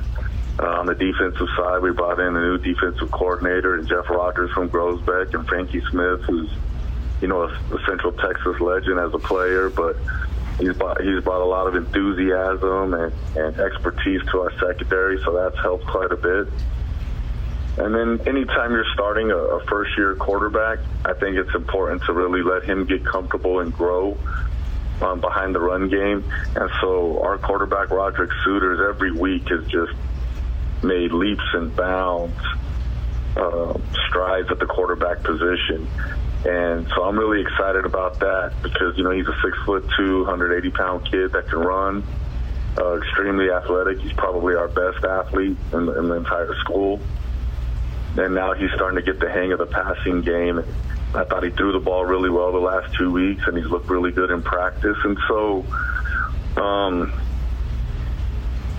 Uh, 0.59 0.65
on 0.65 0.85
the 0.85 0.95
defensive 0.95 1.47
side, 1.57 1.81
we 1.81 1.91
brought 1.91 2.19
in 2.19 2.35
a 2.35 2.39
new 2.39 2.57
defensive 2.57 3.09
coordinator, 3.11 3.75
and 3.75 3.87
Jeff 3.87 4.09
Rogers 4.09 4.51
from 4.51 4.69
Groesbeck, 4.69 5.33
and 5.33 5.47
Frankie 5.47 5.81
Smith, 5.89 6.21
who's 6.21 6.51
you 7.21 7.27
know 7.27 7.43
a, 7.43 7.47
a 7.47 7.85
Central 7.87 8.11
Texas 8.11 8.59
legend 8.59 8.99
as 8.99 9.13
a 9.13 9.19
player, 9.19 9.69
but 9.69 9.95
he's 10.59 10.73
brought, 10.75 11.01
he's 11.01 11.23
brought 11.23 11.41
a 11.41 11.45
lot 11.45 11.67
of 11.67 11.75
enthusiasm 11.75 12.93
and, 12.93 13.13
and 13.35 13.59
expertise 13.59 14.21
to 14.31 14.41
our 14.41 14.51
secondary, 14.59 15.21
so 15.23 15.33
that's 15.33 15.57
helped 15.61 15.85
quite 15.87 16.11
a 16.11 16.17
bit. 16.17 16.47
And 17.77 17.95
then 17.95 18.27
anytime 18.27 18.71
you're 18.71 18.93
starting 18.93 19.31
a, 19.31 19.37
a 19.37 19.65
first 19.65 19.97
year 19.97 20.15
quarterback, 20.15 20.79
I 21.05 21.13
think 21.13 21.37
it's 21.37 21.55
important 21.55 22.03
to 22.03 22.13
really 22.13 22.43
let 22.43 22.63
him 22.63 22.85
get 22.85 23.05
comfortable 23.05 23.61
and 23.61 23.73
grow 23.73 24.17
um, 25.01 25.21
behind 25.21 25.55
the 25.55 25.59
run 25.59 25.89
game. 25.89 26.23
And 26.55 26.69
so 26.81 27.23
our 27.23 27.37
quarterback, 27.37 27.89
Roderick 27.89 28.31
Suitors, 28.43 28.79
every 28.93 29.11
week 29.11 29.49
is 29.49 29.65
just 29.67 29.93
made 30.83 31.11
leaps 31.11 31.43
and 31.53 31.75
bounds, 31.75 32.39
uh, 33.35 33.77
strides 34.07 34.49
at 34.51 34.59
the 34.59 34.65
quarterback 34.65 35.23
position. 35.23 35.87
And 36.43 36.87
so 36.95 37.03
I'm 37.03 37.17
really 37.17 37.41
excited 37.41 37.85
about 37.85 38.19
that 38.19 38.53
because, 38.63 38.97
you 38.97 39.03
know, 39.03 39.11
he's 39.11 39.27
a 39.27 39.35
six 39.43 39.57
foot 39.65 39.87
two, 39.95 40.23
180 40.23 40.71
pound 40.71 41.09
kid 41.09 41.31
that 41.33 41.47
can 41.47 41.59
run, 41.59 42.03
uh, 42.79 42.97
extremely 42.97 43.51
athletic. 43.51 43.99
He's 43.99 44.13
probably 44.13 44.55
our 44.55 44.67
best 44.67 45.03
athlete 45.05 45.57
in 45.71 45.89
in 45.89 46.09
the 46.09 46.15
entire 46.15 46.55
school. 46.61 46.99
And 48.17 48.35
now 48.35 48.53
he's 48.53 48.71
starting 48.75 48.97
to 48.97 49.05
get 49.05 49.19
the 49.19 49.29
hang 49.29 49.51
of 49.51 49.59
the 49.59 49.67
passing 49.67 50.21
game. 50.21 50.63
I 51.13 51.23
thought 51.25 51.43
he 51.43 51.49
threw 51.49 51.73
the 51.73 51.79
ball 51.79 52.05
really 52.05 52.29
well 52.29 52.51
the 52.51 52.59
last 52.59 52.93
two 52.95 53.11
weeks, 53.11 53.43
and 53.45 53.57
he's 53.57 53.67
looked 53.67 53.89
really 53.89 54.11
good 54.11 54.31
in 54.31 54.41
practice. 54.41 54.97
And 55.03 55.17
so, 55.27 55.65
um, 56.57 57.13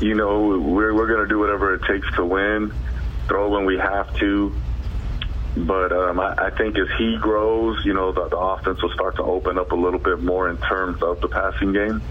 you 0.03 0.17
know, 0.17 0.59
we're, 0.59 0.93
we're 0.93 1.07
going 1.07 1.21
to 1.21 1.29
do 1.29 1.39
whatever 1.39 1.75
it 1.75 1.83
takes 1.85 2.13
to 2.17 2.25
win, 2.25 2.75
throw 3.29 3.49
when 3.49 3.65
we 3.65 3.79
have 3.79 4.15
to. 4.19 4.53
But 5.57 5.93
um, 5.93 6.19
I, 6.19 6.47
I 6.47 6.51
think 6.51 6.77
as 6.77 6.89
he 6.99 7.17
grows, 7.19 7.85
you 7.85 7.95
know, 7.95 8.11
the, 8.11 8.29
the 8.29 8.37
offense 8.37 8.83
will 8.83 8.91
start 8.91 9.17
to 9.17 9.23
open 9.23 9.59
up 9.59 9.71
a 9.71 9.77
little 9.77 10.01
bit 10.01 10.21
more 10.21 10.51
in 10.51 10.57
terms 10.59 11.03
of 11.03 11.21
the 11.21 11.29
passing 11.29 11.73
game. 11.73 12.03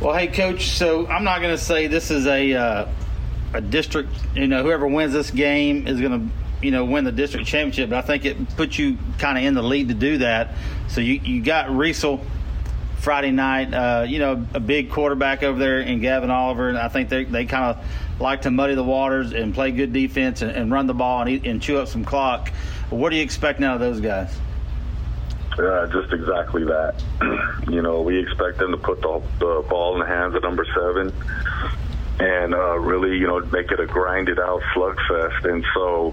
Well, 0.00 0.14
hey, 0.14 0.26
coach. 0.26 0.70
So 0.70 1.06
I'm 1.06 1.22
not 1.22 1.40
going 1.40 1.56
to 1.56 1.62
say 1.62 1.86
this 1.86 2.10
is 2.10 2.26
a 2.26 2.52
uh, 2.54 2.88
a 3.54 3.60
district. 3.60 4.10
You 4.34 4.46
know, 4.46 4.62
whoever 4.62 4.86
wins 4.86 5.12
this 5.12 5.30
game 5.30 5.86
is 5.86 6.00
going 6.00 6.28
to 6.28 6.34
you 6.62 6.70
know 6.70 6.84
win 6.84 7.04
the 7.04 7.12
district 7.12 7.46
championship. 7.46 7.90
But 7.90 7.98
I 7.98 8.02
think 8.02 8.24
it 8.24 8.56
puts 8.56 8.78
you 8.78 8.98
kind 9.18 9.38
of 9.38 9.44
in 9.44 9.54
the 9.54 9.62
lead 9.62 9.88
to 9.88 9.94
do 9.94 10.18
that. 10.18 10.54
So 10.88 11.00
you 11.00 11.14
you 11.14 11.42
got 11.42 11.68
Riesel 11.68 12.24
Friday 13.06 13.30
night. 13.30 13.72
Uh, 13.72 14.04
you 14.04 14.18
know, 14.18 14.44
a 14.52 14.58
big 14.58 14.90
quarterback 14.90 15.44
over 15.44 15.56
there 15.60 15.78
in 15.78 16.00
Gavin 16.00 16.28
Oliver, 16.28 16.68
and 16.68 16.76
I 16.76 16.88
think 16.88 17.08
they 17.08 17.22
they 17.22 17.44
kind 17.44 17.66
of 17.66 18.20
like 18.20 18.42
to 18.42 18.50
muddy 18.50 18.74
the 18.74 18.82
waters 18.82 19.32
and 19.32 19.54
play 19.54 19.70
good 19.70 19.92
defense 19.92 20.42
and, 20.42 20.50
and 20.50 20.72
run 20.72 20.88
the 20.88 20.94
ball 20.94 21.20
and, 21.20 21.30
eat, 21.30 21.46
and 21.46 21.62
chew 21.62 21.78
up 21.78 21.86
some 21.86 22.04
clock. 22.04 22.50
What 22.90 23.10
do 23.10 23.16
you 23.16 23.22
expect 23.22 23.60
now 23.60 23.74
of 23.74 23.80
those 23.80 24.00
guys? 24.00 24.36
Uh, 25.56 25.86
just 25.86 26.12
exactly 26.12 26.64
that. 26.64 27.00
you 27.70 27.80
know, 27.80 28.02
we 28.02 28.18
expect 28.18 28.58
them 28.58 28.72
to 28.72 28.76
put 28.76 29.00
the, 29.00 29.22
the 29.38 29.64
ball 29.70 29.94
in 29.94 30.00
the 30.00 30.06
hands 30.06 30.34
of 30.34 30.42
number 30.42 30.66
seven 30.74 31.12
and 32.18 32.54
uh, 32.54 32.76
really, 32.76 33.18
you 33.18 33.28
know, 33.28 33.38
make 33.38 33.70
it 33.70 33.78
a 33.78 33.86
grinded 33.86 34.40
out 34.40 34.62
slugfest. 34.74 35.44
And 35.44 35.64
so, 35.74 36.12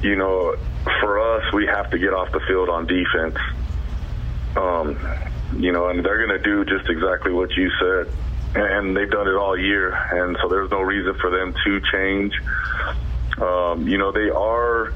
you 0.00 0.16
know, 0.16 0.56
for 1.00 1.20
us, 1.20 1.52
we 1.52 1.66
have 1.66 1.90
to 1.90 1.98
get 1.98 2.14
off 2.14 2.32
the 2.32 2.40
field 2.48 2.70
on 2.70 2.86
defense. 2.86 3.36
Um, 4.56 4.96
you 5.56 5.72
know, 5.72 5.88
and 5.88 6.04
they're 6.04 6.26
going 6.26 6.40
to 6.40 6.44
do 6.44 6.64
just 6.64 6.88
exactly 6.88 7.32
what 7.32 7.50
you 7.56 7.70
said. 7.80 8.14
And 8.56 8.96
they've 8.96 9.10
done 9.10 9.26
it 9.26 9.34
all 9.34 9.58
year. 9.58 9.92
And 10.12 10.36
so 10.40 10.48
there's 10.48 10.70
no 10.70 10.80
reason 10.80 11.14
for 11.20 11.30
them 11.30 11.54
to 11.64 11.80
change. 11.92 12.32
Um, 13.38 13.88
you 13.88 13.98
know, 13.98 14.12
they 14.12 14.30
are, 14.30 14.92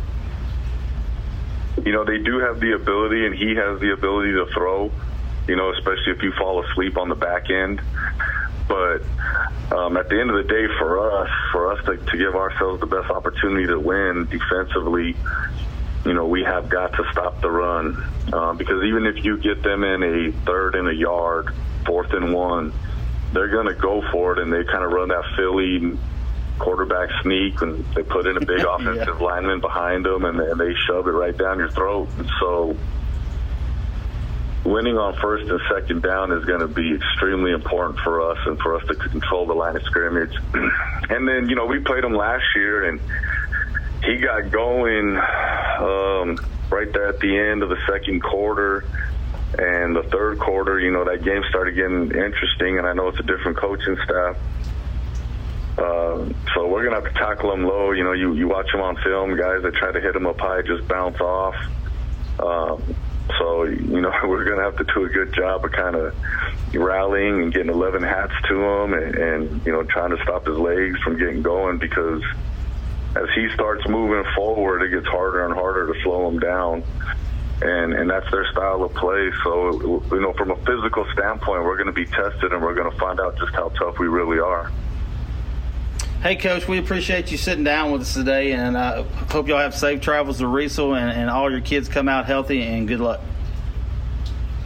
you 1.85 1.92
know, 1.92 2.05
they 2.05 2.18
do 2.18 2.38
have 2.38 2.61
the 2.61 2.73
ability, 2.73 3.27
and 3.27 3.35
he 3.35 3.57
has 3.57 3.81
the 3.81 3.92
ability 3.92 4.33
to 4.33 4.47
throw, 4.55 4.92
you 5.49 5.57
know, 5.57 5.73
especially 5.73 6.12
if 6.12 6.23
you 6.23 6.33
fall 6.38 6.64
asleep 6.64 6.97
on 6.97 7.09
the 7.09 7.16
back 7.16 7.51
end. 7.51 7.81
But 8.68 9.03
um, 9.77 9.97
at 9.97 10.09
the 10.09 10.21
end 10.21 10.31
of 10.31 10.37
the 10.37 10.49
day, 10.49 10.66
for 10.79 11.21
us, 11.21 11.31
for 11.51 11.73
us 11.73 11.85
to, 11.87 11.97
to 11.97 12.16
give 12.16 12.35
ourselves 12.37 12.81
the 12.81 12.87
best 12.87 13.11
opportunity 13.11 13.66
to 13.66 13.81
win 13.81 14.29
defensively, 14.31 15.16
you 16.04 16.14
know, 16.14 16.26
we 16.26 16.44
have 16.44 16.68
got 16.68 16.92
to 16.94 17.04
stop 17.12 17.40
the 17.40 17.50
run 17.50 17.96
um, 18.32 18.56
because 18.56 18.84
even 18.84 19.06
if 19.06 19.24
you 19.24 19.38
get 19.38 19.62
them 19.62 19.84
in 19.84 20.02
a 20.02 20.32
third 20.44 20.74
and 20.74 20.88
a 20.88 20.94
yard, 20.94 21.54
fourth 21.87 22.12
and 22.12 22.32
one, 22.32 22.72
they're 23.32 23.48
going 23.48 23.66
to 23.66 23.74
go 23.74 24.02
for 24.11 24.32
it 24.32 24.38
and 24.38 24.52
they 24.52 24.64
kind 24.64 24.84
of 24.84 24.92
run 24.92 25.08
that 25.08 25.24
Philly 25.37 25.98
quarterback 26.58 27.08
sneak 27.22 27.61
and 27.62 27.84
they 27.94 28.02
put 28.02 28.26
in 28.26 28.37
a 28.37 28.40
big 28.40 28.61
offensive 28.68 29.16
yeah. 29.20 29.24
lineman 29.24 29.61
behind 29.61 30.04
them 30.04 30.24
and, 30.24 30.40
and 30.40 30.61
they 30.61 30.74
shove 30.87 31.06
it 31.06 31.12
right 31.12 31.37
down 31.37 31.58
your 31.58 31.70
throat. 31.70 32.08
And 32.18 32.30
so 32.40 32.76
winning 34.64 34.98
on 34.98 35.14
first 35.20 35.48
and 35.48 35.61
second 35.72 36.02
down 36.02 36.32
is 36.32 36.44
going 36.44 36.61
to 36.61 36.68
be 36.68 36.94
extremely 36.94 37.52
important 37.52 37.98
for 38.00 38.30
us 38.30 38.38
and 38.46 38.58
for 38.58 38.76
us 38.76 38.87
to 38.88 38.94
control 38.94 39.46
the 39.46 39.54
line 39.54 39.76
of 39.76 39.82
scrimmage. 39.82 40.34
and 41.11 41.28
then, 41.28 41.48
you 41.48 41.56
know, 41.56 41.66
we 41.66 41.78
played 41.80 42.04
him 42.04 42.14
last 42.14 42.44
year 42.54 42.88
and 42.88 43.00
he 44.04 44.18
got 44.18 44.50
going 44.50 45.16
um, 45.16 46.38
right 46.70 46.92
there 46.92 47.08
at 47.08 47.20
the 47.20 47.37
end 47.37 47.62
of 47.62 47.68
the 47.68 47.78
second 47.88 48.22
quarter. 48.22 48.84
And 49.58 49.96
the 49.96 50.02
third 50.02 50.38
quarter, 50.38 50.78
you 50.78 50.92
know, 50.92 51.04
that 51.04 51.24
game 51.24 51.42
started 51.48 51.74
getting 51.74 52.11
interesting, 52.11 52.78
and 52.78 52.87
I 52.87 52.92
know 52.92 53.08
it's 53.08 53.18
a 53.18 53.22
different 53.22 53.56
coaching 53.56 53.96
staff. 54.04 54.37
Uh, 55.78 56.28
so 56.54 56.66
we're 56.68 56.84
gonna 56.84 57.02
have 57.02 57.12
to 57.12 57.18
tackle 57.18 57.50
them 57.50 57.64
low. 57.64 57.92
You 57.92 58.04
know, 58.04 58.12
you 58.12 58.34
you 58.34 58.46
watch 58.46 58.70
them 58.72 58.82
on 58.82 58.96
film, 58.96 59.37
guys 59.37 59.62
that 59.62 59.74
try 59.74 59.90
to 59.90 60.00
hit 60.00 60.12
them 60.12 60.26
up 60.26 60.38
high 60.38 60.61
just 60.62 60.87
bounce 60.87 61.18
off. 61.20 61.54
Um, 62.38 62.94
so, 63.38 63.64
you 63.64 64.00
know, 64.00 64.12
we're 64.24 64.44
to 64.44 64.62
have 64.62 64.76
to 64.76 64.84
do 64.84 65.04
a 65.04 65.08
good 65.08 65.34
job 65.34 65.64
of 65.64 65.72
kind 65.72 65.96
of 65.96 66.14
rallying 66.74 67.42
and 67.42 67.52
getting 67.52 67.70
11 67.70 68.02
hats 68.02 68.32
to 68.48 68.62
him 68.62 68.92
and, 68.94 69.14
and, 69.14 69.66
you 69.66 69.72
know, 69.72 69.82
trying 69.84 70.16
to 70.16 70.22
stop 70.22 70.46
his 70.46 70.56
legs 70.56 71.00
from 71.02 71.18
getting 71.18 71.42
going 71.42 71.78
because 71.78 72.22
as 73.16 73.29
he 73.35 73.49
starts 73.55 73.87
moving 73.88 74.25
forward, 74.35 74.83
it 74.83 74.90
gets 74.90 75.07
harder 75.07 75.47
and 75.47 75.55
harder 75.55 75.92
to 75.92 76.01
slow 76.03 76.29
him 76.29 76.38
down. 76.38 76.85
And, 77.61 77.92
and 77.92 78.09
that's 78.09 78.31
their 78.31 78.49
style 78.53 78.85
of 78.85 78.94
play. 78.94 79.33
So, 79.42 80.03
you 80.12 80.21
know, 80.21 80.33
from 80.35 80.53
a 80.53 80.57
physical 80.57 81.05
standpoint, 81.12 81.64
we're 81.64 81.77
going 81.77 81.87
to 81.87 81.92
be 81.92 82.07
tested 82.07 82.53
and 82.53 82.62
we're 82.62 82.75
going 82.75 82.90
to 82.90 82.97
find 82.99 83.18
out 83.18 83.37
just 83.37 83.53
how 83.53 83.71
tough 83.71 83.99
we 83.99 84.07
really 84.07 84.38
are. 84.38 84.71
Hey, 86.23 86.37
Coach, 86.37 86.68
we 86.68 86.79
appreciate 86.79 87.31
you 87.31 87.37
sitting 87.37 87.62
down 87.62 87.92
with 87.92 88.03
us 88.03 88.14
today, 88.14 88.51
and 88.51 88.77
I 88.77 88.88
uh, 88.88 89.03
hope 89.31 89.47
y'all 89.47 89.59
have 89.59 89.73
safe 89.73 90.01
travels 90.01 90.38
to 90.38 90.44
Riesel 90.44 90.99
and, 90.99 91.11
and 91.11 91.31
all 91.31 91.49
your 91.49 91.61
kids 91.61 91.88
come 91.88 92.09
out 92.09 92.27
healthy, 92.27 92.62
and 92.62 92.88
good 92.88 92.99
luck. 92.99 93.21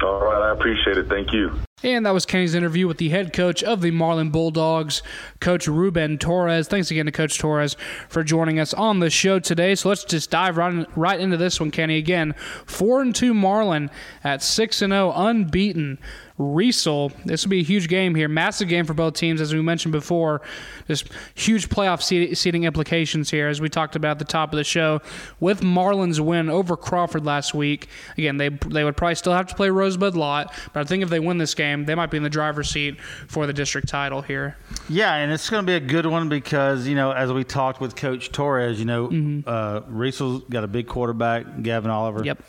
All 0.02 0.20
right, 0.24 0.48
I 0.48 0.52
appreciate 0.52 0.96
it. 0.96 1.08
Thank 1.08 1.32
you. 1.32 1.52
And 1.82 2.06
that 2.06 2.14
was 2.14 2.26
Kenney's 2.26 2.54
interview 2.54 2.86
with 2.86 2.98
the 2.98 3.08
head 3.08 3.32
coach 3.32 3.62
of 3.64 3.80
the 3.80 3.90
Marlin 3.90 4.30
Bulldogs, 4.30 5.02
Coach 5.40 5.66
Ruben 5.66 6.16
Torres. 6.16 6.68
Thanks 6.68 6.92
again 6.92 7.06
to 7.06 7.12
Coach 7.12 7.38
Torres 7.38 7.76
for 8.08 8.22
joining 8.22 8.60
us 8.60 8.72
on 8.72 9.00
the 9.00 9.10
show 9.10 9.40
today. 9.40 9.74
So 9.74 9.88
let's 9.88 10.04
just 10.04 10.30
dive 10.30 10.56
right, 10.56 10.86
right 10.96 11.18
into 11.18 11.36
this 11.36 11.58
one, 11.58 11.72
Kenney. 11.72 11.98
Again, 11.98 12.34
four 12.66 13.02
and 13.02 13.12
two 13.12 13.34
Marlin 13.34 13.90
at 14.22 14.42
six 14.42 14.80
and 14.80 14.92
zero, 14.92 15.12
unbeaten. 15.12 15.98
Riesel. 16.42 17.12
This 17.24 17.44
will 17.44 17.50
be 17.50 17.60
a 17.60 17.64
huge 17.64 17.88
game 17.88 18.14
here, 18.14 18.28
massive 18.28 18.68
game 18.68 18.84
for 18.84 18.94
both 18.94 19.14
teams, 19.14 19.40
as 19.40 19.54
we 19.54 19.62
mentioned 19.62 19.92
before. 19.92 20.42
Just 20.88 21.08
huge 21.34 21.68
playoff 21.68 22.02
seeding 22.36 22.64
implications 22.64 23.30
here, 23.30 23.48
as 23.48 23.60
we 23.60 23.68
talked 23.68 23.96
about 23.96 24.12
at 24.12 24.18
the 24.18 24.24
top 24.24 24.52
of 24.52 24.56
the 24.56 24.64
show. 24.64 25.00
With 25.40 25.62
Marlin's 25.62 26.20
win 26.20 26.50
over 26.50 26.76
Crawford 26.76 27.24
last 27.24 27.54
week, 27.54 27.88
again, 28.18 28.36
they 28.36 28.48
they 28.48 28.84
would 28.84 28.96
probably 28.96 29.14
still 29.14 29.32
have 29.32 29.46
to 29.46 29.54
play 29.54 29.70
Rosebud 29.70 30.14
Lot, 30.14 30.52
but 30.72 30.80
I 30.80 30.84
think 30.84 31.02
if 31.02 31.10
they 31.10 31.20
win 31.20 31.38
this 31.38 31.54
game, 31.54 31.84
they 31.84 31.94
might 31.94 32.10
be 32.10 32.16
in 32.16 32.22
the 32.22 32.30
driver's 32.30 32.70
seat 32.70 33.00
for 33.00 33.46
the 33.46 33.52
district 33.52 33.88
title 33.88 34.22
here. 34.22 34.56
Yeah, 34.88 35.14
and 35.14 35.32
it's 35.32 35.48
going 35.48 35.64
to 35.64 35.66
be 35.66 35.76
a 35.76 35.80
good 35.80 36.06
one 36.06 36.28
because 36.28 36.86
you 36.86 36.94
know, 36.94 37.12
as 37.12 37.32
we 37.32 37.44
talked 37.44 37.80
with 37.80 37.96
Coach 37.96 38.32
Torres, 38.32 38.78
you 38.78 38.86
know, 38.86 39.08
mm-hmm. 39.08 39.48
uh, 39.48 39.80
Riesel's 39.82 40.42
got 40.50 40.64
a 40.64 40.68
big 40.68 40.86
quarterback, 40.86 41.62
Gavin 41.62 41.90
Oliver. 41.90 42.24
Yep 42.24 42.42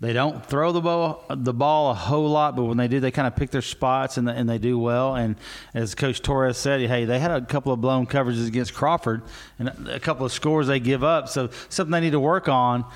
they 0.00 0.14
don't 0.14 0.44
throw 0.44 0.72
the 0.72 0.80
ball 0.80 1.24
the 1.28 1.52
ball 1.52 1.90
a 1.90 1.94
whole 1.94 2.28
lot, 2.30 2.56
but 2.56 2.64
when 2.64 2.78
they 2.78 2.88
do, 2.88 3.00
they 3.00 3.10
kind 3.10 3.28
of 3.28 3.36
pick 3.36 3.50
their 3.50 3.60
spots 3.60 4.16
and, 4.16 4.28
and 4.28 4.48
they 4.48 4.56
do 4.56 4.78
well. 4.78 5.14
And 5.14 5.36
as 5.74 5.94
Coach 5.94 6.22
Torres 6.22 6.56
said, 6.56 6.80
hey, 6.80 7.04
they 7.04 7.18
had 7.18 7.30
a 7.30 7.44
couple 7.44 7.70
of 7.70 7.82
blown 7.82 8.06
coverages 8.06 8.48
against 8.48 8.72
Crawford 8.72 9.20
and 9.58 9.68
a 9.88 10.00
couple 10.00 10.24
of 10.24 10.32
scores 10.32 10.68
they 10.68 10.80
give 10.80 11.04
up, 11.04 11.28
so 11.28 11.50
something 11.68 11.92
they 11.92 12.00
need 12.00 12.12
to 12.12 12.20
work 12.20 12.48
on. 12.48 12.86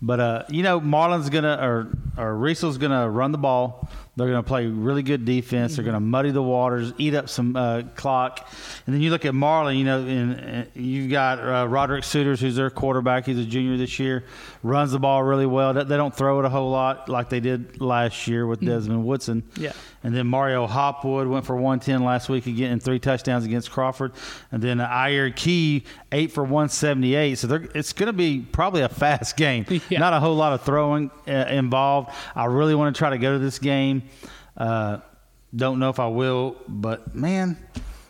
But 0.00 0.20
uh, 0.20 0.44
you 0.48 0.62
know, 0.62 0.80
Marlin's 0.80 1.30
gonna 1.30 1.58
or 1.60 1.88
or 2.16 2.36
Riesel's 2.36 2.78
gonna 2.78 3.10
run 3.10 3.32
the 3.32 3.38
ball. 3.38 3.88
They're 4.14 4.28
going 4.28 4.42
to 4.42 4.46
play 4.46 4.66
really 4.66 5.02
good 5.02 5.24
defense. 5.24 5.76
They're 5.76 5.84
going 5.84 5.94
to 5.94 6.00
muddy 6.00 6.32
the 6.32 6.42
waters, 6.42 6.92
eat 6.98 7.14
up 7.14 7.30
some 7.30 7.56
uh, 7.56 7.82
clock, 7.96 8.46
and 8.84 8.94
then 8.94 9.00
you 9.00 9.10
look 9.10 9.24
at 9.24 9.34
Marlin. 9.34 9.78
You 9.78 9.84
know, 9.84 10.00
and, 10.00 10.70
you've 10.74 11.10
got 11.10 11.38
uh, 11.38 11.66
Roderick 11.66 12.04
Suiters, 12.04 12.38
who's 12.38 12.56
their 12.56 12.68
quarterback. 12.68 13.24
He's 13.24 13.38
a 13.38 13.44
junior 13.44 13.78
this 13.78 13.98
year. 13.98 14.24
Runs 14.62 14.92
the 14.92 14.98
ball 14.98 15.22
really 15.22 15.46
well. 15.46 15.72
They 15.72 15.96
don't 15.96 16.14
throw 16.14 16.40
it 16.40 16.44
a 16.44 16.50
whole 16.50 16.70
lot 16.70 17.08
like 17.08 17.30
they 17.30 17.40
did 17.40 17.80
last 17.80 18.28
year 18.28 18.46
with 18.46 18.60
mm-hmm. 18.60 18.68
Desmond 18.68 19.04
Woodson. 19.06 19.44
Yeah. 19.56 19.72
And 20.04 20.14
then 20.14 20.26
Mario 20.26 20.66
Hopwood 20.66 21.28
went 21.28 21.46
for 21.46 21.54
110 21.54 22.04
last 22.04 22.28
week 22.28 22.46
again 22.46 22.72
and 22.72 22.82
three 22.82 22.98
touchdowns 22.98 23.44
against 23.44 23.70
Crawford. 23.70 24.12
And 24.50 24.60
then 24.60 24.80
uh, 24.80 24.86
Iyer 24.86 25.30
Key 25.30 25.84
eight 26.10 26.32
for 26.32 26.42
178. 26.42 27.38
So 27.38 27.66
it's 27.74 27.92
going 27.92 28.08
to 28.08 28.12
be 28.12 28.40
probably 28.40 28.82
a 28.82 28.88
fast 28.88 29.36
game. 29.38 29.64
Yeah. 29.88 30.00
Not 30.00 30.12
a 30.12 30.20
whole 30.20 30.34
lot 30.34 30.52
of 30.52 30.62
throwing 30.62 31.10
uh, 31.26 31.30
involved. 31.30 32.10
I 32.34 32.46
really 32.46 32.74
want 32.74 32.94
to 32.94 32.98
try 32.98 33.10
to 33.10 33.18
go 33.18 33.32
to 33.32 33.38
this 33.38 33.58
game. 33.58 34.01
Uh, 34.56 34.98
don't 35.54 35.78
know 35.78 35.90
if 35.90 36.00
I 36.00 36.06
will, 36.06 36.56
but 36.68 37.14
man, 37.14 37.56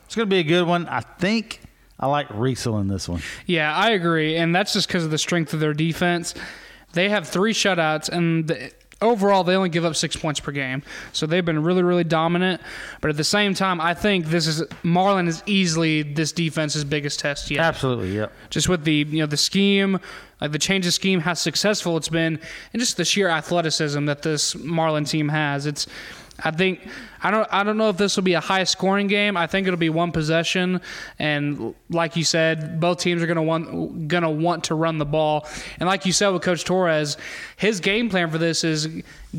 it's 0.06 0.14
going 0.14 0.28
to 0.28 0.34
be 0.34 0.40
a 0.40 0.44
good 0.44 0.66
one. 0.66 0.86
I 0.88 1.00
think 1.00 1.60
I 1.98 2.06
like 2.06 2.28
Riesel 2.28 2.80
in 2.80 2.88
this 2.88 3.08
one. 3.08 3.22
Yeah, 3.46 3.74
I 3.74 3.90
agree, 3.90 4.36
and 4.36 4.54
that's 4.54 4.72
just 4.72 4.88
because 4.88 5.04
of 5.04 5.10
the 5.10 5.18
strength 5.18 5.54
of 5.54 5.60
their 5.60 5.74
defense. 5.74 6.34
They 6.92 7.08
have 7.08 7.28
three 7.28 7.54
shutouts, 7.54 8.08
and 8.08 8.46
the, 8.48 8.72
overall 9.02 9.44
they 9.44 9.54
only 9.54 9.68
give 9.68 9.84
up 9.84 9.96
six 9.96 10.16
points 10.16 10.40
per 10.40 10.52
game. 10.52 10.82
So 11.12 11.26
they've 11.26 11.44
been 11.44 11.62
really 11.62 11.82
really 11.82 12.04
dominant. 12.04 12.60
But 13.00 13.10
at 13.10 13.16
the 13.16 13.24
same 13.24 13.54
time 13.54 13.80
i 13.80 13.94
think 13.94 14.26
this 14.26 14.46
is 14.46 14.62
marlin 14.82 15.28
is 15.28 15.42
easily 15.46 16.02
this 16.02 16.32
defense's 16.32 16.84
biggest 16.84 17.20
test 17.20 17.50
yet. 17.50 17.60
Absolutely, 17.60 18.14
yep. 18.14 18.32
just 18.50 18.68
with 18.68 18.84
the 18.84 19.06
you 19.08 19.18
know 19.18 19.26
the 19.26 19.36
scheme 19.36 20.00
like 20.40 20.52
the 20.52 20.58
change 20.58 20.86
of 20.86 20.92
scheme 20.92 21.20
how 21.20 21.34
successful 21.34 21.96
it's 21.96 22.08
been 22.08 22.38
and 22.72 22.80
just 22.80 22.96
the 22.96 23.04
sheer 23.04 23.28
athleticism 23.28 24.06
that 24.06 24.22
this 24.22 24.54
marlin 24.56 25.04
team 25.04 25.28
has. 25.28 25.66
It's 25.66 25.86
I 26.40 26.50
think 26.50 26.88
I 27.22 27.30
don't 27.30 27.46
I 27.52 27.62
don't 27.62 27.76
know 27.76 27.88
if 27.88 27.96
this 27.96 28.16
will 28.16 28.22
be 28.22 28.34
a 28.34 28.40
high 28.40 28.64
scoring 28.64 29.06
game. 29.06 29.36
I 29.36 29.46
think 29.46 29.66
it'll 29.66 29.78
be 29.78 29.90
one 29.90 30.12
possession, 30.12 30.80
and 31.18 31.74
like 31.90 32.16
you 32.16 32.24
said, 32.24 32.80
both 32.80 32.98
teams 32.98 33.22
are 33.22 33.26
gonna 33.26 33.42
want 33.42 34.08
gonna 34.08 34.30
want 34.30 34.64
to 34.64 34.74
run 34.74 34.98
the 34.98 35.04
ball. 35.04 35.46
And 35.78 35.86
like 35.86 36.06
you 36.06 36.12
said 36.12 36.28
with 36.28 36.42
Coach 36.42 36.64
Torres, 36.64 37.16
his 37.56 37.80
game 37.80 38.08
plan 38.08 38.30
for 38.30 38.38
this 38.38 38.64
is 38.64 38.88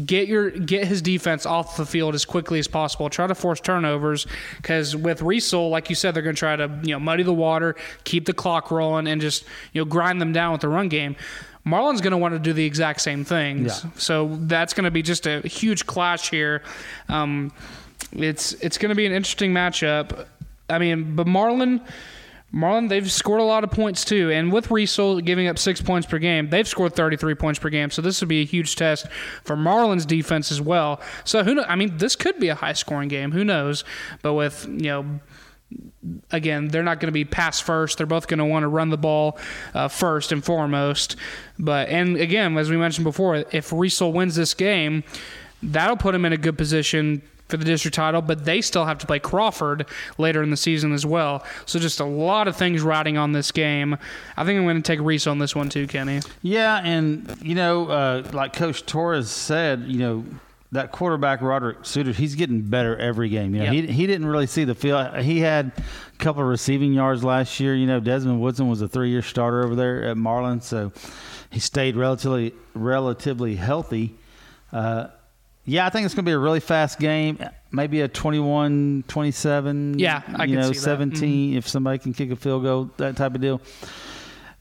get 0.06 0.28
your 0.28 0.52
get 0.52 0.88
his 0.88 1.02
defense 1.02 1.46
off 1.46 1.78
the 1.78 1.86
field 1.86 2.16
as 2.16 2.26
quickly 2.26 2.60
as 2.60 2.68
possible. 2.68 3.10
Try 3.10 3.28
to 3.28 3.36
force 3.36 3.60
turnovers 3.60 4.28
because 4.58 4.96
with 4.96 5.22
Riesel, 5.22 5.70
like 5.72 5.90
you 5.90 5.96
said, 5.96 6.14
they're 6.14 6.24
gonna 6.24 6.36
try 6.36 6.56
to 6.56 6.80
you 6.84 6.94
know 6.94 7.00
muddy 7.00 7.24
the 7.24 7.34
water, 7.34 7.76
keep 8.04 8.26
the 8.26 8.34
clock 8.34 8.72
rolling, 8.72 9.08
and 9.08 9.20
just 9.20 9.46
you 9.74 9.82
know 9.82 9.86
grind 9.86 10.22
them 10.22 10.32
down 10.32 10.52
with 10.52 10.62
the 10.62 10.70
run 10.70 10.90
game. 10.90 11.16
Marlin's 11.66 12.02
going 12.02 12.12
to 12.12 12.18
want 12.18 12.34
to 12.34 12.40
do 12.40 12.54
the 12.54 12.66
exact 12.66 13.02
same 13.02 13.24
things. 13.24 13.84
Yeah. 13.84 13.92
So 13.96 14.38
that's 14.42 14.74
going 14.74 14.86
to 14.86 14.92
be 14.92 15.02
just 15.02 15.26
a 15.26 15.40
huge 15.42 15.86
clash 15.86 16.30
here. 16.30 16.62
Um, 17.10 17.52
it's 18.12 18.54
it's 18.54 18.78
going 18.78 18.90
to 18.90 18.96
be 18.96 19.06
an 19.06 19.12
interesting 19.12 19.54
matchup. 19.54 20.28
I 20.70 20.78
mean, 20.78 21.16
but 21.16 21.28
Marlin, 21.28 21.82
Marlin, 22.52 22.88
they've 22.88 23.12
scored 23.12 23.40
a 23.40 23.44
lot 23.44 23.64
of 23.64 23.72
points 23.72 24.06
too, 24.06 24.30
and 24.32 24.52
with 24.52 24.68
Riesel 24.68 25.24
giving 25.24 25.48
up 25.48 25.58
six 25.58 25.82
points 25.82 26.08
per 26.08 26.20
game, 26.20 26.50
they've 26.50 26.68
scored 26.68 26.96
33 26.96 27.36
points 27.36 27.60
per 27.60 27.70
game. 27.70 27.90
So 27.90 28.02
this 28.02 28.22
would 28.22 28.30
be 28.30 28.42
a 28.42 28.46
huge 28.46 28.76
test 28.76 29.08
for 29.44 29.56
Marlin's 29.56 30.06
defense 30.06 30.52
as 30.52 30.62
well. 30.62 31.02
So 31.24 31.44
who 31.44 31.56
know? 31.56 31.66
I 31.68 31.76
mean, 31.76 31.98
this 31.98 32.16
could 32.16 32.40
be 32.40 32.50
a 32.50 32.56
high 32.56 32.74
scoring 32.74 33.10
game. 33.10 33.32
Who 33.32 33.44
knows? 33.44 33.84
But 34.22 34.34
with 34.34 34.68
you 34.68 34.84
know 34.84 35.20
again, 36.32 36.68
they're 36.68 36.84
not 36.84 37.00
going 37.00 37.08
to 37.08 37.14
be 37.14 37.26
pass 37.26 37.60
first. 37.60 37.98
They're 37.98 38.08
both 38.08 38.28
going 38.28 38.40
to 38.40 38.46
want 38.46 38.64
to 38.64 38.68
run 38.68 38.90
the 38.90 38.98
ball 38.98 39.38
uh, 39.74 39.88
first 39.88 40.32
and 40.32 40.44
foremost. 40.44 41.16
But 41.60 41.90
and 41.90 42.18
again, 42.18 42.58
as 42.58 42.70
we 42.70 42.78
mentioned 42.78 43.06
before, 43.06 43.36
if 43.52 43.70
Riesel 43.70 44.14
wins 44.14 44.36
this 44.36 44.54
game, 44.54 45.04
that'll 45.62 45.98
put 45.98 46.16
him 46.16 46.26
in 46.26 46.34
a 46.34 46.38
good 46.38 46.58
position 46.58 47.22
for 47.48 47.58
the 47.58 47.66
district 47.66 47.96
title. 47.96 48.22
But 48.22 48.46
they 48.46 48.62
still 48.62 48.86
have 48.86 48.98
to 49.00 49.08
play 49.08 49.20
Crawford 49.20 49.86
later 50.18 50.42
in 50.44 50.50
the 50.50 50.58
season 50.58 50.92
as 50.94 51.06
well. 51.06 51.46
So 51.66 51.80
just 51.80 52.00
a 52.00 52.06
lot 52.06 52.48
of 52.48 52.56
things 52.56 52.82
riding 52.82 53.18
on 53.18 53.32
this 53.32 53.52
game. 53.52 53.98
I 54.36 54.44
think 54.44 54.58
I'm 54.58 54.66
going 54.66 54.82
to 54.82 54.82
take 54.82 55.00
Riesel 55.00 55.32
on 55.32 55.40
this 55.40 55.56
one 55.56 55.70
too, 55.70 55.88
Kenney. 55.88 56.22
Yeah, 56.42 56.82
and 56.84 57.38
you 57.42 57.56
know, 57.56 57.88
uh, 57.88 58.30
like 58.34 58.54
Coach 58.54 58.86
Torres 58.86 59.30
said, 59.30 59.84
you 59.84 60.00
know, 60.00 60.26
that 60.74 60.92
quarterback 60.92 61.42
Roderick 61.42 61.78
Suter, 61.84 62.12
he's 62.12 62.36
getting 62.36 62.62
better 62.62 62.98
every 62.98 63.30
game. 63.30 63.56
You 63.56 63.64
know, 63.64 63.72
Yep. 63.72 63.86
he 63.86 63.92
he 63.94 64.08
didn't 64.08 64.28
really 64.28 64.48
see 64.48 64.64
the 64.64 64.76
field. 64.76 65.16
He 65.18 65.40
had 65.40 65.72
a 66.14 66.18
couple 66.24 66.42
of 66.44 66.48
receiving 66.50 66.94
yards 66.94 67.24
last 67.24 67.60
year. 67.60 67.74
You 67.76 67.88
know, 67.88 68.00
Desmond 68.00 68.42
Woodson 68.42 68.68
was 68.70 68.82
a 68.82 68.88
three 68.88 69.10
year 69.10 69.22
starter 69.22 69.64
over 69.64 69.76
there 69.76 70.04
at 70.04 70.18
Marlin, 70.18 70.62
so 70.62 70.92
he 71.50 71.60
stayed 71.60 71.96
relatively 71.96 72.54
relatively 72.74 73.56
healthy. 73.56 74.16
Uh, 74.72 75.08
yeah, 75.66 75.86
I 75.86 75.90
think 75.90 76.06
it's 76.06 76.14
going 76.14 76.26
to 76.26 76.30
be 76.30 76.34
a 76.34 76.40
really 76.40 76.60
fast 76.60 77.00
game. 77.00 77.40
Maybe 77.72 78.02
a 78.02 78.08
21 78.08 79.06
27. 79.08 79.98
Yeah, 80.00 80.22
I 80.36 80.44
you 80.46 80.56
can 80.56 80.62
know, 80.62 80.68
that. 80.70 80.76
17 80.76 81.56
if 81.56 81.68
somebody 81.68 82.00
can 82.00 82.14
kick 82.14 82.32
a 82.32 82.36
field 82.36 82.64
goal, 82.64 82.90
that 82.98 83.16
type 83.16 83.34
of 83.36 83.42
deal. 83.42 83.62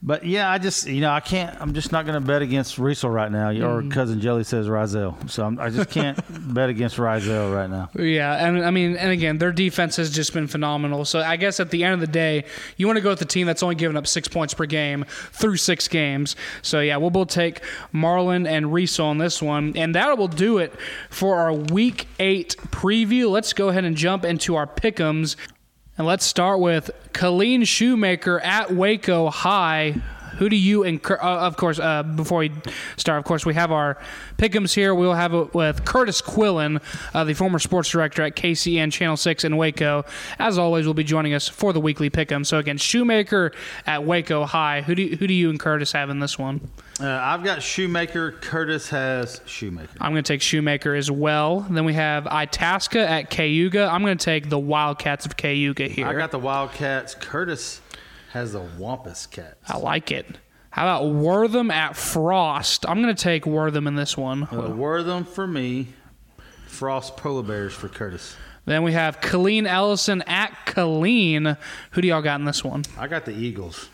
But 0.04 0.26
yeah, 0.26 0.50
I 0.50 0.58
just 0.58 0.88
you 0.88 1.00
know 1.00 1.12
I 1.12 1.20
can't. 1.20 1.56
I'm 1.60 1.74
just 1.74 1.92
not 1.92 2.06
going 2.06 2.20
to 2.20 2.26
bet 2.26 2.42
against 2.42 2.76
Riesel 2.76 3.14
right 3.14 3.30
now. 3.30 3.50
Or 3.50 3.80
mm-hmm. 3.80 3.90
cousin 3.90 4.20
Jelly 4.20 4.42
says 4.42 4.66
Riesel, 4.66 5.30
so 5.30 5.44
I'm, 5.44 5.60
I 5.60 5.70
just 5.70 5.90
can't 5.90 6.18
bet 6.54 6.68
against 6.70 6.96
Riesel 6.96 7.54
right 7.54 7.70
now. 7.70 7.88
Yeah, 7.94 8.44
and 8.44 8.64
I 8.64 8.72
mean, 8.72 8.96
and 8.96 9.12
again, 9.12 9.38
their 9.38 9.52
defense 9.52 9.94
has 9.96 10.10
just 10.10 10.32
been 10.32 10.48
phenomenal. 10.48 11.04
So 11.04 11.20
I 11.20 11.36
guess 11.36 11.60
at 11.60 11.70
the 11.70 11.84
end 11.84 11.94
of 11.94 12.00
the 12.00 12.08
day, 12.08 12.46
you 12.76 12.88
want 12.88 12.96
to 12.96 13.00
go 13.00 13.10
with 13.10 13.20
the 13.20 13.24
team 13.24 13.46
that's 13.46 13.62
only 13.62 13.76
given 13.76 13.96
up 13.96 14.08
six 14.08 14.26
points 14.26 14.54
per 14.54 14.66
game 14.66 15.04
through 15.30 15.56
six 15.56 15.86
games. 15.86 16.34
So 16.62 16.80
yeah, 16.80 16.96
we'll 16.96 17.10
both 17.10 17.28
take 17.28 17.62
Marlin 17.92 18.44
and 18.44 18.66
Riesel 18.66 19.04
on 19.04 19.18
this 19.18 19.40
one, 19.40 19.72
and 19.76 19.94
that 19.94 20.18
will 20.18 20.26
do 20.26 20.58
it 20.58 20.74
for 21.10 21.36
our 21.36 21.52
Week 21.52 22.08
Eight 22.18 22.56
preview. 22.70 23.30
Let's 23.30 23.52
go 23.52 23.68
ahead 23.68 23.84
and 23.84 23.96
jump 23.96 24.24
into 24.24 24.56
our 24.56 24.66
pick'ems, 24.66 25.36
and 25.98 26.06
let's 26.06 26.24
start 26.24 26.60
with 26.60 26.90
Killeen 27.12 27.66
Shoemaker 27.66 28.40
at 28.40 28.72
Waco 28.72 29.28
High. 29.28 29.96
Who 30.38 30.48
do 30.48 30.56
you 30.56 30.82
incur? 30.82 31.18
Uh, 31.20 31.46
of 31.46 31.56
course, 31.56 31.78
uh, 31.78 32.02
before 32.02 32.38
we 32.38 32.52
start, 32.96 33.18
of 33.18 33.24
course, 33.24 33.44
we 33.44 33.54
have 33.54 33.70
our 33.72 33.98
pickums 34.38 34.74
here. 34.74 34.94
We'll 34.94 35.14
have 35.14 35.34
it 35.34 35.54
with 35.54 35.84
Kurtis 35.84 36.22
Quillin, 36.22 36.82
uh, 37.14 37.24
the 37.24 37.34
former 37.34 37.58
sports 37.58 37.90
director 37.90 38.22
at 38.22 38.36
KCEN 38.36 38.92
Channel 38.92 39.16
6 39.16 39.44
in 39.44 39.56
Waco. 39.56 40.04
As 40.38 40.58
always, 40.58 40.86
will 40.86 40.94
be 40.94 41.04
joining 41.04 41.34
us 41.34 41.48
for 41.48 41.72
the 41.72 41.80
weekly 41.80 42.10
pick'em. 42.10 42.44
So 42.46 42.58
again, 42.58 42.78
Shoemaker 42.78 43.52
at 43.86 44.04
Waco 44.04 44.44
High. 44.44 44.82
Who 44.82 44.94
do 44.94 45.02
you, 45.02 45.16
who 45.16 45.26
do 45.26 45.34
you 45.34 45.50
and 45.50 45.60
Kurtis 45.60 45.92
have 45.92 46.10
in 46.10 46.20
this 46.20 46.38
one? 46.38 46.70
Uh, 47.00 47.08
I've 47.08 47.42
got 47.42 47.62
Shoemaker. 47.62 48.32
Kurtis 48.32 48.90
has 48.90 49.40
Shoemaker. 49.46 49.90
I'm 50.00 50.12
going 50.12 50.22
to 50.22 50.32
take 50.32 50.42
Shoemaker 50.42 50.94
as 50.94 51.10
well. 51.10 51.60
Then 51.60 51.84
we 51.84 51.94
have 51.94 52.26
Itasca 52.26 52.98
at 52.98 53.30
Cayuga. 53.30 53.88
I'm 53.90 54.02
going 54.02 54.16
to 54.16 54.24
take 54.24 54.48
the 54.48 54.58
Wildcats 54.58 55.26
of 55.26 55.36
Cayuga 55.36 55.88
here. 55.88 56.06
I 56.06 56.14
got 56.14 56.30
the 56.30 56.38
Wildcats. 56.38 57.14
Kurtis 57.14 57.80
has 58.32 58.54
a 58.54 58.60
Wampus 58.78 59.26
cat. 59.26 59.58
I 59.68 59.76
like 59.76 60.10
it. 60.10 60.26
How 60.70 60.84
about 60.84 61.12
Wortham 61.12 61.70
at 61.70 61.96
Frost? 61.96 62.88
I'm 62.88 63.02
going 63.02 63.14
to 63.14 63.22
take 63.22 63.44
Wortham 63.44 63.86
in 63.86 63.94
this 63.94 64.16
one. 64.16 64.48
Uh, 64.50 64.70
Wortham 64.74 65.24
for 65.24 65.46
me. 65.46 65.88
Frost 66.66 67.18
Polar 67.18 67.42
Bears 67.42 67.74
for 67.74 67.88
Kurtis. 67.88 68.34
Then 68.64 68.82
we 68.82 68.92
have 68.92 69.20
Killeen 69.20 69.66
Ellison 69.66 70.22
at 70.22 70.52
Killeen. 70.66 71.58
Who 71.90 72.00
do 72.00 72.08
y'all 72.08 72.22
got 72.22 72.40
in 72.40 72.46
this 72.46 72.64
one? 72.64 72.84
I 72.96 73.06
got 73.06 73.26
the 73.26 73.32
Eagles. 73.32 73.88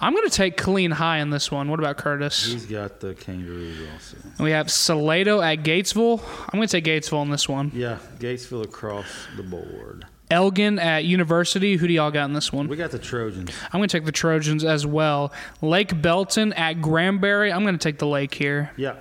I'm 0.00 0.14
going 0.14 0.28
to 0.28 0.34
take 0.34 0.56
Killeen 0.56 0.92
high 0.92 1.18
in 1.18 1.30
this 1.30 1.50
one. 1.50 1.68
What 1.68 1.80
about 1.80 1.98
Kurtis? 1.98 2.46
He's 2.50 2.64
got 2.64 3.00
the 3.00 3.14
Kangaroos 3.14 3.76
also. 3.92 4.16
And 4.22 4.38
we 4.38 4.52
have 4.52 4.70
Salado 4.70 5.40
at 5.42 5.64
Gatesville. 5.64 6.22
I'm 6.44 6.58
going 6.58 6.68
to 6.68 6.80
take 6.80 6.84
Gatesville 6.84 7.22
in 7.22 7.30
this 7.30 7.48
one. 7.48 7.72
Yeah, 7.74 7.98
Gatesville 8.18 8.64
across 8.64 9.26
the 9.36 9.42
board. 9.42 10.06
Elgin 10.30 10.78
at 10.78 11.04
University. 11.04 11.76
Who 11.76 11.86
do 11.86 11.92
y'all 11.92 12.10
got 12.10 12.26
in 12.26 12.32
this 12.32 12.52
one? 12.52 12.68
We 12.68 12.76
got 12.76 12.90
the 12.90 12.98
Trojans. 12.98 13.50
I'm 13.72 13.78
going 13.80 13.88
to 13.88 13.96
take 13.96 14.04
the 14.04 14.12
Trojans 14.12 14.64
as 14.64 14.86
well. 14.86 15.32
Lake 15.62 16.00
Belton 16.00 16.52
at 16.52 16.82
Granbury. 16.82 17.52
I'm 17.52 17.62
going 17.62 17.78
to 17.78 17.82
take 17.82 17.98
the 17.98 18.06
Lake 18.06 18.34
here. 18.34 18.70
Yeah. 18.76 18.96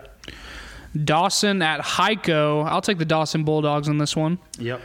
Dawson 1.04 1.62
at 1.62 1.82
Hico. 1.82 2.66
I'll 2.66 2.82
take 2.82 2.98
the 2.98 3.06
Dawson 3.06 3.44
Bulldogs 3.44 3.88
in 3.88 3.98
this 3.98 4.16
one. 4.16 4.40
Yep. 4.58 4.82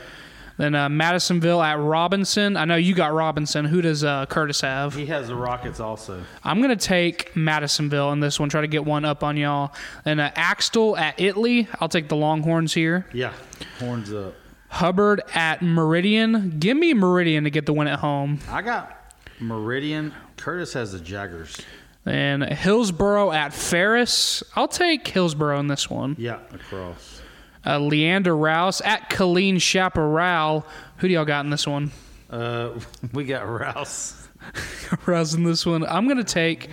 Then 0.57 0.75
uh, 0.75 0.87
Madisonville 0.87 1.63
at 1.63 1.79
Robinson. 1.79 2.57
I 2.57 2.65
know 2.65 2.75
you 2.75 2.93
got 2.93 3.11
Robinson. 3.13 3.65
Who 3.65 3.81
does 3.81 4.03
uh, 4.03 4.27
Kurtis 4.27 4.61
have? 4.61 4.93
He 4.93 5.07
has 5.07 5.27
the 5.27 5.35
Rockets 5.35 5.79
also. 5.79 6.21
I'm 6.43 6.61
going 6.61 6.77
to 6.77 6.87
take 6.87 7.35
Madisonville 7.35 8.11
in 8.11 8.19
this 8.19 8.39
one, 8.39 8.49
try 8.49 8.61
to 8.61 8.67
get 8.67 8.85
one 8.85 9.03
up 9.03 9.23
on 9.23 9.35
y'all. 9.35 9.73
And 10.05 10.21
uh, 10.21 10.31
Axtell 10.35 10.95
at 10.95 11.19
Italy. 11.19 11.67
I'll 11.79 11.89
take 11.89 12.07
the 12.07 12.15
Longhorns 12.15 12.73
here. 12.73 13.07
Yeah. 13.13 13.33
Horns 13.79 14.13
up. 14.13 14.35
Hubbard 14.73 15.21
at 15.35 15.61
Meridian. 15.61 16.57
Give 16.57 16.75
me 16.75 16.95
Meridian 16.95 17.43
to 17.43 17.51
get 17.51 17.67
the 17.67 17.73
win 17.73 17.87
at 17.87 17.99
home. 17.99 18.39
I 18.49 18.63
got 18.63 19.13
Meridian. 19.39 20.11
Kurtis 20.35 20.73
has 20.73 20.93
the 20.93 20.99
Jaggers. 20.99 21.61
And 22.07 22.43
Hillsboro 22.43 23.31
at 23.31 23.53
Ferris. 23.53 24.41
I'll 24.55 24.67
take 24.67 25.07
Hillsboro 25.07 25.59
in 25.59 25.67
this 25.67 25.91
one. 25.91 26.15
Yeah, 26.17 26.39
across. 26.51 27.21
Uh, 27.63 27.77
Leander 27.77 28.35
Rouse 28.35 28.81
at 28.81 29.11
Killeen 29.11 29.61
Chaparral. 29.61 30.65
Who 30.97 31.07
do 31.07 31.13
y'all 31.13 31.23
got 31.23 31.45
in 31.45 31.51
this 31.51 31.67
one? 31.67 31.91
Uh, 32.31 32.71
we 33.13 33.25
got 33.25 33.47
Rouse. 33.47 34.27
Rouse 35.05 35.35
in 35.35 35.43
this 35.43 35.67
one. 35.67 35.85
I'm 35.85 36.07
gonna 36.07 36.23
take. 36.23 36.69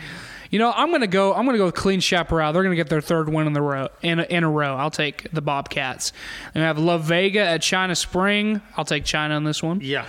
You 0.51 0.59
know, 0.59 0.73
I'm 0.75 0.91
gonna 0.91 1.07
go. 1.07 1.33
I'm 1.33 1.47
gonna 1.47 1.59
go 1.59 1.67
with 1.67 1.77
Killeen 1.77 2.03
Chaparral. 2.03 2.53
They're 2.53 2.63
gonna 2.63 2.77
get 2.77 2.89
their 2.89 3.01
third 3.01 3.29
win 3.29 3.47
in 3.47 3.53
the 3.53 3.63
row 3.63 3.89
in 4.03 4.19
a, 4.19 4.25
in 4.25 4.45
a 4.45 4.51
row. 4.51 4.77
I'll 4.77 4.91
take 4.91 5.31
the 5.33 5.41
Bobcats. 5.41 6.13
And 6.55 6.63
we 6.63 6.67
have 6.67 6.79
La 6.79 6.99
Vega 6.99 7.41
at 7.41 7.63
China 7.63 7.95
Spring. 7.95 8.61
I'll 8.77 8.85
take 8.85 9.05
China 9.05 9.37
in 9.37 9.45
this 9.45 9.63
one. 9.63 9.81
Yeah. 9.81 10.07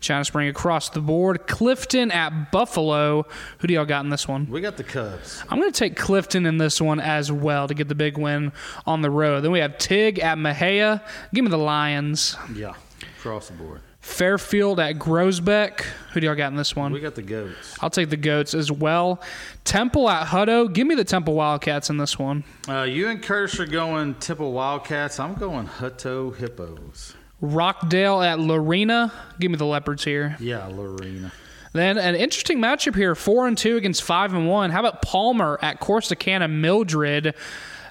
China 0.00 0.24
Spring 0.24 0.48
across 0.48 0.88
the 0.88 1.00
board. 1.00 1.46
Clifton 1.46 2.10
at 2.10 2.50
Buffalo. 2.50 3.26
Who 3.58 3.68
do 3.68 3.74
y'all 3.74 3.84
got 3.84 4.02
in 4.02 4.10
this 4.10 4.26
one? 4.26 4.48
We 4.50 4.62
got 4.62 4.78
the 4.78 4.84
Cubs. 4.84 5.42
I'm 5.48 5.60
going 5.60 5.70
to 5.70 5.78
take 5.78 5.94
Clifton 5.94 6.46
in 6.46 6.56
this 6.56 6.80
one 6.80 7.00
as 7.00 7.30
well 7.30 7.68
to 7.68 7.74
get 7.74 7.88
the 7.88 7.94
big 7.94 8.16
win 8.16 8.52
on 8.86 9.02
the 9.02 9.10
road. 9.10 9.42
Then 9.42 9.50
we 9.50 9.58
have 9.58 9.76
Teague 9.76 10.18
at 10.18 10.38
Mexia. 10.38 11.02
Give 11.34 11.44
me 11.44 11.50
the 11.50 11.58
Lions. 11.58 12.34
Yeah. 12.54 12.74
Across 13.18 13.48
the 13.48 13.54
board. 13.54 13.82
Fairfield 14.00 14.80
at 14.80 14.98
Groesbeck. 14.98 15.82
Who 16.12 16.20
do 16.20 16.26
y'all 16.26 16.34
got 16.34 16.48
in 16.48 16.56
this 16.56 16.74
one? 16.74 16.92
We 16.92 17.00
got 17.00 17.14
the 17.14 17.22
Goats. 17.22 17.76
I'll 17.80 17.90
take 17.90 18.08
the 18.08 18.16
Goats 18.16 18.54
as 18.54 18.72
well. 18.72 19.20
Temple 19.64 20.08
at 20.08 20.26
Hutto. 20.26 20.72
Give 20.72 20.86
me 20.86 20.94
the 20.94 21.04
Temple 21.04 21.34
Wildcats 21.34 21.90
in 21.90 21.98
this 21.98 22.18
one. 22.18 22.42
Uh, 22.68 22.82
you 22.82 23.08
and 23.08 23.22
Kurtis 23.22 23.60
are 23.60 23.66
going 23.66 24.14
Temple 24.14 24.52
Wildcats. 24.52 25.20
I'm 25.20 25.34
going 25.34 25.66
Hutto 25.66 26.34
Hippos. 26.34 27.14
Rockdale 27.42 28.22
at 28.22 28.40
Lorena. 28.40 29.12
Give 29.38 29.50
me 29.50 29.56
the 29.56 29.66
Leopards 29.66 30.04
here. 30.04 30.36
Yeah, 30.40 30.66
Lorena. 30.66 31.32
Then 31.72 31.98
an 31.98 32.16
interesting 32.16 32.58
matchup 32.58 32.96
here: 32.96 33.14
four 33.14 33.46
and 33.46 33.56
two 33.56 33.76
against 33.76 34.02
five 34.02 34.34
and 34.34 34.48
one. 34.48 34.70
How 34.70 34.80
about 34.80 35.02
Palmer 35.02 35.58
at 35.62 35.80
Corsicana 35.80 36.50
Mildred? 36.50 37.34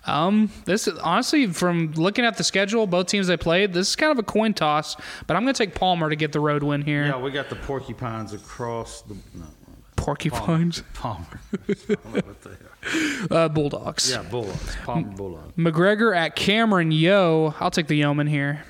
Um, 0.05 0.51
this 0.65 0.87
is 0.87 0.97
honestly 0.99 1.47
from 1.47 1.91
looking 1.93 2.25
at 2.25 2.37
the 2.37 2.43
schedule, 2.43 2.87
both 2.87 3.07
teams 3.07 3.27
they 3.27 3.37
played. 3.37 3.73
This 3.73 3.89
is 3.89 3.95
kind 3.95 4.11
of 4.11 4.19
a 4.19 4.23
coin 4.23 4.53
toss, 4.53 4.95
but 5.27 5.35
I'm 5.35 5.43
going 5.43 5.53
to 5.53 5.57
take 5.65 5.75
Palmer 5.75 6.09
to 6.09 6.15
get 6.15 6.31
the 6.31 6.39
road 6.39 6.63
win 6.63 6.81
here. 6.81 7.05
Yeah, 7.05 7.19
we 7.19 7.31
got 7.31 7.49
the 7.49 7.55
porcupines 7.55 8.33
across 8.33 9.01
the 9.01 9.15
no, 9.33 9.45
Porcupines, 9.95 10.81
Palmer. 10.93 11.41
I 11.53 11.73
don't 11.73 12.05
know 12.05 12.21
what 12.21 12.41
they 12.41 13.35
are. 13.35 13.43
uh, 13.45 13.49
Bulldogs. 13.49 14.09
Yeah, 14.09 14.23
Bulldogs. 14.23 14.75
Palmer 14.83 15.09
Bulldogs. 15.09 15.53
McGregor 15.57 16.15
at 16.15 16.35
Cameron. 16.35 16.91
Yoe, 16.91 17.53
I'll 17.59 17.71
take 17.71 17.87
the 17.87 17.95
Yeoman 17.95 18.27
here. 18.27 18.63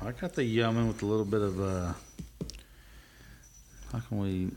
I 0.00 0.12
got 0.12 0.34
the 0.34 0.44
Yeoman 0.44 0.88
with 0.88 1.02
a 1.02 1.06
little 1.06 1.24
bit 1.24 1.42
of 1.42 1.60
uh, 1.60 1.92
how 3.92 4.00
can 4.00 4.18
we 4.18 4.50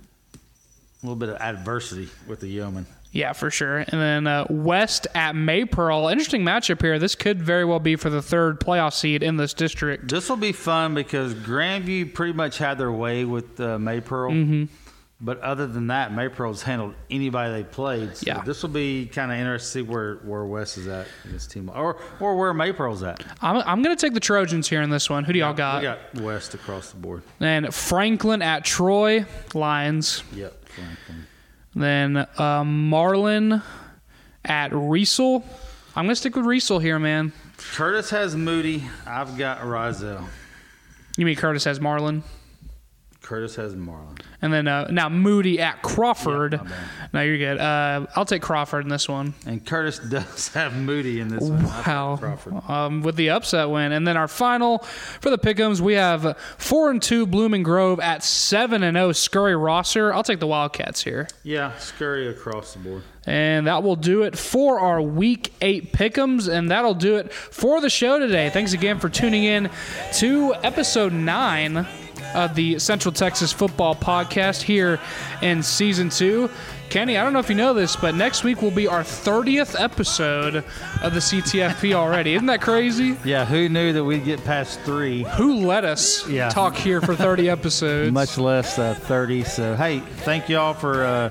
a 1.04 1.06
little 1.06 1.16
bit 1.16 1.30
of 1.30 1.38
adversity 1.42 2.10
with 2.28 2.40
the 2.40 2.48
Yeoman. 2.48 2.86
Yeah, 3.14 3.34
for 3.34 3.52
sure. 3.52 3.80
And 3.80 3.88
then 4.02 4.26
uh, 4.28 4.46
West 4.50 5.06
at 5.14 5.36
Maypearl. 5.36 6.10
Interesting 6.12 6.44
matchup 6.44 6.82
here. 6.82 6.98
This 6.98 7.14
could 7.16 7.42
very 7.42 7.66
well 7.66 7.80
be 7.80 7.98
for 7.98 8.10
the 8.10 8.22
third 8.22 8.60
playoff 8.62 8.94
seed 8.94 9.22
in 9.22 9.36
this 9.38 9.54
district. 9.54 10.08
This 10.10 10.30
will 10.30 10.38
be 10.38 10.54
fun 10.54 10.96
because 10.96 11.34
Grandview 11.34 12.14
pretty 12.14 12.34
much 12.34 12.58
had 12.58 12.78
their 12.78 12.92
way 12.92 13.26
with 13.26 13.60
uh, 13.60 13.78
Maypearl. 13.78 14.32
Mm-hmm. 14.32 14.64
But 15.24 15.40
other 15.42 15.68
than 15.68 15.88
that, 15.88 16.12
Maypearl's 16.12 16.64
handled 16.64 16.96
anybody 17.12 17.52
they 17.54 17.64
played. 17.64 18.18
So 18.18 18.24
Yeah. 18.26 18.42
this 18.44 18.64
will 18.64 18.70
be 18.72 19.06
kind 19.06 19.32
of 19.32 19.38
interesting 19.38 19.86
to 19.86 19.88
see 19.88 19.92
where, 19.92 20.16
where 20.24 20.46
West 20.46 20.78
is 20.80 20.88
at 20.88 21.06
in 21.26 21.34
this 21.34 21.46
team, 21.46 21.70
or 21.76 21.98
or 22.20 22.36
where 22.38 22.54
Maypearl's 22.56 23.04
at. 23.04 23.24
I'm, 23.40 23.58
I'm 23.58 23.84
going 23.84 23.96
to 23.96 24.02
take 24.02 24.16
the 24.16 24.20
Trojans 24.20 24.68
here 24.68 24.82
in 24.82 24.90
this 24.90 25.12
one. 25.12 25.24
Who 25.26 25.34
do 25.34 25.38
y'all 25.38 25.54
got? 25.54 25.82
We 25.82 25.84
got 25.84 26.00
West 26.26 26.56
across 26.56 26.90
the 26.92 26.98
board. 26.98 27.22
And 27.40 27.72
Franklin 27.72 28.42
at 28.42 28.66
Troy. 28.66 29.26
Lions. 29.54 30.24
Yep, 30.34 30.66
Franklin. 30.70 31.28
Then 31.76 32.18
uh, 32.38 32.64
Marlin 32.66 33.62
at 34.44 34.72
Riesel. 34.72 35.44
I'm 35.96 36.06
going 36.06 36.10
to 36.10 36.16
stick 36.16 36.36
with 36.36 36.46
Riesel 36.46 36.82
here, 36.82 37.00
man. 37.00 37.32
Kurtis 37.58 38.10
has 38.10 38.36
Moody. 38.36 38.84
I've 39.06 39.38
got 39.38 39.60
Riesel. 39.60 40.28
You 41.18 41.26
mean 41.26 41.36
Kurtis 41.36 41.66
has 41.66 41.80
Marlin? 41.80 42.24
Kurtis 43.22 43.56
has 43.56 43.76
Marlin. 43.76 44.18
And 44.42 44.52
then 44.52 44.68
uh, 44.68 44.88
now 44.90 45.08
Moody 45.08 45.60
at 45.60 45.84
Crawford. 45.84 46.54
Yeah, 46.54 46.64
my 46.64 46.70
bad. 46.70 47.10
no, 47.14 47.22
you're 47.22 47.38
good. 47.38 47.60
Uh, 47.60 48.08
I'll 48.16 48.26
take 48.26 48.42
Crawford 48.42 48.84
in 48.84 48.90
this 48.90 49.08
one. 49.08 49.36
And 49.46 49.64
Kurtis 49.64 50.00
does 50.10 50.48
have 50.50 50.76
Moody 50.76 51.20
in 51.20 51.28
this 51.28 51.44
one. 51.48 51.64
Wow. 51.64 52.18
Crawford. 52.20 52.56
Um, 52.68 53.04
with 53.04 53.16
the 53.16 53.30
upset 53.30 53.70
win. 53.70 53.92
And 53.92 54.08
then 54.08 54.18
our 54.18 54.28
final 54.28 54.80
for 54.80 55.30
the 55.30 55.38
Pickums, 55.38 55.80
we 55.82 55.94
have 55.94 56.36
4 56.58 56.90
and 56.90 57.02
2 57.02 57.28
Blooming 57.28 57.62
Grove 57.64 58.00
at 58.00 58.24
7 58.24 58.82
and 58.82 58.96
0 58.96 59.12
Scurry 59.12 59.56
Rosser. 59.56 60.12
I'll 60.14 60.24
take 60.24 60.40
the 60.40 60.48
Wildcats 60.48 61.04
here. 61.04 61.28
Yeah, 61.44 61.78
scurry 61.78 62.28
across 62.28 62.74
the 62.74 62.80
board. 62.80 63.04
And 63.28 63.68
that 63.68 63.84
will 63.84 63.96
do 63.96 64.24
it 64.24 64.36
for 64.36 64.80
our 64.80 65.00
week 65.00 65.54
eight 65.62 65.94
pickums. 65.94 66.52
and 66.52 66.72
that'll 66.72 66.96
do 66.96 67.18
it 67.18 67.32
for 67.32 67.80
the 67.80 67.90
show 67.90 68.18
today. 68.18 68.50
Thanks 68.50 68.74
again 68.74 69.00
for 69.00 69.10
tuning 69.10 69.44
in 69.44 69.70
to 70.14 70.56
episode 70.64 71.14
nine 71.14 71.86
of 72.36 72.56
the 72.56 72.80
Central 72.80 73.12
Texas 73.12 73.52
Football 73.52 73.96
Podcast 73.96 74.62
here 74.62 75.00
in 75.42 75.62
season 75.64 76.10
two. 76.10 76.50
Kenney, 76.90 77.18
I 77.18 77.24
don't 77.24 77.32
know 77.32 77.40
if 77.40 77.48
you 77.48 77.56
know 77.56 77.74
this, 77.74 77.96
but 77.96 78.16
next 78.16 78.44
week 78.44 78.62
will 78.62 78.70
be 78.70 78.86
our 78.86 79.00
30th 79.02 79.80
episode 79.80 80.58
of 81.02 81.14
the 81.14 81.22
CTFP 81.22 81.94
already. 81.94 82.34
Isn't 82.34 82.48
that 82.48 82.60
crazy? 82.62 83.16
Yeah, 83.24 83.46
who 83.46 83.70
knew 83.70 83.94
that 83.94 84.04
we'd 84.04 84.26
get 84.26 84.44
past 84.44 84.82
three, 84.82 85.24
Who 85.38 85.66
let 85.66 85.86
us 85.86 86.28
Yeah. 86.28 86.50
talk 86.50 86.76
here 86.76 87.00
for 87.00 87.16
30 87.16 87.50
episodes? 87.58 88.12
much 88.12 88.38
less 88.38 88.78
uh, 88.78 88.94
30? 88.94 89.46
So, 89.46 89.76
hey, 89.78 90.00
thank 90.00 90.50
y'all 90.50 90.74
for 90.74 91.06
uh, 91.06 91.30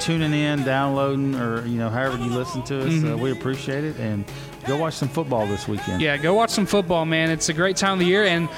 tuning 0.00 0.32
in, 0.32 0.64
downloading, 0.64 1.34
or, 1.34 1.66
you 1.66 1.78
know, 1.78 1.88
however 1.88 2.16
you 2.18 2.30
listen 2.30 2.62
to 2.64 2.80
us. 2.86 3.04
Uh, 3.04 3.16
we 3.16 3.30
appreciate 3.32 3.84
it. 3.84 3.96
And 3.98 4.24
go 4.66 4.76
watch 4.76 4.94
some 4.94 5.08
football 5.08 5.46
this 5.46 5.68
weekend. 5.68 6.00
Yeah, 6.00 6.16
go 6.16 6.34
watch 6.34 6.50
some 6.50 6.66
football, 6.66 7.04
man. 7.04 7.30
It's 7.30 7.48
a 7.48 7.52
great 7.54 7.76
time 7.76 7.94
of 7.94 7.98
the 8.00 8.06
year, 8.06 8.24
and 8.24 8.48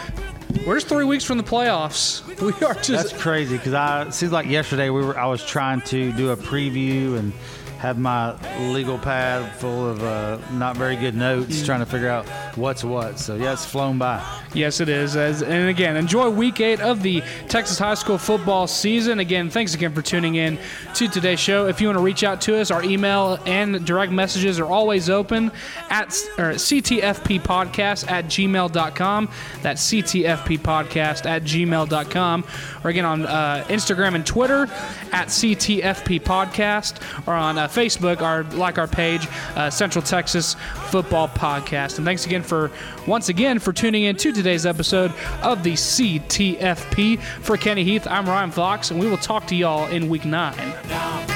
we're 0.66 0.76
just 0.76 0.89
three 0.89 1.05
weeks 1.05 1.24
from 1.24 1.39
the 1.39 1.45
playoffs. 1.45 2.22
We 2.43 2.53
are 2.66 2.74
just 2.74 2.91
That's 2.91 3.12
crazy 3.12 3.57
because 3.57 3.72
I 3.72 4.03
it 4.03 4.12
seems 4.12 4.30
like 4.30 4.47
yesterday 4.47 4.91
we 4.91 5.03
were 5.03 5.18
I 5.18 5.24
was 5.24 5.43
trying 5.43 5.80
to 5.82 6.12
do 6.12 6.32
a 6.32 6.37
preview 6.37 7.16
and 7.18 7.32
have 7.87 7.99
my 7.99 8.34
legal 8.72 8.99
pad 8.99 9.55
full 9.57 9.89
of 9.89 10.03
uh, 10.03 10.39
not 10.55 10.76
very 10.76 10.97
good 10.97 11.14
notes 11.14 11.64
trying 11.64 11.78
to 11.78 11.87
figure 11.87 12.09
out 12.09 12.26
what's 12.57 12.82
what. 12.82 13.16
So 13.18 13.37
yeah, 13.37 13.53
it's 13.53 13.64
flown 13.64 13.97
by. 13.97 14.24
Yes, 14.55 14.80
it 14.80 14.89
is. 14.89 15.14
As, 15.14 15.43
and 15.43 15.68
again, 15.68 15.97
enjoy 15.97 16.30
week 16.30 16.61
eight 16.61 16.80
of 16.80 17.03
the 17.03 17.22
Texas 17.47 17.78
high 17.78 17.95
school 17.95 18.18
football 18.18 18.66
season. 18.66 19.20
Again, 19.20 19.51
thanks 19.51 19.74
again 19.74 19.93
for 19.93 20.03
tuning 20.03 20.34
in 20.34 20.59
to 20.95 21.07
today's 21.07 21.39
show. 21.39 21.66
If 21.66 21.80
you 21.80 21.87
want 21.87 21.99
to 21.99 22.03
reach 22.03 22.24
out 22.24 22.41
to 22.43 22.59
us, 22.59 22.72
our 22.72 22.82
email 22.82 23.39
and 23.47 23.84
direct 23.87 24.11
messages 24.11 24.59
are 24.59 24.66
always 24.66 25.09
open 25.09 25.53
at 25.89 26.09
or 26.39 26.55
ctfppodcast 26.55 28.11
at 28.11 28.24
gmail.com. 28.24 29.28
That's 29.62 29.93
ctfppodcast 29.93 31.26
at 31.26 31.43
gmail.com. 31.45 32.45
Or 32.82 32.91
again 32.91 33.05
on 33.05 33.26
uh, 33.26 33.64
Instagram 33.68 34.16
and 34.16 34.26
Twitter 34.26 34.62
at 35.12 35.28
ctfp 35.28 36.22
podcast 36.22 37.28
or 37.28 37.34
on 37.34 37.59
uh, 37.59 37.68
Facebook, 37.77 38.22
our 38.22 38.45
like 38.57 38.79
our 38.79 38.87
page, 38.87 39.29
uh, 39.55 39.68
Central 39.68 40.03
Texas 40.03 40.57
Football 40.89 41.29
Podcast. 41.29 41.99
And 41.99 42.07
thanks 42.07 42.24
again 42.24 42.43
for 42.43 42.70
once 43.07 43.29
again 43.29 43.59
for 43.59 43.72
tuning 43.72 44.05
in 44.05 44.16
to 44.16 44.33
today's 44.33 44.64
episode 44.64 45.12
of 45.43 45.62
the 45.62 45.74
CTFP. 45.74 47.20
For 47.20 47.57
Kenney 47.57 47.85
Heath, 47.85 48.07
I'm 48.09 48.27
Ryan 48.27 48.51
Fox, 48.51 48.91
and 48.91 48.99
we 48.99 49.09
will 49.09 49.18
talk 49.18 49.47
to 49.49 49.55
y'all 49.55 49.89
in 49.89 50.09
week 50.09 50.24
nine. 50.24 51.36